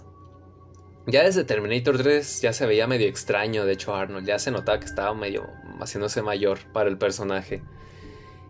Ya 1.05 1.23
desde 1.23 1.43
Terminator 1.43 1.97
3 1.97 2.41
ya 2.41 2.53
se 2.53 2.65
veía 2.65 2.87
medio 2.87 3.07
extraño, 3.07 3.65
de 3.65 3.73
hecho 3.73 3.93
Arnold, 3.93 4.25
ya 4.25 4.39
se 4.39 4.51
notaba 4.51 4.79
que 4.79 4.85
estaba 4.85 5.13
medio 5.13 5.47
haciéndose 5.81 6.21
mayor 6.21 6.59
para 6.71 6.89
el 6.89 6.97
personaje. 6.97 7.61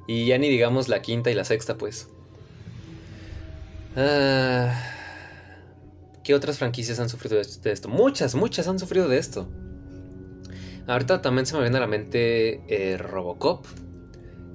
Y 0.07 0.27
ya 0.27 0.37
ni 0.37 0.49
digamos 0.49 0.87
la 0.87 1.01
quinta 1.01 1.31
y 1.31 1.35
la 1.35 1.45
sexta, 1.45 1.77
pues. 1.77 2.09
Ah... 3.95 4.98
¿Qué 6.29 6.35
otras 6.35 6.59
franquicias 6.59 6.99
han 6.99 7.09
sufrido 7.09 7.37
de 7.37 7.71
esto? 7.71 7.89
Muchas, 7.89 8.35
muchas 8.35 8.67
han 8.67 8.77
sufrido 8.77 9.07
de 9.07 9.17
esto. 9.17 9.49
Ahorita 10.85 11.23
también 11.23 11.47
se 11.47 11.55
me 11.55 11.61
viene 11.63 11.77
a 11.77 11.79
la 11.79 11.87
mente 11.87 12.61
eh, 12.67 12.99
Robocop, 12.99 13.65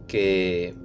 que, 0.06 0.76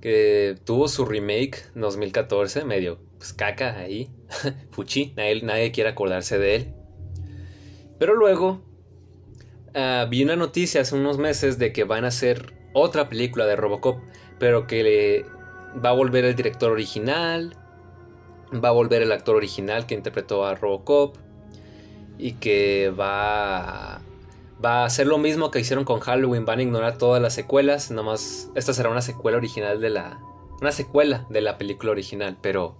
que 0.00 0.56
tuvo 0.64 0.88
su 0.88 1.04
remake 1.04 1.66
en 1.76 1.82
2014, 1.82 2.64
medio 2.64 2.98
pues, 3.18 3.32
caca 3.32 3.78
ahí, 3.78 4.10
fuchi, 4.72 5.14
nadie, 5.14 5.70
quiere 5.70 5.90
acordarse 5.90 6.40
de 6.40 6.56
él. 6.56 6.74
Pero 8.00 8.16
luego 8.16 8.60
uh, 9.68 10.10
vi 10.10 10.24
una 10.24 10.34
noticia 10.34 10.80
hace 10.80 10.96
unos 10.96 11.16
meses 11.18 11.60
de 11.60 11.72
que 11.72 11.84
van 11.84 12.04
a 12.04 12.08
hacer 12.08 12.54
otra 12.72 13.08
película 13.08 13.46
de 13.46 13.54
Robocop, 13.54 14.00
pero 14.40 14.66
que 14.66 15.24
va 15.76 15.90
a 15.90 15.92
volver 15.92 16.24
el 16.24 16.34
director 16.34 16.72
original 16.72 17.56
va 18.52 18.68
a 18.68 18.72
volver 18.72 19.02
el 19.02 19.12
actor 19.12 19.36
original 19.36 19.86
que 19.86 19.94
interpretó 19.94 20.44
a 20.44 20.54
Robocop 20.54 21.16
y 22.18 22.32
que 22.32 22.90
va 22.90 24.00
va 24.64 24.82
a 24.82 24.84
hacer 24.86 25.06
lo 25.06 25.18
mismo 25.18 25.50
que 25.50 25.60
hicieron 25.60 25.84
con 25.84 26.00
Halloween, 26.00 26.46
van 26.46 26.60
a 26.60 26.62
ignorar 26.62 26.96
todas 26.96 27.20
las 27.20 27.34
secuelas, 27.34 27.90
nomás 27.90 28.50
esta 28.54 28.72
será 28.72 28.88
una 28.88 29.02
secuela 29.02 29.36
original 29.36 29.80
de 29.80 29.90
la 29.90 30.20
una 30.60 30.72
secuela 30.72 31.26
de 31.28 31.42
la 31.42 31.58
película 31.58 31.92
original, 31.92 32.38
pero 32.40 32.76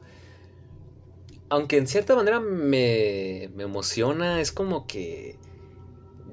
aunque 1.48 1.76
en 1.76 1.86
cierta 1.86 2.16
manera 2.16 2.40
me, 2.40 3.50
me 3.54 3.64
emociona, 3.64 4.40
es 4.40 4.50
como 4.52 4.86
que 4.86 5.38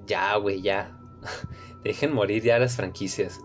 ya, 0.08 0.36
güey, 0.38 0.62
ya. 0.62 0.98
Dejen 1.84 2.14
morir 2.14 2.44
ya 2.44 2.60
las 2.60 2.78
franquicias 2.78 3.42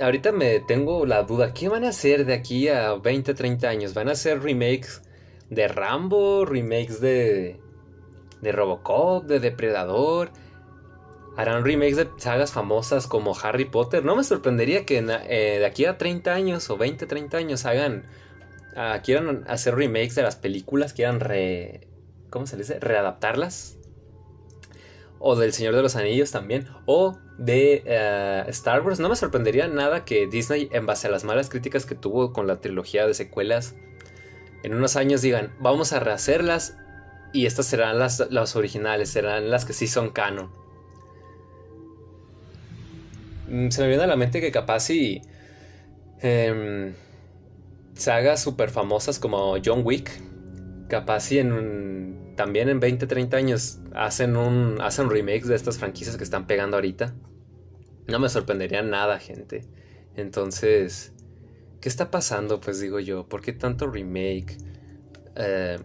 ahorita 0.00 0.32
me 0.32 0.60
tengo 0.60 1.06
la 1.06 1.22
duda, 1.22 1.52
¿qué 1.54 1.68
van 1.68 1.84
a 1.84 1.88
hacer 1.88 2.24
de 2.26 2.34
aquí 2.34 2.68
a 2.68 2.94
20, 2.94 3.34
30 3.34 3.68
años? 3.68 3.94
¿Van 3.94 4.08
a 4.08 4.12
hacer 4.12 4.42
remakes 4.42 5.02
de 5.50 5.68
Rambo, 5.68 6.44
remakes 6.44 7.00
de 7.00 7.60
de 8.40 8.52
Robocop, 8.52 9.24
de 9.24 9.40
Depredador? 9.40 10.30
¿Harán 11.36 11.64
remakes 11.64 11.96
de 11.96 12.08
sagas 12.16 12.52
famosas 12.52 13.06
como 13.06 13.36
Harry 13.42 13.66
Potter? 13.66 14.04
No 14.04 14.16
me 14.16 14.24
sorprendería 14.24 14.86
que 14.86 14.98
eh, 14.98 15.58
de 15.58 15.66
aquí 15.66 15.84
a 15.84 15.98
30 15.98 16.32
años 16.32 16.70
o 16.70 16.76
20, 16.76 17.06
30 17.06 17.36
años 17.36 17.66
hagan 17.66 18.04
ah, 18.74 19.00
quieran 19.04 19.44
hacer 19.46 19.74
remakes 19.74 20.14
de 20.14 20.22
las 20.22 20.36
películas, 20.36 20.92
quieran 20.92 21.20
re 21.20 21.88
¿cómo 22.30 22.46
se 22.46 22.56
dice? 22.56 22.78
readaptarlas 22.80 23.75
o 25.18 25.36
del 25.36 25.52
Señor 25.52 25.74
de 25.74 25.82
los 25.82 25.96
Anillos 25.96 26.30
también, 26.30 26.68
o 26.86 27.18
de 27.38 27.82
eh, 27.86 28.44
Star 28.48 28.82
Wars. 28.82 29.00
No 29.00 29.08
me 29.08 29.16
sorprendería 29.16 29.68
nada 29.68 30.04
que 30.04 30.26
Disney, 30.26 30.68
en 30.72 30.86
base 30.86 31.06
a 31.06 31.10
las 31.10 31.24
malas 31.24 31.48
críticas 31.48 31.86
que 31.86 31.94
tuvo 31.94 32.32
con 32.32 32.46
la 32.46 32.60
trilogía 32.60 33.06
de 33.06 33.14
secuelas, 33.14 33.74
en 34.62 34.74
unos 34.74 34.96
años 34.96 35.22
digan, 35.22 35.54
vamos 35.60 35.92
a 35.92 36.00
rehacerlas 36.00 36.76
y 37.32 37.46
estas 37.46 37.66
serán 37.66 37.98
las, 37.98 38.30
las 38.30 38.56
originales, 38.56 39.10
serán 39.10 39.50
las 39.50 39.64
que 39.64 39.72
sí 39.72 39.86
son 39.86 40.10
canon. 40.10 40.50
Mm, 43.48 43.68
se 43.70 43.82
me 43.82 43.88
viene 43.88 44.04
a 44.04 44.06
la 44.06 44.16
mente 44.16 44.40
que 44.40 44.50
capaz 44.50 44.80
si 44.80 45.22
em, 46.20 46.94
sagas 47.94 48.42
super 48.42 48.70
famosas 48.70 49.18
como 49.18 49.56
John 49.64 49.82
Wick, 49.84 50.10
capaz 50.88 51.20
si 51.20 51.38
en 51.38 51.52
un 51.52 52.25
también 52.36 52.68
en 52.68 52.80
20, 52.80 53.06
30 53.06 53.36
años 53.36 53.78
hacen 53.94 54.36
un 54.36 54.80
hacen 54.80 55.10
remakes 55.10 55.48
de 55.48 55.56
estas 55.56 55.78
franquicias 55.78 56.16
que 56.16 56.24
están 56.24 56.46
pegando 56.46 56.76
ahorita. 56.76 57.14
No 58.06 58.18
me 58.18 58.28
sorprendería 58.28 58.82
nada, 58.82 59.18
gente. 59.18 59.64
Entonces, 60.14 61.12
¿qué 61.80 61.88
está 61.88 62.10
pasando? 62.10 62.60
Pues 62.60 62.78
digo 62.78 63.00
yo, 63.00 63.28
¿por 63.28 63.40
qué 63.40 63.52
tanto 63.52 63.86
remake? 63.86 64.58
Eh, 65.34 65.78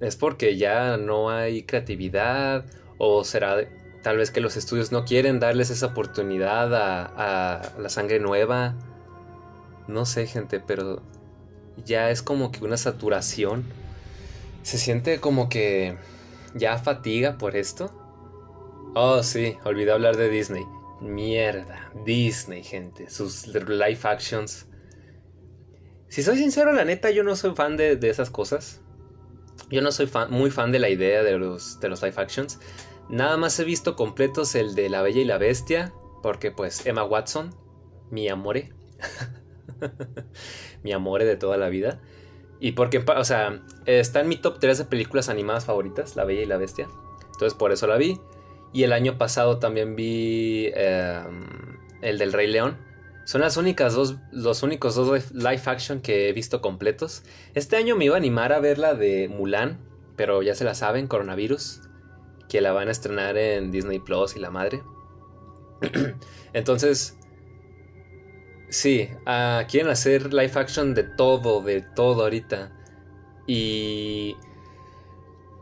¿Es 0.00 0.16
porque 0.16 0.56
ya 0.56 0.96
no 0.96 1.30
hay 1.30 1.62
creatividad? 1.62 2.66
¿O 2.98 3.24
será 3.24 3.56
tal 4.02 4.16
vez 4.18 4.30
que 4.30 4.40
los 4.40 4.56
estudios 4.56 4.92
no 4.92 5.04
quieren 5.04 5.40
darles 5.40 5.70
esa 5.70 5.86
oportunidad 5.86 6.74
a, 6.74 7.56
a 7.56 7.78
la 7.78 7.88
sangre 7.88 8.18
nueva? 8.18 8.74
No 9.88 10.04
sé, 10.04 10.26
gente, 10.26 10.60
pero 10.60 11.02
ya 11.84 12.10
es 12.10 12.22
como 12.22 12.50
que 12.52 12.64
una 12.64 12.76
saturación 12.76 13.64
se 14.62 14.78
siente 14.78 15.20
como 15.20 15.48
que 15.48 15.96
ya 16.54 16.78
fatiga 16.78 17.38
por 17.38 17.56
esto. 17.56 17.90
Oh, 18.94 19.22
sí, 19.22 19.56
olvidé 19.64 19.92
hablar 19.92 20.16
de 20.16 20.28
Disney. 20.28 20.64
Mierda, 21.00 21.90
Disney, 22.04 22.62
gente. 22.62 23.08
Sus 23.08 23.46
live 23.46 24.00
actions. 24.02 24.66
Si 26.08 26.22
soy 26.22 26.38
sincero, 26.38 26.72
la 26.72 26.84
neta, 26.84 27.10
yo 27.10 27.22
no 27.22 27.36
soy 27.36 27.54
fan 27.54 27.76
de, 27.76 27.98
esas 28.02 28.30
cosas. 28.30 28.80
Yo 29.70 29.80
no 29.80 29.92
soy 29.92 30.06
fan, 30.06 30.30
muy 30.30 30.50
fan 30.50 30.72
de 30.72 30.80
la 30.80 30.88
idea 30.88 31.22
de 31.22 31.38
los, 31.38 31.78
de 31.80 31.88
los 31.88 32.02
live 32.02 32.16
actions. 32.16 32.58
Nada 33.08 33.36
más 33.36 33.58
he 33.60 33.64
visto 33.64 33.94
completos 33.94 34.54
el 34.54 34.74
de 34.74 34.88
La 34.88 35.02
Bella 35.02 35.20
y 35.20 35.24
la 35.24 35.38
Bestia. 35.38 35.92
Porque 36.22 36.50
pues 36.50 36.84
Emma 36.84 37.04
Watson, 37.04 37.54
mi 38.10 38.28
amore. 38.28 38.72
mi 40.82 40.92
amore 40.92 41.24
de 41.24 41.36
toda 41.36 41.56
la 41.56 41.68
vida. 41.68 42.00
Y 42.60 42.72
porque, 42.72 42.98
o 42.98 43.24
sea, 43.24 43.62
está 43.86 44.20
en 44.20 44.28
mi 44.28 44.36
top 44.36 44.58
3 44.60 44.78
de 44.78 44.84
películas 44.84 45.30
animadas 45.30 45.64
favoritas, 45.64 46.14
La 46.14 46.24
Bella 46.24 46.42
y 46.42 46.46
la 46.46 46.58
Bestia. 46.58 46.88
Entonces 47.32 47.54
por 47.54 47.72
eso 47.72 47.86
la 47.86 47.96
vi. 47.96 48.20
Y 48.72 48.84
el 48.84 48.92
año 48.92 49.18
pasado 49.18 49.58
también 49.58 49.96
vi 49.96 50.70
em, 50.74 51.78
el 52.02 52.18
del 52.18 52.32
Rey 52.34 52.46
León. 52.46 52.76
Son 53.24 53.40
las 53.40 53.56
únicas 53.56 53.94
dos, 53.94 54.16
los 54.30 54.62
únicos 54.62 54.94
dos 54.94 55.32
live 55.32 55.62
action 55.64 56.00
que 56.00 56.28
he 56.28 56.32
visto 56.32 56.60
completos. 56.60 57.22
Este 57.54 57.76
año 57.76 57.96
me 57.96 58.04
iba 58.04 58.14
a 58.14 58.18
animar 58.18 58.52
a 58.52 58.60
ver 58.60 58.78
la 58.78 58.94
de 58.94 59.28
Mulan, 59.28 59.78
pero 60.16 60.42
ya 60.42 60.54
se 60.54 60.64
la 60.64 60.74
saben, 60.74 61.06
coronavirus, 61.06 61.80
que 62.48 62.60
la 62.60 62.72
van 62.72 62.88
a 62.88 62.90
estrenar 62.90 63.38
en 63.38 63.70
Disney 63.70 64.00
Plus 64.00 64.36
y 64.36 64.40
la 64.40 64.50
madre. 64.50 64.82
Entonces, 66.52 67.16
Sí, 68.70 69.10
uh, 69.26 69.66
quieren 69.68 69.90
hacer 69.90 70.32
live 70.32 70.52
action 70.54 70.94
de 70.94 71.02
todo, 71.02 71.60
de 71.60 71.82
todo 71.82 72.22
ahorita. 72.22 72.72
Y... 73.46 74.36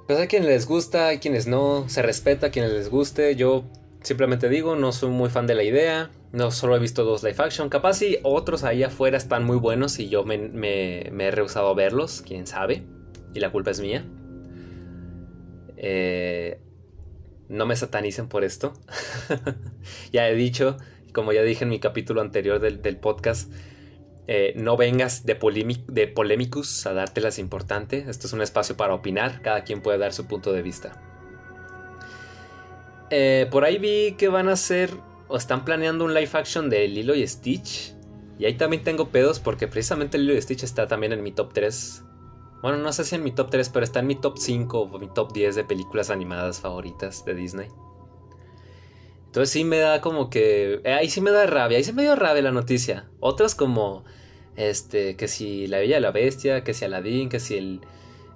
Pues 0.06 0.18
hay 0.18 0.28
quienes 0.28 0.48
les 0.48 0.66
gusta, 0.66 1.09
hay 1.09 1.18
quienes 1.18 1.46
no, 1.46 1.88
se 1.88 2.00
respeta 2.02 2.46
a 2.46 2.50
quienes 2.50 2.72
les 2.72 2.88
guste. 2.88 3.34
Yo 3.36 3.64
simplemente 4.02 4.48
digo, 4.48 4.76
no 4.76 4.92
soy 4.92 5.11
muy 5.11 5.30
fan 5.30 5.46
de 5.46 5.54
la 5.54 5.62
idea. 5.62 6.11
No 6.32 6.50
solo 6.50 6.76
he 6.76 6.78
visto 6.78 7.04
dos 7.04 7.22
live 7.22 7.36
action. 7.38 7.68
Capaz 7.68 7.94
si 7.94 8.18
otros 8.22 8.64
ahí 8.64 8.82
afuera 8.82 9.16
están 9.16 9.44
muy 9.44 9.56
buenos 9.56 9.98
y 9.98 10.09
yo 10.09 10.24
me, 10.24 10.36
he 10.36 11.30
rehusado 11.30 11.68
a 11.68 11.74
verlos, 11.74 12.22
quién 12.26 12.46
sabe. 12.46 12.84
Y 13.34 13.40
la 13.40 13.50
culpa 13.50 13.70
es 13.70 13.80
mía. 13.80 14.04
Eh, 15.76 16.61
no 17.48 17.66
me 17.66 17.76
satanicen 17.76 18.28
por 18.28 18.44
esto. 18.44 18.74
ya 20.12 20.28
he 20.28 20.34
dicho, 20.34 20.76
como 21.18 21.32
ya 21.32 21.42
dije 21.42 21.64
en 21.64 21.70
mi 21.70 21.80
capítulo 21.80 22.20
anterior 22.20 22.60
del, 22.60 22.96
podcast, 22.96 23.52
eh, 24.28 24.52
no 24.54 24.76
vengas 24.76 25.26
de, 25.26 25.34
de 25.88 26.06
polémicos 26.06 26.86
a 26.86 26.92
dártelas 26.92 27.40
importante. 27.40 28.04
Esto 28.08 28.28
es 28.28 28.32
un 28.32 28.40
espacio 28.40 28.76
para 28.76 28.94
opinar, 28.94 29.42
cada 29.42 29.64
quien 29.64 29.82
puede 29.82 29.98
dar 29.98 30.12
su 30.12 30.28
punto 30.28 30.52
de 30.52 30.62
vista. 30.62 31.02
Eh, 33.10 33.48
por 33.50 33.64
ahí 33.64 33.78
vi 33.78 34.14
que 34.16 34.28
van 34.28 34.48
a 34.48 34.52
hacer 34.52 34.92
o 35.26 35.36
están 35.36 35.64
planeando 35.64 36.04
un 36.04 36.14
live 36.14 36.30
action 36.34 36.70
de 36.70 36.86
Lilo 36.86 37.16
y 37.16 37.26
Stitch. 37.26 37.96
Y 38.38 38.44
ahí 38.44 38.54
también 38.54 38.84
tengo 38.84 39.08
pedos 39.08 39.40
porque 39.40 39.66
precisamente 39.66 40.18
Lilo 40.18 40.34
y 40.34 40.40
Stitch 40.40 40.62
está 40.62 40.86
también 40.86 41.12
en 41.12 41.24
mi 41.24 41.32
top 41.32 41.52
3. 41.52 42.04
Bueno, 42.62 42.78
no 42.78 42.92
sé 42.92 43.02
si 43.02 43.16
en 43.16 43.24
mi 43.24 43.32
top 43.32 43.50
3, 43.50 43.70
pero 43.70 43.82
está 43.82 43.98
en 43.98 44.06
mi 44.06 44.14
top 44.14 44.38
5 44.38 44.82
o 44.82 44.98
mi 45.00 45.12
top 45.12 45.32
10 45.32 45.56
de 45.56 45.64
películas 45.64 46.10
animadas 46.10 46.60
favoritas 46.60 47.24
de 47.24 47.34
Disney. 47.34 47.68
Entonces 49.29 49.51
sí 49.51 49.64
me 49.64 49.79
da 49.79 50.01
como 50.01 50.31
que... 50.31 50.81
Eh, 50.85 50.93
ahí 50.95 51.11
sí 51.11 51.20
me 51.20 51.31
da 51.31 51.47
rabia, 51.47 51.76
ahí 51.76 51.85
sí 51.85 51.93
me 51.93 52.03
dio 52.03 52.16
rabia 52.16 52.43
la 52.43 52.53
noticia. 52.53 53.09
Otras 53.20 53.55
como... 53.55 54.05
Este, 54.57 55.14
que 55.16 55.29
si 55.29 55.68
La 55.68 55.79
Bella 55.79 55.99
y 55.99 56.01
la 56.01 56.11
Bestia, 56.11 56.64
que 56.64 56.74
si 56.74 56.85
Aladdin, 56.85 57.29
que 57.29 57.39
si 57.39 57.57
el, 57.57 57.81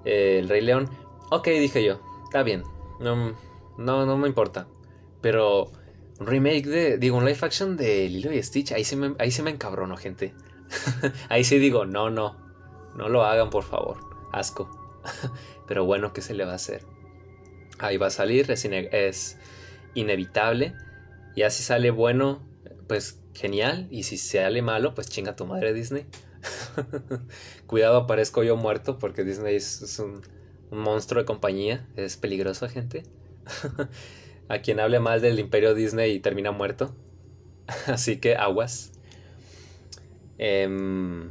el 0.04 0.48
Rey 0.48 0.60
León. 0.60 0.88
Ok, 1.30 1.48
dije 1.48 1.82
yo, 1.82 2.00
está 2.24 2.44
bien. 2.44 2.62
No, 3.00 3.34
no, 3.76 4.06
no 4.06 4.16
me 4.18 4.28
importa. 4.28 4.68
Pero 5.20 5.72
un 6.20 6.26
remake 6.26 6.66
de, 6.66 6.98
digo, 6.98 7.16
un 7.16 7.24
live 7.24 7.38
action 7.42 7.76
de 7.76 8.08
Lilo 8.08 8.32
y 8.32 8.40
Stitch, 8.42 8.72
ahí 8.72 8.84
sí 8.84 8.94
me, 8.94 9.14
ahí 9.18 9.32
me 9.42 9.50
encabrono, 9.50 9.96
gente. 9.96 10.34
ahí 11.28 11.42
sí 11.42 11.58
digo, 11.58 11.86
no, 11.86 12.10
no, 12.10 12.36
no 12.94 13.08
lo 13.08 13.24
hagan, 13.24 13.50
por 13.50 13.64
favor. 13.64 13.96
Asco. 14.30 14.70
Pero 15.66 15.84
bueno, 15.84 16.12
¿qué 16.12 16.20
se 16.20 16.34
le 16.34 16.44
va 16.44 16.52
a 16.52 16.56
hacer? 16.56 16.84
Ahí 17.78 17.96
va 17.96 18.06
a 18.06 18.10
salir, 18.10 18.50
es, 18.50 18.64
es 18.64 19.38
inevitable. 19.94 20.74
Y 21.34 21.42
así 21.42 21.62
sale 21.62 21.90
bueno, 21.90 22.42
pues 22.88 23.20
genial. 23.34 23.88
Y 23.90 24.04
si 24.04 24.16
sale 24.16 24.62
malo, 24.62 24.94
pues 24.94 25.08
chinga 25.08 25.36
tu 25.36 25.46
madre 25.46 25.72
Disney. 25.72 26.06
Cuidado, 27.66 27.96
aparezco 27.98 28.42
yo 28.42 28.56
muerto 28.56 28.98
porque 28.98 29.24
Disney 29.24 29.56
es, 29.56 29.98
un, 29.98 30.22
monstruo 30.70 31.22
de 31.22 31.26
compañía. 31.26 31.86
Es 31.96 32.16
peligroso, 32.16 32.68
gente. 32.68 33.04
a 34.48 34.58
quien 34.58 34.80
hable 34.80 35.00
mal 35.00 35.20
del 35.20 35.38
imperio 35.38 35.74
Disney 35.74 36.18
termina 36.20 36.52
muerto. 36.52 36.94
Así 37.86 38.18
que 38.18 38.36
aguas. 38.36 38.92
Em, 40.38 41.30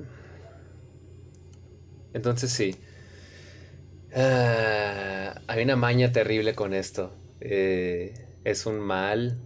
entonces 2.13 2.51
sí. 2.51 2.75
Ah, 4.13 5.41
hay 5.47 5.63
una 5.63 5.75
maña 5.75 6.11
terrible 6.11 6.55
con 6.55 6.73
esto. 6.73 7.13
Eh, 7.39 8.13
es 8.43 8.65
un 8.65 8.79
mal. 8.79 9.39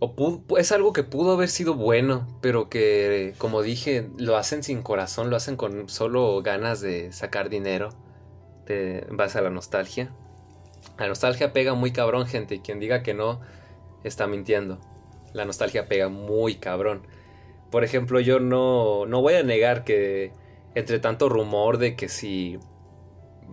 O 0.00 0.58
es 0.58 0.72
algo 0.72 0.92
que 0.92 1.02
pudo 1.02 1.32
haber 1.32 1.48
sido 1.48 1.74
bueno, 1.74 2.38
pero 2.42 2.68
que, 2.68 3.34
como 3.38 3.62
dije, 3.62 4.10
lo 4.18 4.36
hacen 4.36 4.62
sin 4.62 4.82
corazón, 4.82 5.30
lo 5.30 5.36
hacen 5.36 5.56
con 5.56 5.88
solo 5.88 6.42
ganas 6.42 6.80
de 6.80 7.10
sacar 7.12 7.48
dinero 7.48 7.90
de, 8.66 8.98
en 9.08 9.16
base 9.16 9.38
a 9.38 9.42
la 9.42 9.50
nostalgia. 9.50 10.12
La 10.98 11.08
nostalgia 11.08 11.52
pega 11.52 11.74
muy 11.74 11.92
cabrón, 11.92 12.26
gente. 12.26 12.60
Quien 12.60 12.80
diga 12.80 13.02
que 13.02 13.14
no, 13.14 13.40
está 14.02 14.26
mintiendo. 14.26 14.78
La 15.32 15.44
nostalgia 15.44 15.88
pega 15.88 16.08
muy 16.08 16.56
cabrón. 16.56 17.06
Por 17.70 17.82
ejemplo, 17.82 18.20
yo 18.20 18.40
no, 18.40 19.06
no 19.06 19.22
voy 19.22 19.34
a 19.34 19.42
negar 19.42 19.84
que 19.84 20.32
entre 20.74 20.98
tanto 20.98 21.28
rumor 21.28 21.78
de 21.78 21.96
que 21.96 22.08
si 22.08 22.58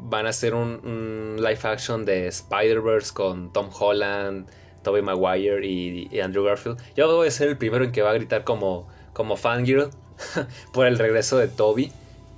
van 0.02 0.26
a 0.26 0.30
hacer 0.30 0.54
un, 0.54 1.36
live 1.38 1.60
action 1.64 2.06
de 2.06 2.28
Spider-Verse 2.28 3.14
con 3.14 3.54
Tom 3.54 3.70
Holland, 3.78 4.50
Tobey 4.84 5.02
Maguire 5.02 5.66
y, 5.66 6.20
Andrew 6.20 6.44
Garfield, 6.44 6.80
yo 6.96 7.14
voy 7.16 7.28
a 7.28 7.32
ser 7.32 7.50
el 7.50 7.58
primero 7.58 7.86
en 7.86 7.92
que 7.92 8.02
va 8.02 8.12
a 8.12 8.14
gritar 8.14 8.44
como, 8.44 8.88
como 9.14 9.38
fangirl 9.38 9.90
por 10.74 10.88
el 10.88 10.98
regreso 10.98 11.38
de 11.38 11.48
Toby. 11.48 11.92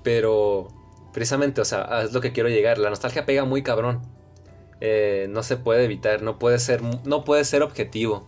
Pero 0.03 0.68
precisamente, 1.14 1.61
o 1.61 1.66
sea, 1.66 2.01
es 2.03 2.14
lo 2.14 2.20
que 2.20 2.34
quiero 2.34 2.49
llegar. 2.49 2.78
La 2.78 2.89
nostalgia 2.89 3.26
pega 3.26 3.45
muy 3.45 3.64
cabrón. 3.64 4.01
Eh, 4.82 5.28
no 5.30 5.43
se 5.43 5.55
puede 5.55 5.86
evitar, 5.86 6.22
no 6.22 6.38
puede, 6.39 6.59
ser, 6.59 6.82
no 6.82 7.24
puede 7.24 7.45
ser 7.45 7.64
objetivo 7.64 8.28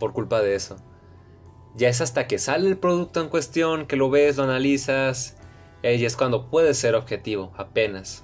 por 0.00 0.14
culpa 0.14 0.40
de 0.40 0.54
eso. 0.54 0.78
Ya 1.74 1.88
es 1.88 2.00
hasta 2.00 2.26
que 2.26 2.38
sale 2.38 2.68
el 2.68 2.78
producto 2.78 3.20
en 3.20 3.28
cuestión, 3.28 3.86
que 3.86 3.96
lo 3.96 4.08
ves, 4.08 4.38
lo 4.38 4.44
analizas, 4.44 5.36
eh, 5.82 5.96
y 5.96 6.04
es 6.06 6.16
cuando 6.16 6.48
puede 6.48 6.72
ser 6.72 6.94
objetivo, 6.94 7.52
apenas. 7.56 8.22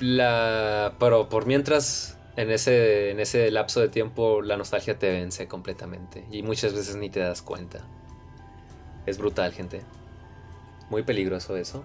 La, 0.00 0.94
pero 0.98 1.28
por 1.28 1.46
mientras, 1.46 2.18
en 2.36 2.50
ese, 2.50 3.10
en 3.10 3.20
ese 3.20 3.50
lapso 3.50 3.80
de 3.80 3.88
tiempo, 3.88 4.42
la 4.42 4.56
nostalgia 4.56 4.98
te 4.98 5.10
vence 5.10 5.48
completamente. 5.48 6.24
Y 6.30 6.42
muchas 6.42 6.72
veces 6.72 6.96
ni 6.96 7.10
te 7.10 7.20
das 7.20 7.42
cuenta. 7.42 7.80
Es 9.06 9.18
brutal, 9.18 9.52
gente. 9.52 9.82
Muy 10.90 11.02
peligroso 11.02 11.56
eso. 11.56 11.84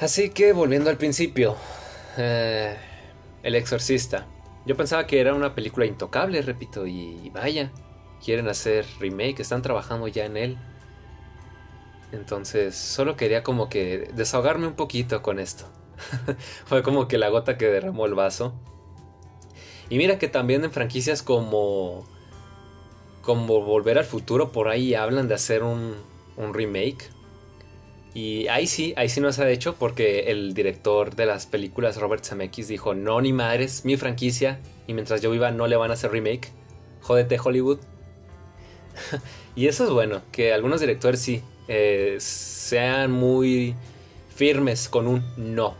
Así 0.00 0.30
que 0.30 0.52
volviendo 0.52 0.90
al 0.90 0.96
principio, 0.96 1.56
eh, 2.16 2.76
El 3.42 3.54
Exorcista. 3.54 4.26
Yo 4.66 4.76
pensaba 4.76 5.06
que 5.06 5.20
era 5.20 5.34
una 5.34 5.54
película 5.54 5.86
intocable, 5.86 6.40
repito, 6.42 6.86
y 6.86 7.30
vaya, 7.30 7.70
quieren 8.24 8.48
hacer 8.48 8.86
remake, 8.98 9.40
están 9.40 9.62
trabajando 9.62 10.08
ya 10.08 10.24
en 10.24 10.36
él. 10.36 10.58
Entonces, 12.12 12.74
solo 12.74 13.16
quería 13.16 13.42
como 13.42 13.68
que 13.68 14.10
desahogarme 14.14 14.66
un 14.66 14.74
poquito 14.74 15.22
con 15.22 15.38
esto. 15.38 15.66
Fue 16.64 16.82
como 16.82 17.08
que 17.08 17.18
la 17.18 17.28
gota 17.28 17.56
que 17.56 17.66
derramó 17.66 18.06
el 18.06 18.14
vaso. 18.14 18.54
Y 19.88 19.98
mira 19.98 20.18
que 20.18 20.28
también 20.28 20.64
en 20.64 20.72
franquicias 20.72 21.22
como 21.22 22.06
como 23.24 23.62
Volver 23.62 23.98
al 23.98 24.04
Futuro 24.04 24.52
por 24.52 24.68
ahí 24.68 24.94
hablan 24.94 25.28
de 25.28 25.34
hacer 25.34 25.62
un, 25.62 25.94
remake 26.36 27.10
y 28.12 28.46
ahí 28.48 28.66
sí, 28.66 28.92
ahí 28.96 29.08
sí 29.08 29.20
no 29.20 29.32
se 29.32 29.42
ha 29.42 29.48
hecho 29.48 29.74
porque 29.76 30.30
el 30.30 30.54
director 30.54 31.16
de 31.16 31.26
las 31.26 31.46
películas, 31.46 31.96
Robert 31.96 32.24
Zemeckis, 32.24 32.68
dijo, 32.68 32.94
no, 32.94 33.20
ni 33.20 33.32
madres, 33.32 33.84
mi 33.84 33.96
franquicia, 33.96 34.60
y 34.86 34.94
mientras 34.94 35.20
yo 35.20 35.32
viva 35.32 35.50
no 35.50 35.66
le 35.66 35.74
van 35.74 35.90
a 35.90 35.94
hacer 35.94 36.12
remake. 36.12 36.52
Jódete 37.00 37.38
Hollywood. 37.42 37.78
y 39.56 39.66
eso 39.66 39.84
es 39.84 39.90
bueno, 39.90 40.22
que 40.30 40.52
algunos 40.52 40.80
directores 40.80 41.20
sí 41.20 41.42
eh, 41.66 42.16
sean 42.20 43.10
muy 43.10 43.74
firmes 44.32 44.88
con 44.88 45.08
un 45.08 45.24
no. 45.36 45.74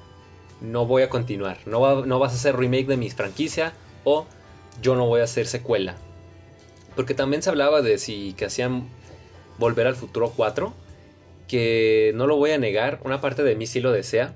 No 0.64 0.86
voy 0.86 1.02
a 1.02 1.10
continuar. 1.10 1.58
No, 1.66 1.80
vas 1.80 2.32
a 2.32 2.36
hacer 2.36 2.56
remake 2.56 2.86
de 2.86 2.96
mi 2.96 3.10
franquicia 3.10 3.74
o 4.04 4.26
yo 4.80 4.94
no 4.94 5.06
voy 5.06 5.20
a 5.20 5.24
hacer 5.24 5.46
secuela. 5.46 5.96
Porque 6.96 7.14
también 7.14 7.42
se 7.42 7.50
hablaba 7.50 7.82
de 7.82 7.98
si 7.98 8.32
que 8.34 8.46
hacían 8.46 8.88
Volver 9.58 9.86
al 9.86 9.94
Futuro 9.94 10.32
4 10.34 10.72
que 11.46 12.12
no 12.14 12.26
lo 12.26 12.36
voy 12.36 12.52
a 12.52 12.58
negar, 12.58 13.00
una 13.04 13.20
parte 13.20 13.42
de 13.42 13.54
mí 13.54 13.66
sí 13.66 13.80
lo 13.80 13.92
desea. 13.92 14.34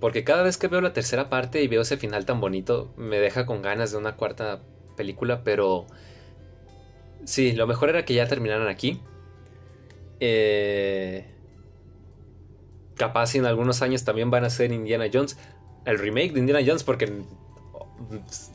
Porque 0.00 0.24
cada 0.24 0.42
vez 0.42 0.58
que 0.58 0.68
veo 0.68 0.80
la 0.80 0.92
tercera 0.92 1.30
parte 1.30 1.62
y 1.62 1.68
veo 1.68 1.82
ese 1.82 1.96
final 1.96 2.26
tan 2.26 2.40
bonito, 2.40 2.92
me 2.96 3.18
deja 3.18 3.46
con 3.46 3.62
ganas 3.62 3.92
de 3.92 3.98
una 3.98 4.16
cuarta 4.16 4.60
película, 4.96 5.42
pero... 5.44 5.86
Sí, 7.24 7.52
lo 7.52 7.66
mejor 7.66 7.88
era 7.88 8.04
que 8.04 8.14
ya 8.14 8.26
terminaran 8.26 8.68
aquí. 8.68 9.00
Eh... 10.20 11.33
Capaz 12.96 13.34
en 13.34 13.46
algunos 13.46 13.82
años 13.82 14.04
también 14.04 14.30
van 14.30 14.44
a 14.44 14.50
ser 14.50 14.72
Indiana 14.72 15.06
Jones. 15.12 15.36
El 15.84 15.98
remake 15.98 16.32
de 16.32 16.40
Indiana 16.40 16.62
Jones, 16.66 16.84
porque 16.84 17.22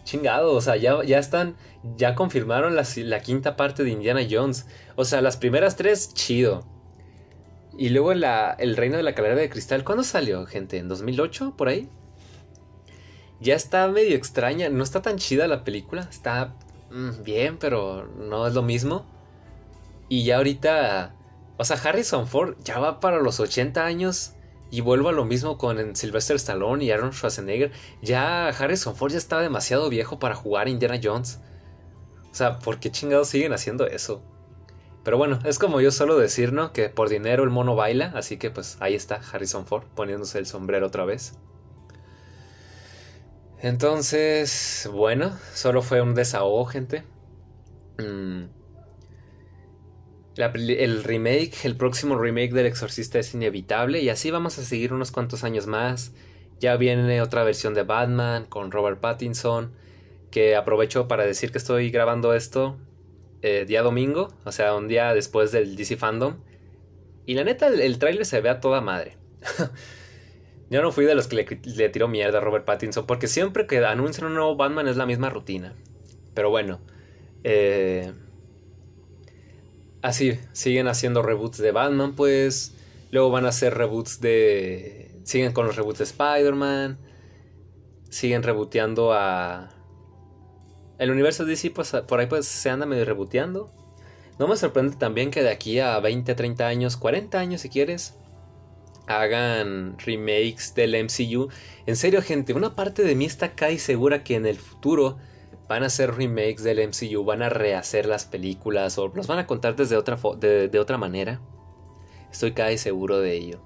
chingado, 0.03 0.53
o 0.53 0.61
sea, 0.61 0.75
ya, 0.75 1.03
ya 1.03 1.19
están, 1.19 1.55
ya 1.97 2.15
confirmaron 2.15 2.75
la, 2.75 2.83
la, 2.97 3.21
quinta 3.21 3.55
parte 3.55 3.83
de 3.83 3.91
Indiana 3.91 4.21
Jones. 4.29 4.67
O 4.95 5.05
sea, 5.05 5.21
las 5.21 5.37
primeras 5.37 5.75
tres, 5.75 6.13
chido. 6.13 6.65
Y 7.77 7.89
luego 7.89 8.11
El 8.11 8.75
Reino 8.75 8.97
de 8.97 9.03
la 9.03 9.15
Calavera 9.15 9.39
de 9.39 9.49
Cristal, 9.49 9.83
¿cuándo 9.83 10.03
salió, 10.03 10.45
gente? 10.45 10.77
¿En 10.77 10.89
2008? 10.89 11.53
¿Por 11.55 11.69
ahí? 11.69 11.89
Ya 13.39 13.55
está 13.55 13.87
medio 13.87 14.17
extraña, 14.17 14.69
no 14.69 14.83
está 14.83 15.01
tan 15.01 15.17
chida 15.17 15.47
la 15.47 15.63
película, 15.63 16.01
está 16.09 16.53
mm, 16.91 17.23
bien, 17.23 17.57
pero 17.57 18.05
no 18.17 18.47
es 18.47 18.53
lo 18.53 18.63
mismo. 18.63 19.05
Y 20.09 20.25
ya 20.25 20.37
ahorita, 20.37 21.15
o 21.59 21.65
sea, 21.65 21.75
Harrison 21.75 22.25
Ford 22.25 22.55
ya 22.63 22.79
va 22.79 23.01
para 23.01 23.19
los 23.19 23.41
80 23.41 23.83
años 23.83 24.31
y 24.71 24.79
vuelvo 24.79 25.09
a 25.09 25.11
lo 25.11 25.25
mismo 25.25 25.57
con 25.57 25.93
Sylvester 25.93 26.37
Stallone 26.37 26.85
y 26.85 26.91
Aaron 26.91 27.11
Schwarzenegger. 27.11 27.73
Ya 28.01 28.47
Harrison 28.47 28.95
Ford 28.95 29.11
ya 29.11 29.17
está 29.17 29.41
demasiado 29.41 29.89
viejo 29.89 30.19
para 30.19 30.35
jugar 30.35 30.69
Indiana 30.69 31.01
Jones. 31.03 31.41
O 32.31 32.33
sea, 32.33 32.59
¿por 32.59 32.79
qué 32.79 32.91
chingados 32.91 33.27
siguen 33.27 33.51
haciendo 33.51 33.87
eso? 33.87 34.23
Pero 35.03 35.17
bueno, 35.17 35.39
es 35.43 35.59
como 35.59 35.81
yo 35.81 35.91
suelo 35.91 36.17
decir, 36.17 36.53
¿no? 36.53 36.71
Que 36.71 36.87
por 36.87 37.09
dinero 37.09 37.43
el 37.43 37.49
mono 37.49 37.75
baila, 37.75 38.13
así 38.15 38.37
que 38.37 38.51
pues 38.51 38.77
ahí 38.79 38.95
está 38.95 39.15
Harrison 39.15 39.65
Ford 39.65 39.83
poniéndose 39.95 40.39
el 40.39 40.45
sombrero 40.45 40.87
otra 40.87 41.03
vez. 41.03 41.33
Entonces, 43.61 44.89
bueno, 44.93 45.37
solo 45.53 45.81
fue 45.81 45.99
un 45.99 46.15
desahogo, 46.15 46.63
gente. 46.67 47.03
Mm. 47.97 48.58
El 50.47 51.03
remake, 51.03 51.65
el 51.65 51.75
próximo 51.75 52.17
remake 52.17 52.53
del 52.53 52.65
Exorcista 52.65 53.19
es 53.19 53.33
inevitable 53.33 53.99
y 53.99 54.09
así 54.09 54.31
vamos 54.31 54.57
a 54.57 54.63
seguir 54.63 54.93
unos 54.93 55.11
cuantos 55.11 55.43
años 55.43 55.67
más. 55.67 56.13
Ya 56.59 56.75
viene 56.77 57.21
otra 57.21 57.43
versión 57.43 57.73
de 57.73 57.83
Batman 57.83 58.45
con 58.45 58.71
Robert 58.71 58.99
Pattinson. 58.99 59.71
Que 60.31 60.55
aprovecho 60.55 61.07
para 61.07 61.25
decir 61.25 61.51
que 61.51 61.57
estoy 61.57 61.89
grabando 61.89 62.35
esto 62.35 62.77
eh, 63.41 63.65
día 63.65 63.81
domingo, 63.81 64.33
o 64.43 64.51
sea, 64.51 64.75
un 64.75 64.87
día 64.87 65.13
después 65.13 65.51
del 65.51 65.75
DC 65.75 65.97
Fandom. 65.97 66.35
Y 67.25 67.33
la 67.35 67.43
neta, 67.43 67.67
el, 67.67 67.79
el 67.81 67.97
tráiler 67.99 68.25
se 68.25 68.41
ve 68.41 68.49
a 68.49 68.59
toda 68.59 68.81
madre. 68.81 69.17
Yo 70.69 70.81
no 70.81 70.91
fui 70.91 71.05
de 71.05 71.15
los 71.15 71.27
que 71.27 71.35
le, 71.35 71.59
le 71.75 71.89
tiró 71.89 72.07
mierda 72.07 72.37
a 72.37 72.41
Robert 72.41 72.65
Pattinson, 72.65 73.07
porque 73.07 73.27
siempre 73.27 73.65
que 73.65 73.83
anuncian 73.83 74.27
un 74.27 74.35
nuevo 74.35 74.55
Batman 74.55 74.87
es 74.87 74.97
la 74.97 75.05
misma 75.05 75.29
rutina. 75.29 75.73
Pero 76.33 76.49
bueno, 76.49 76.79
eh, 77.43 78.13
así, 80.01 80.39
siguen 80.53 80.87
haciendo 80.87 81.21
reboots 81.21 81.57
de 81.57 81.71
Batman, 81.71 82.15
pues. 82.15 82.75
Luego 83.11 83.31
van 83.31 83.45
a 83.45 83.49
hacer 83.49 83.75
reboots 83.75 84.21
de... 84.21 85.19
Siguen 85.23 85.51
con 85.51 85.65
los 85.65 85.75
reboots 85.75 85.99
de 85.99 86.03
Spider-Man. 86.05 86.99
Siguen 88.09 88.43
rebooteando 88.43 89.13
a... 89.13 89.69
El 90.99 91.11
universo 91.11 91.45
DC, 91.45 91.71
pues 91.71 91.91
por 92.07 92.19
ahí 92.19 92.27
pues 92.27 92.45
se 92.45 92.69
anda 92.69 92.85
medio 92.85 93.05
rebooteando. 93.05 93.71
No 94.37 94.47
me 94.47 94.57
sorprende 94.57 94.95
también 94.97 95.31
que 95.31 95.43
de 95.43 95.49
aquí 95.49 95.79
a 95.79 95.99
20, 95.99 96.35
30 96.35 96.67
años, 96.67 96.97
40 96.97 97.39
años 97.39 97.61
si 97.61 97.69
quieres, 97.69 98.15
hagan 99.07 99.97
remakes 99.97 100.73
del 100.75 100.95
MCU. 101.03 101.49
En 101.85 101.95
serio, 101.95 102.21
gente, 102.21 102.53
una 102.53 102.75
parte 102.75 103.03
de 103.03 103.15
mí 103.15 103.25
está 103.25 103.55
casi 103.55 103.79
segura 103.79 104.23
que 104.23 104.35
en 104.35 104.45
el 104.45 104.57
futuro 104.57 105.17
van 105.69 105.83
a 105.83 105.85
hacer 105.85 106.13
remakes 106.15 106.63
del 106.63 106.79
MCU, 106.79 107.23
van 107.23 107.41
a 107.41 107.47
rehacer 107.47 108.05
las 108.05 108.25
películas 108.25 108.97
o 108.97 109.07
los 109.07 109.27
van 109.27 109.39
a 109.39 109.47
contar 109.47 109.77
desde 109.77 109.95
otra, 109.95 110.17
de, 110.37 110.79
otra 110.79 110.97
manera. 110.97 111.39
Estoy 112.29 112.51
casi 112.51 112.77
seguro 112.77 113.21
de 113.21 113.33
ello. 113.35 113.61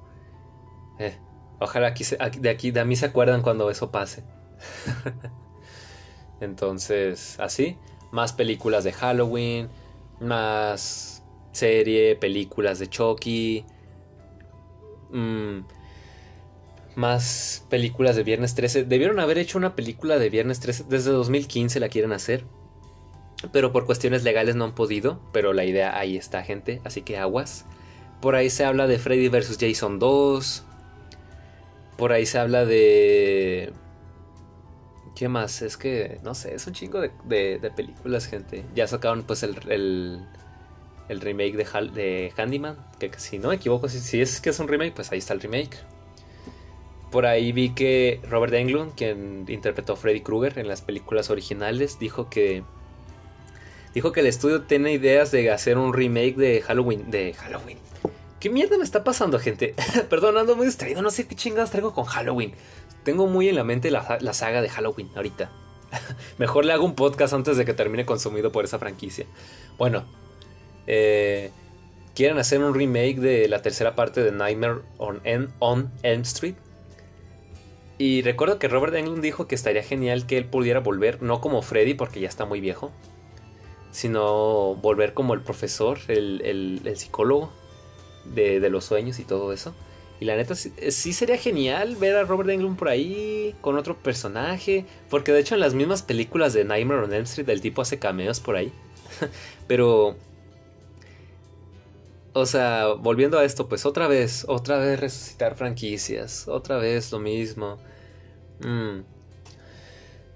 Eh, 0.99 1.17
ojalá 1.59 1.87
aquí, 1.87 2.03
de 2.39 2.49
aquí 2.49 2.69
de 2.69 2.85
mí 2.85 2.95
se 2.95 3.07
acuerdan 3.07 3.41
cuando 3.41 3.71
eso 3.71 3.89
pase. 3.89 4.23
Entonces, 6.39 7.39
así, 7.39 7.77
más 8.11 8.33
películas 8.33 8.83
de 8.83 8.93
Halloween, 8.93 9.69
más 10.19 11.23
serie, 11.51 12.15
películas 12.15 12.77
de 12.77 12.87
Chucky, 12.87 13.65
Mm, 15.13 15.59
más 16.95 17.65
películas 17.69 18.15
de 18.15 18.23
Viernes 18.23 18.55
13. 18.55 18.85
Debieron 18.85 19.19
haber 19.19 19.37
hecho 19.37 19.57
una 19.57 19.75
película 19.75 20.17
de 20.17 20.29
Viernes 20.29 20.59
13. 20.59 20.85
Desde 20.89 21.11
2015 21.11 21.79
la 21.79 21.89
quieren 21.89 22.11
hacer. 22.11 22.45
Pero 23.51 23.71
por 23.71 23.85
cuestiones 23.85 24.23
legales 24.23 24.55
no 24.55 24.65
han 24.65 24.75
podido. 24.75 25.19
Pero 25.31 25.53
la 25.53 25.65
idea 25.65 25.97
ahí 25.97 26.17
está, 26.17 26.43
gente. 26.43 26.81
Así 26.83 27.01
que 27.01 27.17
aguas. 27.17 27.65
Por 28.21 28.35
ahí 28.35 28.49
se 28.49 28.65
habla 28.65 28.87
de 28.87 28.99
Freddy 28.99 29.29
vs. 29.29 29.57
Jason 29.59 29.99
2. 29.99 30.63
Por 31.97 32.11
ahí 32.11 32.25
se 32.25 32.39
habla 32.39 32.65
de... 32.65 33.73
¿Qué 35.15 35.27
más? 35.27 35.61
Es 35.61 35.77
que, 35.77 36.19
no 36.23 36.33
sé, 36.33 36.55
es 36.55 36.65
un 36.65 36.73
chingo 36.73 36.99
de, 36.99 37.71
películas, 37.75 38.25
gente. 38.25 38.65
Ya 38.73 38.87
sacaron 38.87 39.23
pues 39.23 39.43
el, 39.43 40.25
el 41.09 41.21
remake 41.21 41.55
de, 41.55 41.91
de 41.93 42.33
Handyman, 42.35 42.77
que 42.99 43.11
si 43.17 43.39
no 43.39 43.49
me 43.49 43.55
equivoco, 43.55 43.89
si, 43.89 44.21
es 44.21 44.41
que 44.41 44.49
es 44.49 44.59
un 44.59 44.67
remake, 44.67 44.93
pues 44.93 45.11
ahí 45.11 45.19
está 45.19 45.33
el 45.33 45.41
remake. 45.41 45.77
Por 47.13 47.27
ahí 47.27 47.51
vi 47.51 47.69
que 47.69 48.19
Robert 48.27 48.55
Englund, 48.55 48.95
quien 48.95 49.45
interpretó 49.47 49.93
a 49.93 49.95
Freddy 49.95 50.21
Krueger 50.21 50.57
en 50.57 50.67
las 50.67 50.81
películas 50.81 51.29
originales, 51.29 51.99
dijo 51.99 52.27
que 52.27 52.63
dijo 53.93 54.11
que 54.11 54.21
el 54.21 54.25
estudio 54.25 54.63
tiene 54.63 54.91
ideas 54.93 55.29
de 55.29 55.51
hacer 55.51 55.77
un 55.77 55.93
remake 55.93 56.35
de 56.35 56.63
Halloween, 56.63 57.11
de 57.11 57.35
Halloween. 57.35 57.77
¿Qué 58.39 58.49
mierda 58.49 58.79
me 58.79 58.83
está 58.83 59.03
pasando, 59.03 59.37
gente? 59.37 59.75
Perdón, 60.09 60.39
ando 60.39 60.55
muy 60.55 60.65
distraído, 60.65 61.03
no 61.03 61.11
sé 61.11 61.27
qué 61.27 61.35
chingados 61.35 61.69
traigo 61.69 61.93
con 61.93 62.05
Halloween. 62.05 62.55
Tengo 63.03 63.27
muy 63.27 63.47
en 63.47 63.57
la 63.57 63.63
mente 63.63 63.91
la, 63.91 64.17
la 64.19 64.33
saga 64.33 64.63
de 64.63 64.69
Halloween 64.69 65.11
ahorita. 65.15 65.51
Mejor 66.39 66.65
le 66.65 66.73
hago 66.73 66.83
un 66.83 66.95
podcast 66.95 67.35
antes 67.35 67.57
de 67.57 67.63
que 67.63 67.75
termine 67.75 68.07
consumido 68.07 68.51
por 68.51 68.65
esa 68.65 68.79
franquicia. 68.79 69.27
Bueno, 69.77 70.03
eh, 70.87 71.51
quieren 72.15 72.39
hacer 72.39 72.59
un 72.59 72.73
remake 72.73 73.19
de 73.19 73.47
la 73.47 73.61
tercera 73.61 73.95
parte 73.95 74.23
de 74.23 74.31
Nightmare 74.31 74.81
on, 74.97 75.21
Elm 75.23 76.21
Street. 76.21 76.55
Y 77.97 78.21
recuerdo 78.23 78.59
que 78.59 78.67
Robert 78.67 78.95
Englund 78.95 79.21
dijo 79.21 79.47
que 79.47 79.55
estaría 79.55 79.83
genial 79.83 80.25
que 80.25 80.37
él 80.37 80.45
pudiera 80.45 80.79
volver, 80.79 81.21
no 81.21 81.41
como 81.41 81.61
Freddy 81.61 81.93
porque 81.93 82.19
ya 82.19 82.27
está 82.27 82.45
muy 82.45 82.59
viejo, 82.59 82.91
sino 83.91 84.75
volver 84.75 85.13
como 85.13 85.33
el 85.33 85.41
profesor, 85.41 85.99
el, 86.07 86.81
psicólogo 86.95 87.51
de, 88.25 88.67
los 88.69 88.85
sueños 88.85 89.19
y 89.19 89.23
todo 89.23 89.53
eso. 89.53 89.75
Y 90.19 90.25
la 90.25 90.35
neta, 90.35 90.55
sí, 90.55 90.71
sí, 90.89 91.13
sería 91.13 91.37
genial 91.37 91.95
ver 91.97 92.15
a 92.15 92.23
Robert 92.23 92.49
Englund 92.49 92.77
por 92.77 92.87
ahí 92.87 93.55
con 93.61 93.77
otro 93.77 93.97
personaje. 93.97 94.85
Porque 95.09 95.31
de 95.31 95.41
hecho 95.41 95.55
en 95.55 95.61
las 95.61 95.73
mismas 95.73 96.01
películas 96.01 96.53
de 96.53 96.63
Nightmare 96.63 97.01
on 97.01 97.13
Elm 97.13 97.23
Street 97.23 97.49
el 97.49 97.61
tipo 97.61 97.81
hace 97.81 97.99
cameos 97.99 98.39
por 98.39 98.55
ahí. 98.55 98.71
Pero 99.67 100.15
o 102.33 102.45
sea, 102.45 102.93
volviendo 102.93 103.37
a 103.37 103.45
esto, 103.45 103.69
pues 103.69 103.85
otra 103.85 104.07
vez, 104.07 104.45
otra 104.47 104.77
vez 104.77 104.99
resucitar 104.99 105.55
franquicias, 105.55 106.47
otra 106.47 106.77
vez 106.77 107.11
lo 107.11 107.19
mismo. 107.19 107.77
Mm. 108.59 109.01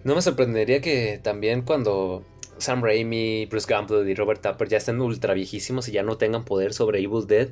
No 0.04 0.16
me 0.16 0.22
sorprendería 0.22 0.80
que 0.80 1.20
también 1.22 1.64
cuando 1.64 2.24
Sam 2.60 2.84
Raimi, 2.84 3.46
Bruce 3.48 3.68
Campbell 3.68 4.08
y 4.08 4.16
Robert 4.16 4.42
Tapper 4.42 4.70
ya 4.70 4.78
estén 4.78 5.02
ultra 5.02 5.34
viejísimos 5.34 5.88
y 5.90 5.92
ya 5.92 6.04
no 6.04 6.18
tengan 6.18 6.46
poder 6.46 6.74
sobre 6.74 7.00
Evil 7.02 7.28
Dead, 7.28 7.50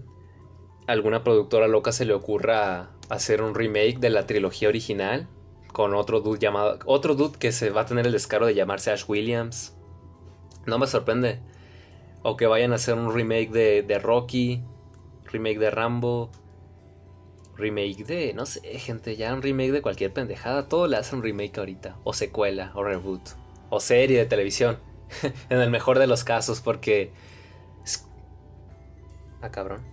alguna 0.87 1.23
productora 1.23 1.67
loca 1.67 1.91
se 1.91 2.05
le 2.05 2.13
ocurra 2.13 2.91
hacer 3.09 3.41
un 3.41 3.55
remake 3.55 3.99
de 3.99 4.09
la 4.09 4.25
trilogía 4.25 4.69
original 4.69 5.27
con 5.73 5.93
otro 5.93 6.21
dude 6.21 6.39
llamado 6.39 6.79
otro 6.85 7.15
dude 7.15 7.37
que 7.37 7.51
se 7.51 7.69
va 7.69 7.81
a 7.81 7.85
tener 7.85 8.05
el 8.05 8.13
descaro 8.13 8.45
de 8.45 8.55
llamarse 8.55 8.91
Ash 8.91 9.03
Williams. 9.07 9.75
No 10.65 10.79
me 10.79 10.87
sorprende. 10.87 11.41
O 12.28 12.38
que 12.38 12.47
vayan 12.47 12.71
a 12.71 12.78
hacer 12.78 12.95
un 12.95 13.13
remake 13.13 13.51
de, 13.51 13.99
Rocky, 13.99 14.63
remake 15.32 15.59
de 15.59 15.69
Rambo, 15.69 16.32
remake 17.55 18.03
de, 18.03 18.34
no 18.34 18.47
sé, 18.47 18.61
gente, 18.80 19.15
ya 19.15 19.32
un 19.32 19.43
remake 19.43 19.71
de 19.71 19.84
cualquier 19.84 20.11
pendejada, 20.11 20.67
todo 20.67 20.88
le 20.88 20.97
hacen 20.97 21.21
remake 21.21 21.59
ahorita, 21.59 21.99
o 22.03 22.13
secuela, 22.13 22.71
o 22.73 22.84
reboot, 22.84 23.21
o 23.69 23.80
serie 23.80 24.17
de 24.17 24.26
televisión, 24.26 24.80
en 25.51 25.59
el 25.59 25.69
mejor 25.69 25.99
de 25.99 26.07
los 26.07 26.23
casos, 26.23 26.61
porque... 26.61 27.11
Ah, 29.43 29.51
cabrón. 29.51 29.84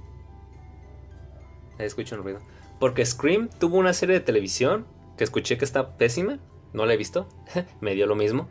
Ahí 1.78 1.84
escucho 1.84 2.16
un 2.16 2.22
ruido. 2.22 2.40
Porque 2.80 3.04
Scream 3.04 3.50
tuvo 3.58 3.76
una 3.76 3.92
serie 3.92 4.14
de 4.14 4.24
televisión 4.24 4.86
que 5.18 5.24
escuché 5.24 5.58
que 5.58 5.66
está 5.66 5.98
pésima, 5.98 6.38
no 6.72 6.86
la 6.86 6.94
he 6.94 6.96
visto, 6.96 7.28
me 7.82 7.94
dio 7.94 8.06
lo 8.06 8.14
mismo, 8.14 8.48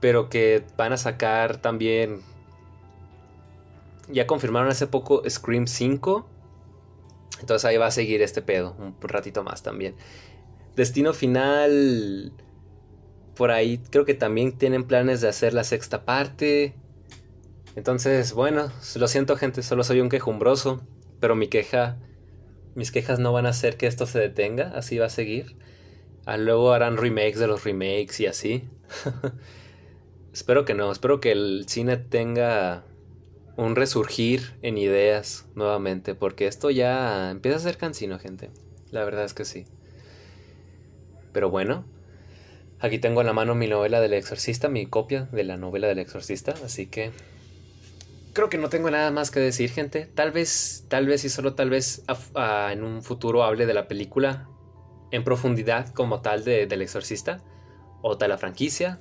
pero 0.00 0.30
que 0.30 0.64
van 0.78 0.94
a 0.94 0.96
sacar 0.96 1.58
también 1.58 2.22
ya 4.08 4.26
confirmaron 4.26 4.68
hace 4.68 4.86
poco 4.86 5.22
Scream 5.28 5.66
5. 5.66 6.28
Entonces 7.40 7.64
ahí 7.64 7.76
va 7.76 7.86
a 7.86 7.90
seguir 7.90 8.22
este 8.22 8.42
pedo 8.42 8.76
un 8.78 8.96
ratito 9.00 9.42
más 9.42 9.62
también. 9.62 9.96
Destino 10.76 11.12
final. 11.12 12.32
Por 13.34 13.50
ahí 13.50 13.78
creo 13.90 14.04
que 14.04 14.14
también 14.14 14.56
tienen 14.56 14.84
planes 14.84 15.20
de 15.20 15.28
hacer 15.28 15.54
la 15.54 15.64
sexta 15.64 16.04
parte. 16.04 16.74
Entonces, 17.76 18.32
bueno, 18.32 18.70
lo 18.94 19.08
siento 19.08 19.36
gente, 19.36 19.62
solo 19.62 19.82
soy 19.82 20.00
un 20.00 20.08
quejumbroso. 20.08 20.80
Pero 21.20 21.34
mi 21.34 21.48
queja, 21.48 21.96
mis 22.74 22.92
quejas 22.92 23.18
no 23.18 23.32
van 23.32 23.46
a 23.46 23.50
hacer 23.50 23.76
que 23.76 23.86
esto 23.86 24.06
se 24.06 24.20
detenga, 24.20 24.72
así 24.76 24.98
va 24.98 25.06
a 25.06 25.10
seguir. 25.10 25.56
Ah, 26.26 26.36
luego 26.36 26.72
harán 26.72 26.96
remakes 26.96 27.38
de 27.38 27.46
los 27.46 27.64
remakes 27.64 28.20
y 28.20 28.26
así. 28.26 28.64
espero 30.32 30.64
que 30.64 30.74
no, 30.74 30.90
espero 30.92 31.20
que 31.20 31.32
el 31.32 31.64
cine 31.68 31.96
tenga 31.96 32.84
un 33.56 33.76
resurgir 33.76 34.54
en 34.62 34.78
ideas 34.78 35.46
nuevamente, 35.54 36.14
porque 36.14 36.46
esto 36.46 36.70
ya 36.70 37.30
empieza 37.30 37.58
a 37.58 37.60
ser 37.60 37.76
cansino, 37.76 38.18
gente. 38.18 38.50
La 38.90 39.04
verdad 39.04 39.24
es 39.24 39.34
que 39.34 39.44
sí. 39.44 39.64
Pero 41.32 41.50
bueno, 41.50 41.84
aquí 42.80 42.98
tengo 42.98 43.20
en 43.20 43.26
la 43.26 43.32
mano 43.32 43.54
mi 43.54 43.66
novela 43.66 44.00
del 44.00 44.14
exorcista, 44.14 44.68
mi 44.68 44.86
copia 44.86 45.28
de 45.32 45.44
la 45.44 45.56
novela 45.56 45.88
del 45.88 45.98
exorcista, 45.98 46.54
así 46.64 46.86
que 46.86 47.12
creo 48.32 48.48
que 48.48 48.58
no 48.58 48.68
tengo 48.68 48.90
nada 48.90 49.10
más 49.10 49.30
que 49.30 49.40
decir, 49.40 49.70
gente. 49.70 50.06
Tal 50.06 50.32
vez, 50.32 50.84
tal 50.88 51.06
vez 51.06 51.24
y 51.24 51.28
solo 51.28 51.54
tal 51.54 51.70
vez 51.70 52.04
en 52.70 52.84
un 52.84 53.02
futuro 53.02 53.44
hable 53.44 53.66
de 53.66 53.74
la 53.74 53.88
película 53.88 54.48
en 55.10 55.24
profundidad 55.24 55.88
como 55.94 56.20
tal 56.20 56.44
de, 56.44 56.66
del 56.66 56.82
exorcista, 56.82 57.42
o 58.02 58.16
de 58.16 58.28
la 58.28 58.36
franquicia, 58.36 59.00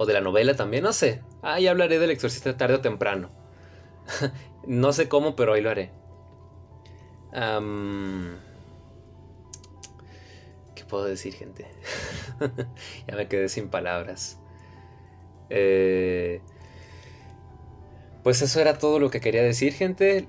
o 0.00 0.06
de 0.06 0.14
la 0.14 0.22
novela 0.22 0.56
también, 0.56 0.82
no 0.82 0.94
sé. 0.94 1.20
Ahí 1.42 1.66
hablaré 1.66 1.98
del 1.98 2.10
exorcista 2.10 2.56
tarde 2.56 2.76
o 2.76 2.80
temprano. 2.80 3.30
no 4.66 4.94
sé 4.94 5.10
cómo, 5.10 5.36
pero 5.36 5.52
ahí 5.52 5.60
lo 5.60 5.68
haré. 5.68 5.90
¿Qué 10.74 10.84
puedo 10.88 11.04
decir, 11.04 11.34
gente? 11.34 11.66
ya 13.06 13.14
me 13.14 13.28
quedé 13.28 13.50
sin 13.50 13.68
palabras. 13.68 14.38
Eh, 15.50 16.40
pues 18.22 18.40
eso 18.40 18.58
era 18.58 18.78
todo 18.78 19.00
lo 19.00 19.10
que 19.10 19.20
quería 19.20 19.42
decir, 19.42 19.74
gente. 19.74 20.26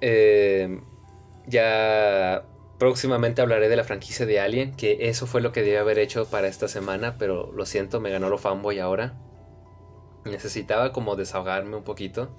Eh, 0.00 0.80
ya 1.46 2.46
Próximamente 2.78 3.40
hablaré 3.40 3.70
de 3.70 3.76
la 3.76 3.84
franquicia 3.84 4.26
de 4.26 4.38
Alien, 4.38 4.76
que 4.76 5.08
eso 5.08 5.26
fue 5.26 5.40
lo 5.40 5.50
que 5.52 5.62
debía 5.62 5.80
haber 5.80 5.98
hecho 5.98 6.26
para 6.26 6.46
esta 6.46 6.68
semana, 6.68 7.16
pero 7.18 7.50
lo 7.52 7.64
siento, 7.64 8.00
me 8.00 8.10
ganó 8.10 8.28
lo 8.28 8.36
fanboy 8.36 8.80
ahora. 8.80 9.14
Necesitaba 10.26 10.92
como 10.92 11.16
desahogarme 11.16 11.76
un 11.76 11.84
poquito. 11.84 12.30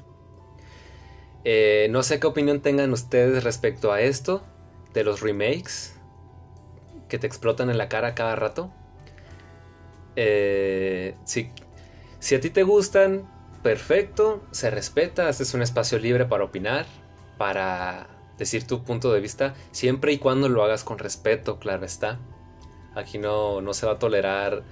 Eh, 1.43 1.87
no 1.89 2.03
sé 2.03 2.19
qué 2.19 2.27
opinión 2.27 2.61
tengan 2.61 2.93
ustedes 2.93 3.43
respecto 3.43 3.91
a 3.91 4.01
esto, 4.01 4.43
de 4.93 5.03
los 5.03 5.21
remakes, 5.21 5.99
que 7.09 7.17
te 7.17 7.25
explotan 7.25 7.71
en 7.71 7.79
la 7.79 7.89
cara 7.89 8.13
cada 8.13 8.35
rato. 8.35 8.71
Eh, 10.15 11.15
si, 11.25 11.51
si 12.19 12.35
a 12.35 12.41
ti 12.41 12.51
te 12.51 12.61
gustan, 12.61 13.27
perfecto, 13.63 14.43
se 14.51 14.69
respeta, 14.69 15.29
este 15.29 15.43
es 15.43 15.53
un 15.55 15.63
espacio 15.63 15.97
libre 15.97 16.25
para 16.25 16.43
opinar, 16.43 16.85
para 17.37 18.16
decir 18.37 18.65
tu 18.65 18.83
punto 18.83 19.11
de 19.11 19.19
vista, 19.19 19.55
siempre 19.71 20.13
y 20.13 20.17
cuando 20.17 20.49
lo 20.49 20.63
hagas 20.63 20.83
con 20.83 20.99
respeto, 20.99 21.59
claro 21.59 21.85
está. 21.85 22.19
Aquí 22.95 23.17
no, 23.17 23.61
no 23.61 23.73
se 23.73 23.85
va 23.85 23.93
a 23.93 23.99
tolerar 23.99 24.63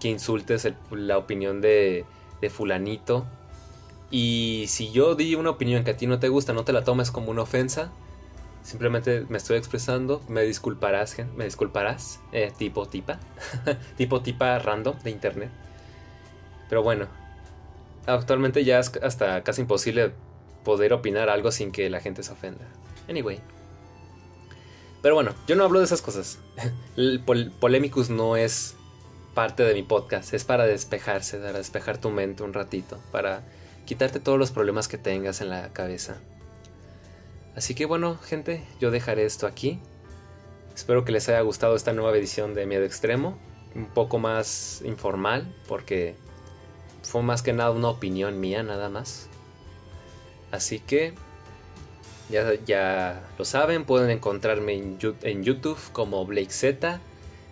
que 0.00 0.08
insultes 0.08 0.68
la 0.90 1.18
opinión 1.18 1.60
de, 1.60 2.04
fulanito. 2.50 3.24
Y 4.10 4.66
si 4.68 4.92
yo 4.92 5.14
di 5.14 5.34
una 5.34 5.50
opinión 5.50 5.82
que 5.82 5.92
a 5.92 5.96
ti 5.96 6.06
no 6.06 6.18
te 6.18 6.28
gusta, 6.28 6.52
no 6.52 6.64
te 6.64 6.72
la 6.72 6.84
tomes 6.84 7.10
como 7.10 7.30
una 7.30 7.42
ofensa. 7.42 7.90
Simplemente 8.62 9.26
me 9.28 9.38
estoy 9.38 9.56
expresando, 9.56 10.22
me 10.28 10.42
disculparás, 10.42 11.16
me 11.36 11.44
disculparás, 11.44 12.20
eh, 12.32 12.52
tipo 12.56 12.86
tipa, 12.86 13.18
tipo 13.96 14.22
tipa 14.22 14.58
random 14.58 14.98
de 15.02 15.10
internet. 15.10 15.50
Pero 16.68 16.82
bueno, 16.82 17.06
actualmente 18.06 18.64
ya 18.64 18.78
es 18.78 18.92
hasta 19.02 19.42
casi 19.42 19.62
imposible 19.62 20.12
poder 20.64 20.92
opinar 20.92 21.28
algo 21.28 21.52
sin 21.52 21.72
que 21.72 21.88
la 21.90 22.00
gente 22.00 22.22
se 22.22 22.32
ofenda. 22.32 22.64
Anyway. 23.08 23.40
Pero 25.02 25.14
bueno, 25.14 25.34
yo 25.46 25.54
no 25.54 25.64
hablo 25.64 25.80
de 25.80 25.84
esas 25.84 26.02
cosas. 26.02 26.38
El 26.96 27.20
Polemicus 27.20 28.10
no 28.10 28.36
es 28.36 28.74
parte 29.34 29.64
de 29.64 29.74
mi 29.74 29.82
podcast, 29.82 30.32
es 30.32 30.44
para 30.44 30.64
despejarse, 30.64 31.38
para 31.38 31.58
despejar 31.58 31.98
tu 31.98 32.10
mente 32.10 32.42
un 32.42 32.54
ratito, 32.54 33.00
para 33.10 33.42
quitarte 33.84 34.20
todos 34.20 34.38
los 34.38 34.50
problemas 34.50 34.88
que 34.88 34.96
tengas 34.96 35.40
en 35.40 35.50
la 35.50 35.72
cabeza. 35.72 36.16
Así 37.56 37.74
que 37.74 37.84
bueno, 37.84 38.16
gente, 38.16 38.64
yo 38.80 38.90
dejaré 38.90 39.24
esto 39.24 39.46
aquí. 39.46 39.80
Espero 40.74 41.04
que 41.04 41.12
les 41.12 41.28
haya 41.28 41.40
gustado 41.40 41.76
esta 41.76 41.92
nueva 41.92 42.16
edición 42.16 42.54
de 42.54 42.66
Miedo 42.66 42.84
Extremo, 42.84 43.38
un 43.74 43.86
poco 43.86 44.18
más 44.18 44.82
informal, 44.84 45.54
porque 45.68 46.16
fue 47.02 47.22
más 47.22 47.42
que 47.42 47.52
nada 47.52 47.70
una 47.70 47.88
opinión 47.88 48.40
mía 48.40 48.62
nada 48.62 48.88
más. 48.88 49.28
Así 50.50 50.78
que 50.80 51.14
ya, 52.30 52.54
ya 52.64 53.22
lo 53.38 53.44
saben, 53.44 53.84
pueden 53.84 54.10
encontrarme 54.10 54.74
en, 54.74 55.44
YouTube 55.44 55.78
como 55.92 56.24
Blake 56.26 56.50
Z. 56.50 57.00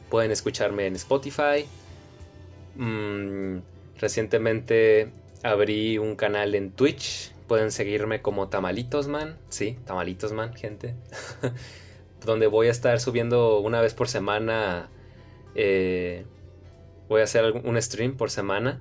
Pueden 0.09 0.31
escucharme 0.31 0.87
en 0.87 0.97
Spotify. 0.97 1.66
Mm, 2.77 3.59
recientemente 3.99 5.11
abrí 5.43 5.99
un 5.99 6.16
canal 6.16 6.55
en 6.55 6.73
Twitch. 6.73 7.33
Pueden 7.49 7.70
seguirme 7.70 8.23
como 8.23 8.49
Tamalitosman. 8.49 9.37
Sí, 9.49 9.79
Tamalitosman, 9.85 10.55
gente. 10.55 10.95
Donde 12.25 12.47
voy 12.47 12.68
a 12.68 12.70
estar 12.70 13.01
subiendo 13.01 13.59
una 13.59 13.81
vez 13.81 13.95
por 13.95 14.09
semana. 14.09 14.89
Eh, 15.55 16.25
voy 17.09 17.20
a 17.20 17.25
hacer 17.25 17.53
un 17.64 17.81
stream 17.83 18.16
por 18.16 18.31
semana. 18.31 18.81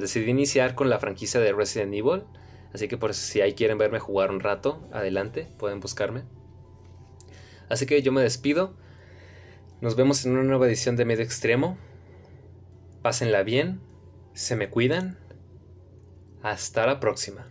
decidí 0.00 0.30
iniciar 0.30 0.74
con 0.74 0.88
la 0.88 0.98
franquicia 0.98 1.40
de 1.40 1.52
Resident 1.52 1.92
Evil. 1.92 2.22
Así 2.74 2.88
que 2.88 2.98
por 2.98 3.14
si 3.14 3.40
ahí 3.40 3.54
quieren 3.54 3.78
verme 3.78 4.00
jugar 4.00 4.32
un 4.32 4.40
rato, 4.40 4.86
adelante, 4.92 5.48
pueden 5.58 5.78
buscarme. 5.78 6.24
Así 7.68 7.86
que 7.86 8.02
yo 8.02 8.10
me 8.10 8.20
despido. 8.20 8.74
Nos 9.80 9.94
vemos 9.94 10.26
en 10.26 10.32
una 10.32 10.42
nueva 10.42 10.66
edición 10.66 10.96
de 10.96 11.04
Medio 11.04 11.24
Extremo. 11.24 11.78
Pásenla 13.00 13.44
bien, 13.44 13.80
se 14.32 14.56
me 14.56 14.70
cuidan. 14.70 15.18
Hasta 16.42 16.84
la 16.86 16.98
próxima. 16.98 17.48